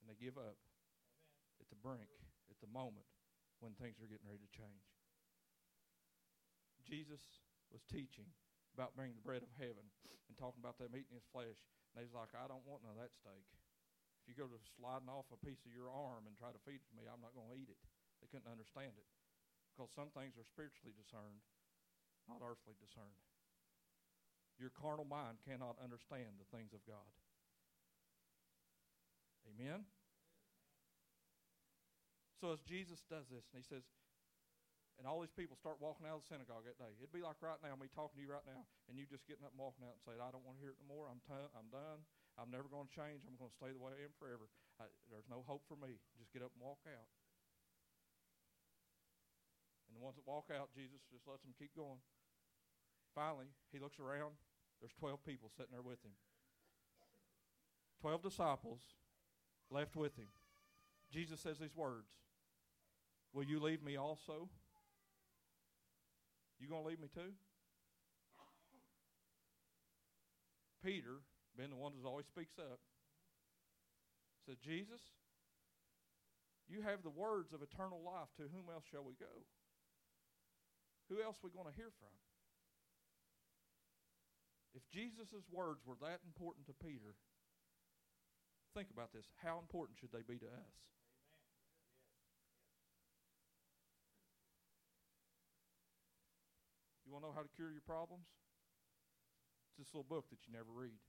And 0.02 0.10
they 0.10 0.18
give 0.18 0.42
up 0.42 0.58
Amen. 0.58 1.62
at 1.62 1.70
the 1.70 1.78
brink, 1.78 2.10
at 2.50 2.58
the 2.58 2.72
moment 2.74 3.06
when 3.62 3.78
things 3.78 4.02
are 4.02 4.10
getting 4.10 4.26
ready 4.26 4.42
to 4.42 4.50
change. 4.50 4.88
Jesus 6.82 7.22
was 7.70 7.86
teaching 7.86 8.34
about 8.80 8.96
being 8.96 9.12
the 9.12 9.28
bread 9.28 9.44
of 9.44 9.52
heaven 9.60 9.84
and 10.32 10.34
talking 10.40 10.64
about 10.64 10.80
them 10.80 10.96
eating 10.96 11.12
his 11.12 11.28
flesh. 11.36 11.60
And 11.92 12.00
he's 12.00 12.16
like, 12.16 12.32
I 12.32 12.48
don't 12.48 12.64
want 12.64 12.88
none 12.88 12.96
of 12.96 13.04
that 13.04 13.12
steak. 13.12 13.44
If 14.24 14.32
you 14.32 14.40
go 14.40 14.48
to 14.48 14.56
sliding 14.80 15.12
off 15.12 15.28
a 15.36 15.40
piece 15.44 15.68
of 15.68 15.76
your 15.76 15.92
arm 15.92 16.24
and 16.24 16.40
try 16.40 16.56
to 16.56 16.62
feed 16.64 16.80
it 16.80 16.88
to 16.88 16.96
me, 16.96 17.04
I'm 17.12 17.20
not 17.20 17.36
going 17.36 17.52
to 17.52 17.60
eat 17.60 17.68
it. 17.68 17.82
They 18.24 18.32
couldn't 18.32 18.48
understand 18.48 18.96
it. 18.96 19.10
Because 19.76 19.92
some 19.92 20.16
things 20.16 20.40
are 20.40 20.48
spiritually 20.48 20.96
discerned, 20.96 21.44
not 22.32 22.40
earthly 22.40 22.80
discerned. 22.80 23.20
Your 24.56 24.72
carnal 24.72 25.08
mind 25.08 25.44
cannot 25.44 25.76
understand 25.84 26.40
the 26.40 26.48
things 26.56 26.72
of 26.72 26.80
God. 26.88 27.12
Amen? 29.44 29.84
So 32.40 32.56
as 32.56 32.64
Jesus 32.64 33.04
does 33.12 33.28
this, 33.28 33.44
and 33.52 33.60
he 33.60 33.68
says, 33.68 33.84
and 35.00 35.08
all 35.08 35.24
these 35.24 35.32
people 35.32 35.56
start 35.56 35.80
walking 35.80 36.04
out 36.04 36.20
of 36.20 36.28
the 36.28 36.36
synagogue 36.36 36.68
that 36.68 36.76
day. 36.76 36.92
It'd 37.00 37.16
be 37.16 37.24
like 37.24 37.40
right 37.40 37.58
now, 37.64 37.80
me 37.80 37.88
talking 37.88 38.20
to 38.20 38.24
you 38.24 38.36
right 38.36 38.44
now, 38.44 38.68
and 38.92 39.00
you 39.00 39.08
just 39.08 39.24
getting 39.32 39.48
up 39.48 39.56
and 39.56 39.64
walking 39.64 39.88
out 39.88 39.96
and 39.96 40.04
saying, 40.04 40.20
I 40.20 40.28
don't 40.28 40.44
want 40.44 40.60
to 40.60 40.62
hear 40.62 40.76
it 40.76 40.80
no 40.84 40.92
more. 40.92 41.08
I'm, 41.08 41.24
t- 41.24 41.56
I'm 41.56 41.72
done. 41.72 42.04
I'm 42.36 42.52
never 42.52 42.68
going 42.68 42.92
to 42.92 42.94
change. 42.94 43.24
I'm 43.24 43.40
going 43.40 43.48
to 43.48 43.56
stay 43.56 43.72
the 43.72 43.80
way 43.80 43.96
I 43.96 44.04
am 44.04 44.12
forever. 44.20 44.52
I, 44.76 44.92
there's 45.08 45.32
no 45.32 45.48
hope 45.48 45.64
for 45.72 45.80
me. 45.80 46.04
Just 46.20 46.36
get 46.36 46.44
up 46.44 46.52
and 46.52 46.60
walk 46.60 46.84
out. 46.84 47.08
And 49.88 49.96
the 49.96 50.04
ones 50.04 50.20
that 50.20 50.28
walk 50.28 50.52
out, 50.52 50.76
Jesus 50.76 51.00
just 51.08 51.24
lets 51.24 51.48
them 51.48 51.56
keep 51.56 51.72
going. 51.80 52.04
Finally, 53.16 53.56
he 53.72 53.80
looks 53.80 54.04
around. 54.04 54.36
There's 54.84 54.96
12 55.00 55.24
people 55.24 55.48
sitting 55.48 55.72
there 55.72 55.84
with 55.84 56.04
him. 56.04 56.16
12 58.04 58.24
disciples 58.24 58.84
left 59.72 59.96
with 59.96 60.16
him. 60.20 60.32
Jesus 61.12 61.40
says 61.40 61.60
these 61.60 61.76
words 61.76 62.20
Will 63.34 63.44
you 63.44 63.60
leave 63.60 63.84
me 63.84 63.96
also? 63.96 64.50
You 66.60 66.68
going 66.68 66.84
to 66.84 66.90
leave 66.90 67.00
me 67.00 67.08
too? 67.08 67.34
Peter, 70.84 71.24
being 71.58 71.72
the 71.72 71.80
one 71.80 71.92
that 71.96 72.08
always 72.08 72.28
speaks 72.28 72.56
up, 72.60 72.80
said, 74.46 74.56
Jesus, 74.64 75.02
you 76.68 76.82
have 76.84 77.04
the 77.04 77.12
words 77.12 77.52
of 77.52 77.60
eternal 77.64 78.00
life. 78.00 78.32
To 78.38 78.48
whom 78.48 78.72
else 78.72 78.86
shall 78.88 79.04
we 79.04 79.16
go? 79.20 79.44
Who 81.10 81.20
else 81.24 81.36
are 81.42 81.50
we 81.50 81.56
going 81.56 81.68
to 81.68 81.76
hear 81.76 81.92
from? 82.00 82.14
If 84.78 84.86
Jesus' 84.94 85.34
words 85.52 85.82
were 85.84 85.98
that 86.06 86.22
important 86.24 86.70
to 86.70 86.78
Peter, 86.78 87.18
think 88.78 88.94
about 88.94 89.12
this. 89.12 89.26
How 89.42 89.58
important 89.58 89.98
should 89.98 90.14
they 90.14 90.22
be 90.22 90.38
to 90.40 90.46
us? 90.46 90.76
You 97.10 97.18
want 97.18 97.26
to 97.26 97.34
know 97.34 97.38
how 97.42 97.42
to 97.42 97.50
cure 97.58 97.74
your 97.74 97.82
problems? 97.90 98.30
It's 99.74 99.82
this 99.82 99.90
little 99.98 100.06
book 100.06 100.30
that 100.30 100.46
you 100.46 100.54
never 100.54 100.70
read. 100.70 101.02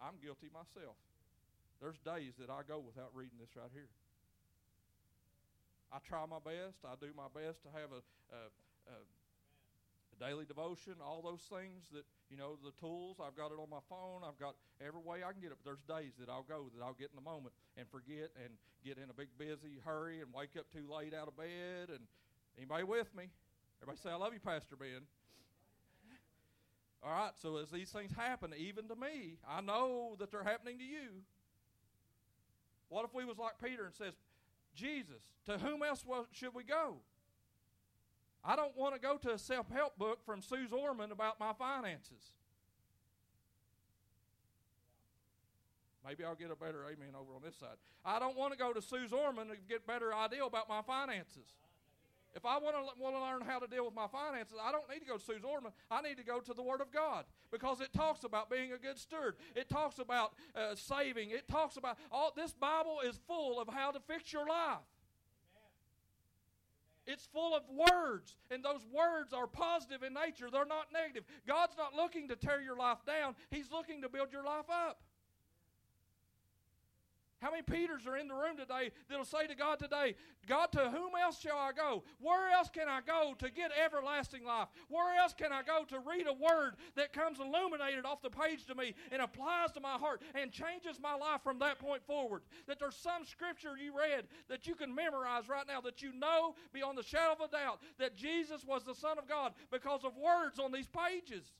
I'm 0.00 0.16
guilty 0.16 0.48
myself. 0.48 0.96
There's 1.76 2.00
days 2.00 2.40
that 2.40 2.48
I 2.48 2.64
go 2.64 2.80
without 2.80 3.12
reading 3.12 3.36
this 3.36 3.52
right 3.52 3.68
here. 3.68 3.92
I 5.92 6.00
try 6.08 6.24
my 6.24 6.40
best. 6.40 6.80
I 6.88 6.96
do 6.96 7.12
my 7.12 7.28
best 7.28 7.60
to 7.68 7.70
have 7.76 7.92
a, 7.92 8.00
a, 8.32 8.40
a, 8.96 8.96
daily 10.18 10.44
devotion, 10.44 10.94
all 11.00 11.22
those 11.22 11.42
things 11.48 11.88
that, 11.92 12.04
you 12.30 12.36
know, 12.36 12.56
the 12.64 12.72
tools. 12.80 13.16
I've 13.20 13.36
got 13.36 13.52
it 13.52 13.58
on 13.60 13.68
my 13.70 13.84
phone. 13.88 14.22
I've 14.26 14.38
got 14.38 14.54
every 14.80 15.00
way 15.00 15.22
I 15.22 15.32
can 15.32 15.40
get 15.40 15.52
it. 15.52 15.58
But 15.62 15.68
there's 15.68 15.84
days 15.84 16.12
that 16.20 16.28
I'll 16.28 16.46
go 16.46 16.70
that 16.74 16.82
I'll 16.84 16.96
get 16.96 17.10
in 17.12 17.16
the 17.16 17.24
moment 17.24 17.54
and 17.76 17.86
forget 17.88 18.32
and 18.40 18.52
get 18.84 18.98
in 18.98 19.10
a 19.10 19.16
big 19.16 19.28
busy 19.38 19.80
hurry 19.84 20.20
and 20.20 20.32
wake 20.32 20.56
up 20.58 20.66
too 20.72 20.84
late 20.88 21.14
out 21.14 21.28
of 21.28 21.36
bed. 21.36 21.90
And 21.90 22.04
anybody 22.56 22.84
with 22.84 23.14
me? 23.14 23.28
Everybody 23.82 24.00
say, 24.02 24.10
I 24.10 24.16
love 24.16 24.32
you, 24.32 24.40
Pastor 24.40 24.76
Ben. 24.76 25.04
All 27.02 27.12
right, 27.12 27.32
so 27.40 27.58
as 27.58 27.70
these 27.70 27.90
things 27.90 28.10
happen, 28.16 28.52
even 28.58 28.88
to 28.88 28.96
me, 28.96 29.36
I 29.48 29.60
know 29.60 30.16
that 30.18 30.30
they're 30.30 30.42
happening 30.42 30.78
to 30.78 30.84
you. 30.84 31.22
What 32.88 33.04
if 33.04 33.14
we 33.14 33.24
was 33.24 33.38
like 33.38 33.52
Peter 33.62 33.84
and 33.84 33.94
says, 33.94 34.14
Jesus, 34.74 35.22
to 35.46 35.58
whom 35.58 35.82
else 35.82 36.04
should 36.32 36.54
we 36.54 36.64
go? 36.64 36.96
I 38.46 38.54
don't 38.54 38.76
want 38.76 38.94
to 38.94 39.00
go 39.00 39.16
to 39.16 39.34
a 39.34 39.38
self-help 39.38 39.98
book 39.98 40.24
from 40.24 40.40
Suze 40.40 40.72
Orman 40.72 41.10
about 41.10 41.40
my 41.40 41.52
finances. 41.52 42.34
Maybe 46.06 46.24
I'll 46.24 46.36
get 46.36 46.52
a 46.52 46.56
better 46.56 46.84
amen 46.84 47.16
over 47.18 47.34
on 47.34 47.42
this 47.44 47.56
side. 47.56 47.76
I 48.04 48.20
don't 48.20 48.36
want 48.36 48.52
to 48.52 48.58
go 48.58 48.72
to 48.72 48.80
Suze 48.80 49.12
Orman 49.12 49.48
to 49.48 49.56
get 49.68 49.82
a 49.84 49.86
better 49.88 50.14
idea 50.14 50.44
about 50.44 50.68
my 50.68 50.80
finances. 50.82 51.56
If 52.36 52.46
I 52.46 52.58
want 52.58 52.76
to, 52.76 53.02
want 53.02 53.16
to 53.16 53.20
learn 53.20 53.40
how 53.40 53.58
to 53.58 53.66
deal 53.66 53.84
with 53.84 53.94
my 53.94 54.06
finances, 54.06 54.56
I 54.62 54.70
don't 54.70 54.88
need 54.88 55.00
to 55.00 55.06
go 55.06 55.16
to 55.16 55.24
Suze 55.24 55.42
Orman. 55.42 55.72
I 55.90 56.02
need 56.02 56.18
to 56.18 56.22
go 56.22 56.38
to 56.38 56.54
the 56.54 56.62
Word 56.62 56.80
of 56.80 56.92
God 56.92 57.24
because 57.50 57.80
it 57.80 57.92
talks 57.92 58.22
about 58.22 58.48
being 58.48 58.70
a 58.72 58.78
good 58.78 58.98
steward. 58.98 59.34
It 59.56 59.68
talks 59.68 59.98
about 59.98 60.34
uh, 60.54 60.76
saving. 60.76 61.30
It 61.30 61.48
talks 61.48 61.76
about 61.76 61.98
all 62.12 62.32
this 62.36 62.52
Bible 62.52 63.00
is 63.04 63.18
full 63.26 63.58
of 63.58 63.68
how 63.68 63.90
to 63.90 63.98
fix 63.98 64.32
your 64.32 64.46
life. 64.46 64.84
It's 67.06 67.26
full 67.26 67.54
of 67.54 67.62
words, 67.70 68.36
and 68.50 68.64
those 68.64 68.84
words 68.92 69.32
are 69.32 69.46
positive 69.46 70.02
in 70.02 70.14
nature. 70.14 70.48
They're 70.50 70.64
not 70.64 70.86
negative. 70.92 71.24
God's 71.46 71.76
not 71.76 71.94
looking 71.94 72.28
to 72.28 72.36
tear 72.36 72.60
your 72.60 72.76
life 72.76 72.98
down, 73.06 73.34
He's 73.50 73.70
looking 73.70 74.02
to 74.02 74.08
build 74.08 74.32
your 74.32 74.44
life 74.44 74.68
up. 74.70 75.00
How 77.42 77.50
many 77.50 77.62
Peters 77.62 78.06
are 78.06 78.16
in 78.16 78.28
the 78.28 78.34
room 78.34 78.56
today 78.56 78.90
that'll 79.10 79.26
say 79.26 79.46
to 79.46 79.54
God 79.54 79.78
today, 79.78 80.14
God, 80.48 80.72
to 80.72 80.90
whom 80.90 81.10
else 81.20 81.38
shall 81.38 81.58
I 81.58 81.72
go? 81.72 82.02
Where 82.18 82.50
else 82.50 82.70
can 82.70 82.88
I 82.88 83.00
go 83.06 83.34
to 83.38 83.50
get 83.50 83.72
everlasting 83.72 84.42
life? 84.42 84.68
Where 84.88 85.14
else 85.20 85.34
can 85.36 85.52
I 85.52 85.62
go 85.62 85.84
to 85.88 85.98
read 85.98 86.26
a 86.26 86.32
word 86.32 86.76
that 86.94 87.12
comes 87.12 87.38
illuminated 87.38 88.06
off 88.06 88.22
the 88.22 88.30
page 88.30 88.64
to 88.66 88.74
me 88.74 88.94
and 89.12 89.20
applies 89.20 89.70
to 89.72 89.80
my 89.80 89.98
heart 89.98 90.22
and 90.34 90.50
changes 90.50 90.98
my 90.98 91.14
life 91.14 91.42
from 91.44 91.58
that 91.58 91.78
point 91.78 92.02
forward? 92.06 92.40
That 92.66 92.78
there's 92.78 92.96
some 92.96 93.26
scripture 93.26 93.76
you 93.76 93.92
read 93.96 94.24
that 94.48 94.66
you 94.66 94.74
can 94.74 94.94
memorize 94.94 95.46
right 95.46 95.66
now 95.68 95.82
that 95.82 96.00
you 96.00 96.14
know 96.14 96.54
beyond 96.72 96.96
the 96.96 97.02
shadow 97.02 97.32
of 97.32 97.40
a 97.40 97.48
doubt 97.48 97.82
that 97.98 98.16
Jesus 98.16 98.64
was 98.64 98.82
the 98.82 98.94
Son 98.94 99.18
of 99.18 99.28
God 99.28 99.52
because 99.70 100.04
of 100.04 100.16
words 100.16 100.58
on 100.58 100.72
these 100.72 100.88
pages. 100.88 101.52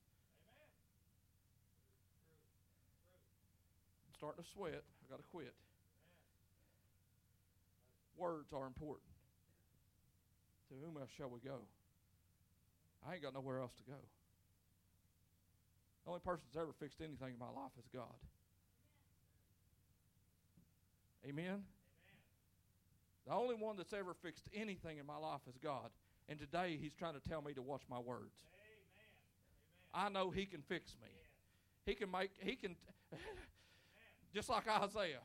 I'm 4.09 4.15
starting 4.15 4.43
to 4.43 4.51
sweat. 4.51 4.83
I 5.07 5.11
got 5.11 5.19
to 5.19 5.29
quit. 5.31 5.53
Words 8.17 8.53
are 8.53 8.67
important. 8.67 9.07
To 10.69 10.75
whom 10.75 11.01
else 11.01 11.11
shall 11.17 11.31
we 11.31 11.41
go? 11.41 11.61
I 13.07 13.15
ain't 13.15 13.23
got 13.23 13.35
nowhere 13.35 13.61
else 13.61 13.73
to 13.77 13.85
go. 13.85 13.99
The 16.05 16.11
only 16.11 16.21
person 16.21 16.45
that's 16.47 16.61
ever 16.61 16.73
fixed 16.79 17.01
anything 17.01 17.35
in 17.35 17.39
my 17.39 17.47
life 17.47 17.73
is 17.79 17.87
God. 17.93 18.05
Amen? 21.25 21.45
Amen? 21.45 21.63
The 23.27 23.33
only 23.33 23.57
one 23.57 23.77
that's 23.77 23.93
ever 23.93 24.15
fixed 24.15 24.49
anything 24.55 24.99
in 24.99 25.07
my 25.07 25.17
life 25.17 25.41
is 25.49 25.59
God. 25.59 25.91
And 26.29 26.39
today 26.39 26.79
He's 26.81 26.95
trying 26.95 27.15
to 27.15 27.29
tell 27.29 27.43
me 27.43 27.53
to 27.55 27.63
watch 27.63 27.83
my 27.91 27.99
words. 27.99 28.35
Amen. 29.95 30.07
I 30.07 30.09
know 30.09 30.31
He 30.31 30.47
can 30.47 30.63
fix 30.63 30.95
me. 31.03 31.09
He 31.85 31.95
can 31.95 32.11
make, 32.11 32.31
He 32.39 32.55
can, 32.55 32.77
just 34.35 34.49
like 34.49 34.69
Isaiah. 34.69 35.23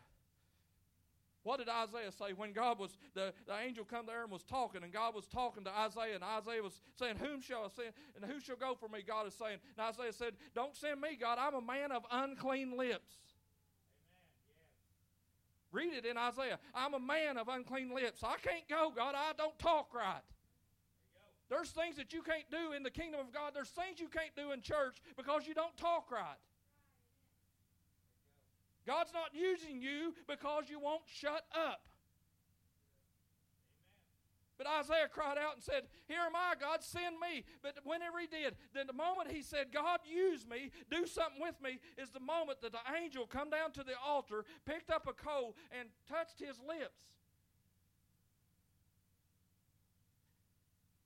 What 1.43 1.57
did 1.57 1.69
Isaiah 1.69 2.11
say 2.11 2.33
when 2.35 2.53
God 2.53 2.77
was, 2.77 2.97
the, 3.15 3.33
the 3.47 3.57
angel 3.57 3.83
come 3.83 4.05
there 4.05 4.21
and 4.21 4.31
was 4.31 4.43
talking, 4.43 4.83
and 4.83 4.93
God 4.93 5.15
was 5.15 5.25
talking 5.25 5.63
to 5.63 5.71
Isaiah, 5.71 6.15
and 6.15 6.23
Isaiah 6.23 6.61
was 6.61 6.79
saying, 6.99 7.15
Whom 7.17 7.41
shall 7.41 7.65
I 7.65 7.69
send, 7.69 7.93
and 8.15 8.31
who 8.31 8.39
shall 8.39 8.55
go 8.55 8.75
for 8.75 8.87
me? 8.87 9.03
God 9.05 9.25
is 9.25 9.33
saying, 9.33 9.57
and 9.77 9.87
Isaiah 9.87 10.13
said, 10.13 10.33
Don't 10.53 10.75
send 10.75 11.01
me, 11.01 11.17
God, 11.19 11.39
I'm 11.39 11.55
a 11.55 11.61
man 11.61 11.91
of 11.91 12.03
unclean 12.11 12.77
lips. 12.77 13.15
Read 15.71 15.93
it 15.93 16.05
in 16.05 16.17
Isaiah. 16.17 16.59
I'm 16.75 16.93
a 16.93 16.99
man 16.99 17.37
of 17.37 17.47
unclean 17.47 17.95
lips. 17.95 18.23
I 18.23 18.35
can't 18.37 18.67
go, 18.69 18.91
God. 18.95 19.15
I 19.15 19.31
don't 19.37 19.57
talk 19.57 19.93
right. 19.93 20.21
There's 21.49 21.71
things 21.71 21.95
that 21.95 22.13
you 22.13 22.21
can't 22.21 22.49
do 22.51 22.73
in 22.73 22.83
the 22.83 22.91
kingdom 22.91 23.19
of 23.19 23.33
God. 23.33 23.51
There's 23.53 23.69
things 23.69 23.99
you 23.99 24.07
can't 24.07 24.35
do 24.35 24.51
in 24.51 24.61
church 24.61 25.01
because 25.17 25.47
you 25.47 25.53
don't 25.53 25.75
talk 25.75 26.11
right. 26.11 26.37
God's 28.85 29.13
not 29.13 29.29
using 29.33 29.81
you 29.81 30.13
because 30.27 30.69
you 30.69 30.79
won't 30.79 31.03
shut 31.05 31.43
up. 31.53 31.81
But 34.61 34.69
Isaiah 34.79 35.09
cried 35.11 35.39
out 35.39 35.55
and 35.55 35.63
said, 35.63 35.89
Here 36.07 36.21
am 36.21 36.35
I, 36.35 36.53
God, 36.59 36.83
send 36.83 37.15
me. 37.19 37.43
But 37.63 37.79
whenever 37.83 38.19
he 38.19 38.27
did, 38.27 38.55
then 38.75 38.85
the 38.85 38.93
moment 38.93 39.31
he 39.31 39.41
said, 39.41 39.73
God, 39.73 40.01
use 40.05 40.45
me, 40.47 40.69
do 40.91 41.07
something 41.07 41.41
with 41.41 41.55
me, 41.63 41.79
is 41.97 42.11
the 42.11 42.19
moment 42.19 42.61
that 42.61 42.71
the 42.71 42.85
angel 43.01 43.25
come 43.25 43.49
down 43.49 43.71
to 43.71 43.83
the 43.83 43.93
altar, 44.05 44.45
picked 44.67 44.91
up 44.91 45.07
a 45.09 45.13
coal, 45.13 45.55
and 45.71 45.89
touched 46.07 46.39
his 46.39 46.59
lips. 46.59 47.17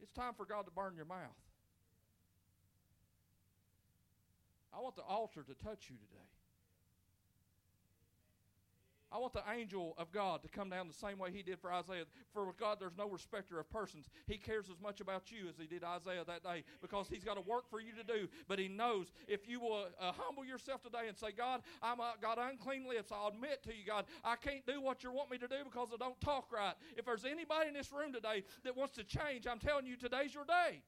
It's 0.04 0.12
time 0.12 0.34
for 0.36 0.46
God 0.46 0.66
to 0.66 0.72
burn 0.72 0.94
your 0.98 1.06
mouth. 1.06 1.40
I 4.76 4.82
want 4.82 4.98
the 4.98 5.04
altar 5.04 5.44
to 5.44 5.54
touch 5.54 5.90
you 5.90 5.96
today. 5.96 6.28
I 9.16 9.18
want 9.18 9.32
the 9.32 9.44
angel 9.50 9.96
of 9.98 10.12
God 10.12 10.44
to 10.44 10.50
come 10.50 10.70
down 10.70 10.90
the 10.90 10.94
same 10.94 11.18
way 11.18 11.32
he 11.32 11.42
did 11.42 11.58
for 11.58 11.72
Isaiah. 11.72 12.04
For 12.34 12.46
with 12.46 12.58
God, 12.58 12.80
there's 12.82 12.98
no 12.98 13.08
respecter 13.08 13.62
of 13.62 13.70
persons. 13.70 14.10
He 14.28 14.36
cares 14.36 14.66
as 14.70 14.82
much 14.82 15.00
about 15.00 15.32
you 15.32 15.48
as 15.48 15.56
he 15.58 15.68
did 15.68 15.86
Isaiah 15.86 16.26
that 16.28 16.44
day 16.44 16.66
because 16.82 17.08
he's 17.08 17.24
got 17.24 17.38
a 17.38 17.42
work 17.42 17.70
for 17.70 17.80
you 17.80 17.94
to 17.94 18.04
do. 18.04 18.28
But 18.50 18.60
he 18.60 18.68
knows 18.68 19.14
if 19.30 19.48
you 19.48 19.62
will 19.62 19.86
uh, 20.02 20.12
humble 20.18 20.44
yourself 20.44 20.84
today 20.84 21.08
and 21.08 21.16
say, 21.16 21.28
God, 21.32 21.62
I'm 21.82 22.02
uh, 22.02 22.12
got 22.22 22.38
unclean 22.38 22.90
lips. 22.90 23.10
I'll 23.10 23.30
admit 23.30 23.64
to 23.64 23.70
you, 23.70 23.86
God, 23.88 24.04
I 24.22 24.36
can't 24.36 24.66
do 24.66 24.82
what 24.82 25.02
you 25.02 25.14
want 25.14 25.32
me 25.32 25.38
to 25.38 25.48
do 25.48 25.64
because 25.64 25.88
I 25.94 25.98
don't 25.98 26.20
talk 26.20 26.52
right. 26.52 26.74
If 26.98 27.06
there's 27.06 27.24
anybody 27.24 27.70
in 27.70 27.74
this 27.74 27.94
room 27.94 28.12
today 28.12 28.44
that 28.66 28.76
wants 28.76 28.96
to 28.96 29.06
change, 29.06 29.48
I'm 29.48 29.60
telling 29.60 29.86
you, 29.86 29.96
today's 29.96 30.34
your 30.34 30.44
day. 30.44 30.82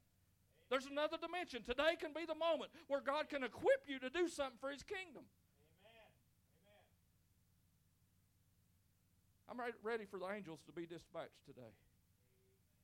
There's 0.70 0.88
another 0.88 1.16
dimension. 1.16 1.64
Today 1.64 1.96
can 1.98 2.12
be 2.12 2.26
the 2.28 2.36
moment 2.36 2.72
where 2.90 3.00
God 3.00 3.30
can 3.30 3.46
equip 3.46 3.88
you 3.88 4.00
to 4.00 4.10
do 4.10 4.28
something 4.28 4.58
for 4.60 4.70
His 4.70 4.84
kingdom. 4.84 5.24
I'm 9.48 9.58
ready 9.84 10.04
for 10.04 10.20
the 10.20 10.28
angels 10.28 10.60
to 10.68 10.76
be 10.76 10.84
dispatched 10.84 11.40
today. 11.48 11.72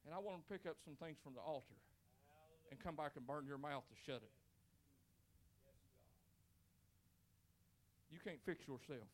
And 0.07 0.15
I 0.15 0.19
want 0.19 0.39
to 0.39 0.45
pick 0.47 0.63
up 0.63 0.79
some 0.83 0.95
things 0.95 1.19
from 1.23 1.35
the 1.35 1.43
altar 1.43 1.75
and 2.71 2.79
come 2.79 2.95
back 2.95 3.19
and 3.19 3.27
burn 3.27 3.43
your 3.47 3.59
mouth 3.59 3.83
to 3.87 3.95
shut 4.07 4.23
it. 4.23 4.35
You 8.11 8.19
can't 8.23 8.39
fix 8.47 8.63
yourself. 8.67 9.07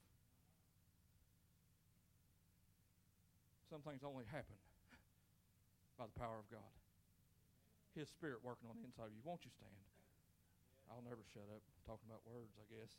Some 3.70 3.82
things 3.86 4.02
only 4.02 4.26
happen 4.30 4.58
by 5.98 6.10
the 6.10 6.18
power 6.18 6.42
of 6.42 6.50
God. 6.50 6.74
His 7.94 8.10
Spirit 8.10 8.42
working 8.42 8.70
on 8.70 8.78
the 8.78 8.86
inside 8.86 9.10
of 9.10 9.14
you. 9.14 9.22
Won't 9.26 9.46
you 9.46 9.54
stand? 9.54 9.74
I'll 10.90 11.06
never 11.06 11.22
shut 11.34 11.46
up 11.54 11.62
talking 11.86 12.10
about 12.10 12.26
words, 12.26 12.54
I 12.58 12.66
guess. 12.70 12.94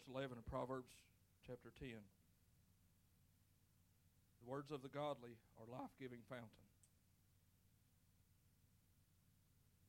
Verse 0.00 0.14
11 0.16 0.38
of 0.38 0.46
Proverbs 0.46 0.92
chapter 1.46 1.72
10. 1.80 1.88
The 4.40 4.50
words 4.50 4.70
of 4.70 4.82
the 4.82 4.88
godly 4.88 5.36
are 5.58 5.68
life 5.68 5.90
giving 6.00 6.20
fountain. 6.28 6.48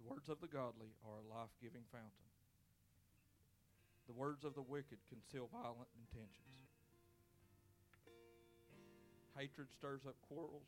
The 0.01 0.09
words 0.09 0.27
of 0.27 0.41
the 0.41 0.47
godly 0.47 0.91
are 1.07 1.15
a 1.15 1.27
life 1.31 1.53
giving 1.61 1.83
fountain. 1.91 2.27
The 4.07 4.13
words 4.13 4.43
of 4.43 4.55
the 4.55 4.65
wicked 4.65 4.97
conceal 5.07 5.47
violent 5.47 5.87
intentions. 5.95 6.67
Hatred 9.37 9.71
stirs 9.71 10.01
up 10.07 10.15
quarrels, 10.27 10.67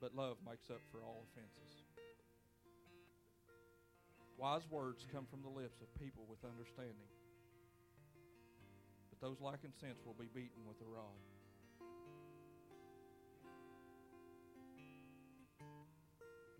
but 0.00 0.14
love 0.14 0.36
makes 0.44 0.68
up 0.68 0.82
for 0.92 1.00
all 1.00 1.24
offenses. 1.32 1.77
Wise 4.38 4.62
words 4.70 5.04
come 5.10 5.26
from 5.26 5.42
the 5.42 5.50
lips 5.50 5.82
of 5.82 5.90
people 5.98 6.22
with 6.30 6.38
understanding, 6.46 7.10
but 9.10 9.18
those 9.18 9.42
lacking 9.42 9.74
sense 9.82 9.98
will 10.06 10.14
be 10.14 10.30
beaten 10.30 10.62
with 10.62 10.78
a 10.78 10.86
rod. 10.86 11.18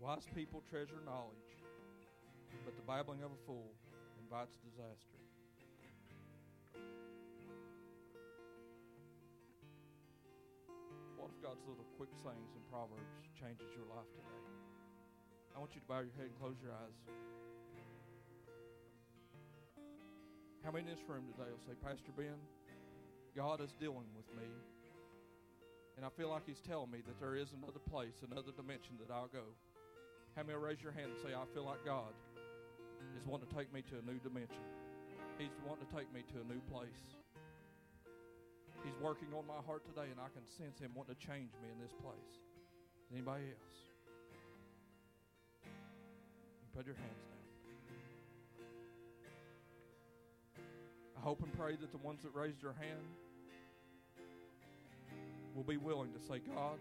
Wise 0.03 0.27
people 0.35 0.61
treasure 0.69 0.99
knowledge, 1.07 1.55
but 2.67 2.75
the 2.75 2.83
babbling 2.83 3.23
of 3.23 3.31
a 3.31 3.39
fool 3.47 3.71
invites 4.19 4.59
disaster. 4.59 5.15
What 11.15 11.31
if 11.31 11.39
God's 11.39 11.63
little 11.63 11.87
quick 11.95 12.11
sayings 12.19 12.51
in 12.59 12.63
Proverbs 12.67 13.23
changes 13.39 13.71
your 13.71 13.87
life 13.87 14.11
today? 14.11 14.43
I 15.55 15.59
want 15.59 15.71
you 15.75 15.79
to 15.79 15.87
bow 15.87 16.03
your 16.03 16.11
head 16.19 16.27
and 16.27 16.35
close 16.35 16.59
your 16.59 16.75
eyes. 16.75 17.48
How 20.63 20.71
many 20.75 20.83
in 20.83 20.91
this 20.91 21.03
room 21.07 21.23
today 21.31 21.47
will 21.47 21.63
say, 21.63 21.71
Pastor 21.79 22.11
Ben, 22.19 22.35
God 23.35 23.63
is 23.63 23.71
dealing 23.79 24.11
with 24.11 24.27
me, 24.35 24.43
and 25.95 26.03
I 26.05 26.11
feel 26.19 26.29
like 26.29 26.43
He's 26.45 26.59
telling 26.59 26.91
me 26.91 26.99
that 27.07 27.15
there 27.19 27.35
is 27.35 27.55
another 27.55 27.79
place, 27.79 28.19
another 28.27 28.51
dimension 28.51 28.99
that 28.99 29.07
I'll 29.07 29.31
go? 29.31 29.55
How 30.35 30.43
many 30.43 30.59
raise 30.59 30.83
your 30.83 30.91
hand 30.91 31.15
and 31.15 31.19
say, 31.23 31.31
I 31.31 31.47
feel 31.55 31.63
like 31.63 31.79
God 31.87 32.11
is 33.15 33.23
wanting 33.23 33.47
to 33.47 33.55
take 33.55 33.71
me 33.71 33.81
to 33.87 34.03
a 34.03 34.03
new 34.03 34.19
dimension? 34.19 34.59
He's 35.39 35.55
wanting 35.63 35.87
to 35.87 35.91
take 35.95 36.11
me 36.11 36.27
to 36.35 36.43
a 36.43 36.45
new 36.51 36.59
place. 36.67 37.15
He's 38.83 38.99
working 38.99 39.31
on 39.31 39.47
my 39.47 39.63
heart 39.63 39.87
today, 39.87 40.11
and 40.11 40.19
I 40.19 40.27
can 40.35 40.43
sense 40.59 40.79
Him 40.79 40.91
wanting 40.91 41.15
to 41.15 41.21
change 41.23 41.55
me 41.63 41.71
in 41.71 41.79
this 41.79 41.95
place. 42.03 42.35
Anybody 43.15 43.55
else? 43.55 43.79
You 45.63 46.67
put 46.75 46.85
your 46.85 46.99
hands 46.99 47.23
down. 47.31 47.38
I 51.19 51.21
hope 51.21 51.41
and 51.43 51.51
pray 51.57 51.75
that 51.75 51.91
the 51.91 51.97
ones 51.97 52.21
that 52.23 52.33
raised 52.33 52.63
their 52.63 52.73
hand 52.73 53.03
will 55.53 55.63
be 55.63 55.75
willing 55.75 56.13
to 56.13 56.19
say, 56.19 56.39
God, 56.55 56.77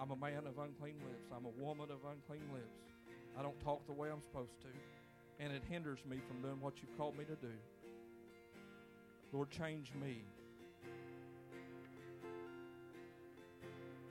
I'm 0.00 0.10
a 0.10 0.16
man 0.16 0.38
of 0.38 0.58
unclean 0.58 0.96
lips. 1.08 1.30
I'm 1.34 1.44
a 1.44 1.62
woman 1.62 1.90
of 1.92 1.98
unclean 2.10 2.50
lips. 2.52 2.80
I 3.38 3.42
don't 3.42 3.58
talk 3.60 3.86
the 3.86 3.92
way 3.92 4.08
I'm 4.10 4.22
supposed 4.22 4.60
to. 4.62 4.68
And 5.38 5.52
it 5.52 5.62
hinders 5.70 6.00
me 6.08 6.18
from 6.26 6.42
doing 6.42 6.60
what 6.60 6.74
you've 6.80 6.96
called 6.98 7.16
me 7.16 7.24
to 7.26 7.36
do. 7.36 7.54
Lord, 9.32 9.50
change 9.50 9.92
me. 10.00 10.24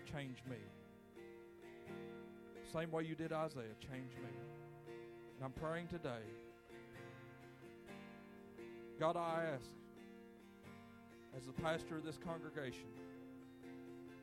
Change 0.09 0.38
me. 0.49 0.57
Same 2.71 2.91
way 2.91 3.03
you 3.03 3.15
did 3.15 3.34
Isaiah, 3.34 3.75
change 3.81 4.13
me. 4.15 4.31
And 5.36 5.43
I'm 5.43 5.51
praying 5.51 5.88
today 5.88 6.23
God, 8.99 9.17
I 9.17 9.45
ask, 9.55 9.69
as 11.35 11.45
the 11.45 11.53
pastor 11.53 11.97
of 11.97 12.05
this 12.05 12.17
congregation, 12.17 12.87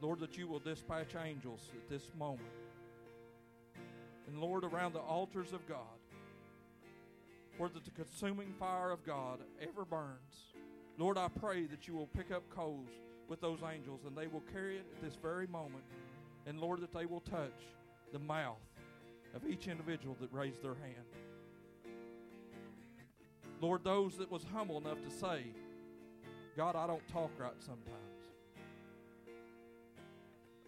Lord, 0.01 0.21
that 0.21 0.39
you 0.39 0.47
will 0.47 0.61
dispatch 0.61 1.15
angels 1.23 1.71
at 1.75 1.89
this 1.89 2.09
moment. 2.19 2.49
And 4.27 4.41
Lord, 4.41 4.65
around 4.65 4.93
the 4.93 5.01
altars 5.01 5.53
of 5.53 5.67
God, 5.69 5.79
where 7.59 7.69
the 7.69 7.81
consuming 7.91 8.55
fire 8.59 8.91
of 8.91 9.05
God 9.05 9.41
ever 9.61 9.85
burns, 9.85 10.55
Lord, 10.99 11.19
I 11.19 11.29
pray 11.29 11.67
that 11.67 11.89
you 11.89 11.95
will 11.95 12.07
pick 12.07 12.31
up 12.31 12.49
coals 12.49 12.89
with 13.29 13.41
those 13.41 13.59
angels 13.63 14.01
and 14.07 14.17
they 14.17 14.29
will 14.29 14.43
carry 14.53 14.77
it 14.77 14.87
at 14.97 15.03
this 15.03 15.17
very 15.21 15.47
moment. 15.47 15.85
And 16.47 16.61
Lord, 16.61 16.81
that 16.81 16.93
they 16.93 17.07
will 17.07 17.21
touch 17.21 17.67
the 18.13 18.19
mouth 18.19 18.57
of 19.35 19.47
each 19.49 19.69
individual 19.69 20.17
that 20.21 20.33
raised 20.33 20.63
their 20.63 20.75
hand. 20.75 21.07
Lord, 23.61 23.85
those 23.85 24.17
that 24.17 24.31
was 24.31 24.45
humble 24.55 24.79
enough 24.79 25.03
to 25.03 25.11
say, 25.11 25.45
God, 26.57 26.77
I 26.77 26.87
don't 26.87 27.07
talk 27.09 27.31
right 27.39 27.53
sometimes. 27.59 27.97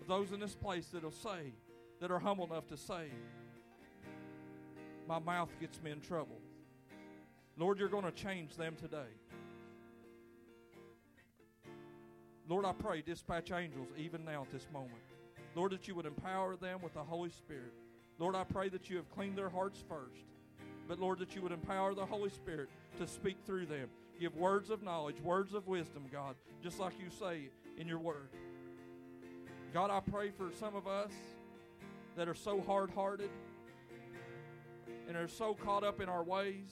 Those 0.09 0.33
in 0.33 0.41
this 0.41 0.55
place 0.55 0.89
that'll 0.93 1.11
say, 1.11 1.55
that 2.01 2.11
are 2.11 2.19
humble 2.19 2.45
enough 2.45 2.67
to 2.69 2.77
say, 2.77 3.07
my 5.09 5.19
mouth 5.19 5.51
gets 5.61 5.81
me 5.83 5.91
in 5.91 6.01
trouble. 6.01 6.39
Lord, 7.57 7.79
you're 7.79 7.89
going 7.89 8.05
to 8.05 8.11
change 8.13 8.57
them 8.57 8.77
today. 8.81 9.11
Lord, 12.49 12.65
I 12.65 12.73
pray, 12.73 13.03
dispatch 13.03 13.53
angels 13.53 13.89
even 13.97 14.25
now 14.25 14.43
at 14.43 14.51
this 14.51 14.67
moment. 14.73 14.93
Lord, 15.55 15.73
that 15.73 15.87
you 15.87 15.95
would 15.95 16.07
empower 16.07 16.57
them 16.57 16.81
with 16.83 16.95
the 16.95 17.03
Holy 17.03 17.31
Spirit. 17.31 17.73
Lord, 18.19 18.35
I 18.35 18.45
pray 18.45 18.69
that 18.71 18.91
you 18.91 18.97
have 18.97 19.09
cleaned 19.11 19.39
their 19.39 19.51
hearts 19.51 19.83
first. 19.89 20.25
But 20.89 20.99
Lord, 20.99 21.19
that 21.21 21.35
you 21.35 21.43
would 21.43 21.53
empower 21.53 21.95
the 21.95 22.05
Holy 22.05 22.31
Spirit 22.31 22.69
to 22.99 23.07
speak 23.07 23.37
through 23.47 23.67
them. 23.67 23.89
Give 24.21 24.35
words 24.37 24.71
of 24.71 24.83
knowledge, 24.83 25.21
words 25.21 25.55
of 25.55 25.67
wisdom, 25.67 26.05
God, 26.13 26.37
just 26.63 26.79
like 26.79 26.93
you 26.99 27.11
say 27.11 27.49
in 27.79 27.89
your 27.89 27.99
word. 27.99 28.29
God, 29.73 29.91
I 29.91 30.01
pray 30.01 30.31
for 30.31 30.51
some 30.59 30.77
of 30.77 30.87
us 30.87 31.13
that 32.17 32.29
are 32.29 32.35
so 32.35 32.61
hard 32.61 32.91
hearted 32.91 33.31
and 35.09 35.17
are 35.17 35.29
so 35.29 35.55
caught 35.55 35.83
up 35.83 36.01
in 36.01 36.09
our 36.09 36.23
ways, 36.23 36.69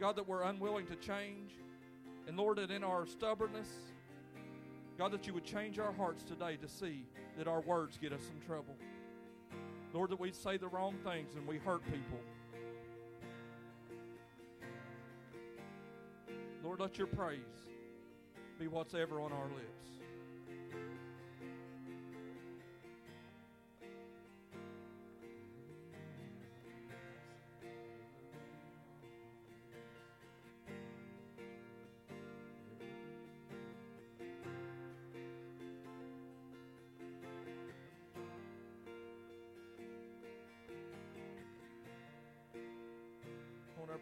God, 0.00 0.16
that 0.16 0.26
we're 0.26 0.42
unwilling 0.42 0.86
to 0.86 0.96
change. 0.96 1.52
And 2.26 2.36
Lord, 2.36 2.58
that 2.58 2.70
in 2.70 2.82
our 2.82 3.06
stubbornness, 3.06 3.68
God, 4.96 5.12
that 5.12 5.26
you 5.26 5.34
would 5.34 5.44
change 5.44 5.78
our 5.78 5.92
hearts 5.92 6.24
today 6.24 6.56
to 6.56 6.68
see 6.68 7.04
that 7.36 7.46
our 7.46 7.60
words 7.60 7.98
get 8.00 8.12
us 8.12 8.30
in 8.34 8.46
trouble. 8.46 8.74
Lord, 9.92 10.10
that 10.10 10.20
we 10.20 10.32
say 10.32 10.56
the 10.56 10.68
wrong 10.68 10.96
things 11.04 11.34
and 11.34 11.46
we 11.46 11.58
hurt 11.58 11.84
people. 11.84 12.18
Let 16.78 16.96
your 16.96 17.08
praise 17.08 17.40
be 18.60 18.68
what's 18.68 18.94
ever 18.94 19.20
on 19.20 19.32
our 19.32 19.46
lips. 19.46 19.97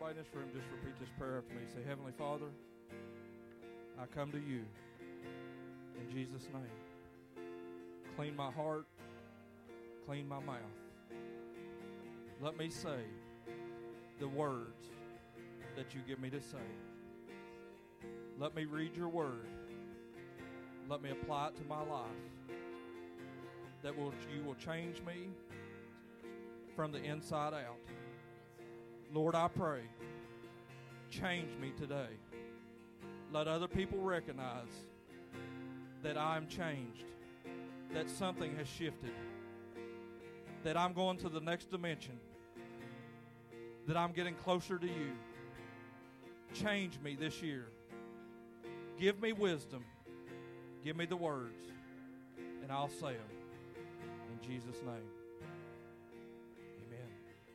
Everybody 0.07 0.19
in 0.19 0.25
this 0.25 0.35
room, 0.35 0.49
just 0.55 0.67
repeat 0.71 0.99
this 1.01 1.09
prayer 1.19 1.39
after 1.39 1.55
me. 1.55 1.61
Say, 1.75 1.89
Heavenly 1.89 2.13
Father, 2.17 2.47
I 4.01 4.07
come 4.15 4.31
to 4.33 4.39
you 4.39 4.63
in 6.01 6.15
Jesus' 6.15 6.49
name. 6.53 7.45
Clean 8.17 8.37
my 8.37 8.51
heart, 8.51 8.87
clean 10.07 10.29
my 10.29 10.39
mouth. 10.41 10.59
Let 12.41 12.57
me 12.57 12.71
say 12.71 13.01
the 14.21 14.29
words 14.29 14.87
that 15.77 15.95
you 15.95 16.01
give 16.07 16.21
me 16.21 16.31
to 16.31 16.41
say. 16.41 16.59
Let 18.39 18.55
me 18.55 18.65
read 18.65 18.97
your 18.97 19.09
word. 19.09 19.49
Let 20.89 21.03
me 21.03 21.11
apply 21.11 21.49
it 21.49 21.57
to 21.57 21.65
my 21.65 21.83
life. 21.83 22.07
That 23.83 23.97
will 23.97 24.13
you 24.35 24.43
will 24.45 24.55
change 24.55 25.03
me 25.07 25.31
from 26.75 26.93
the 26.93 27.03
inside 27.03 27.55
out. 27.55 27.79
Lord, 29.13 29.35
I 29.35 29.49
pray, 29.49 29.81
change 31.11 31.57
me 31.61 31.73
today. 31.79 32.09
Let 33.33 33.49
other 33.49 33.69
people 33.69 33.99
recognize 33.99 34.73
that 36.03 36.17
I'm 36.17 36.47
changed, 36.49 37.05
that 37.93 38.11
something 38.11 38.55
has 38.57 38.69
shifted, 38.69 39.13
that 40.65 40.77
I'm 40.77 40.93
going 40.93 41.17
to 41.19 41.29
the 41.29 41.41
next 41.41 41.71
dimension, 41.71 42.19
that 43.87 43.97
I'm 43.97 44.13
getting 44.13 44.35
closer 44.35 44.79
to 44.79 44.87
you. 44.87 45.13
Change 46.55 46.99
me 47.03 47.17
this 47.19 47.43
year. 47.43 47.67
Give 48.99 49.21
me 49.21 49.33
wisdom. 49.33 49.85
Give 50.85 50.97
me 50.97 51.07
the 51.07 51.17
words, 51.17 51.67
and 52.63 52.71
I'll 52.71 52.89
say 52.89 53.13
them. 53.13 53.33
In 54.33 54.49
Jesus' 54.49 54.81
name. 54.83 55.16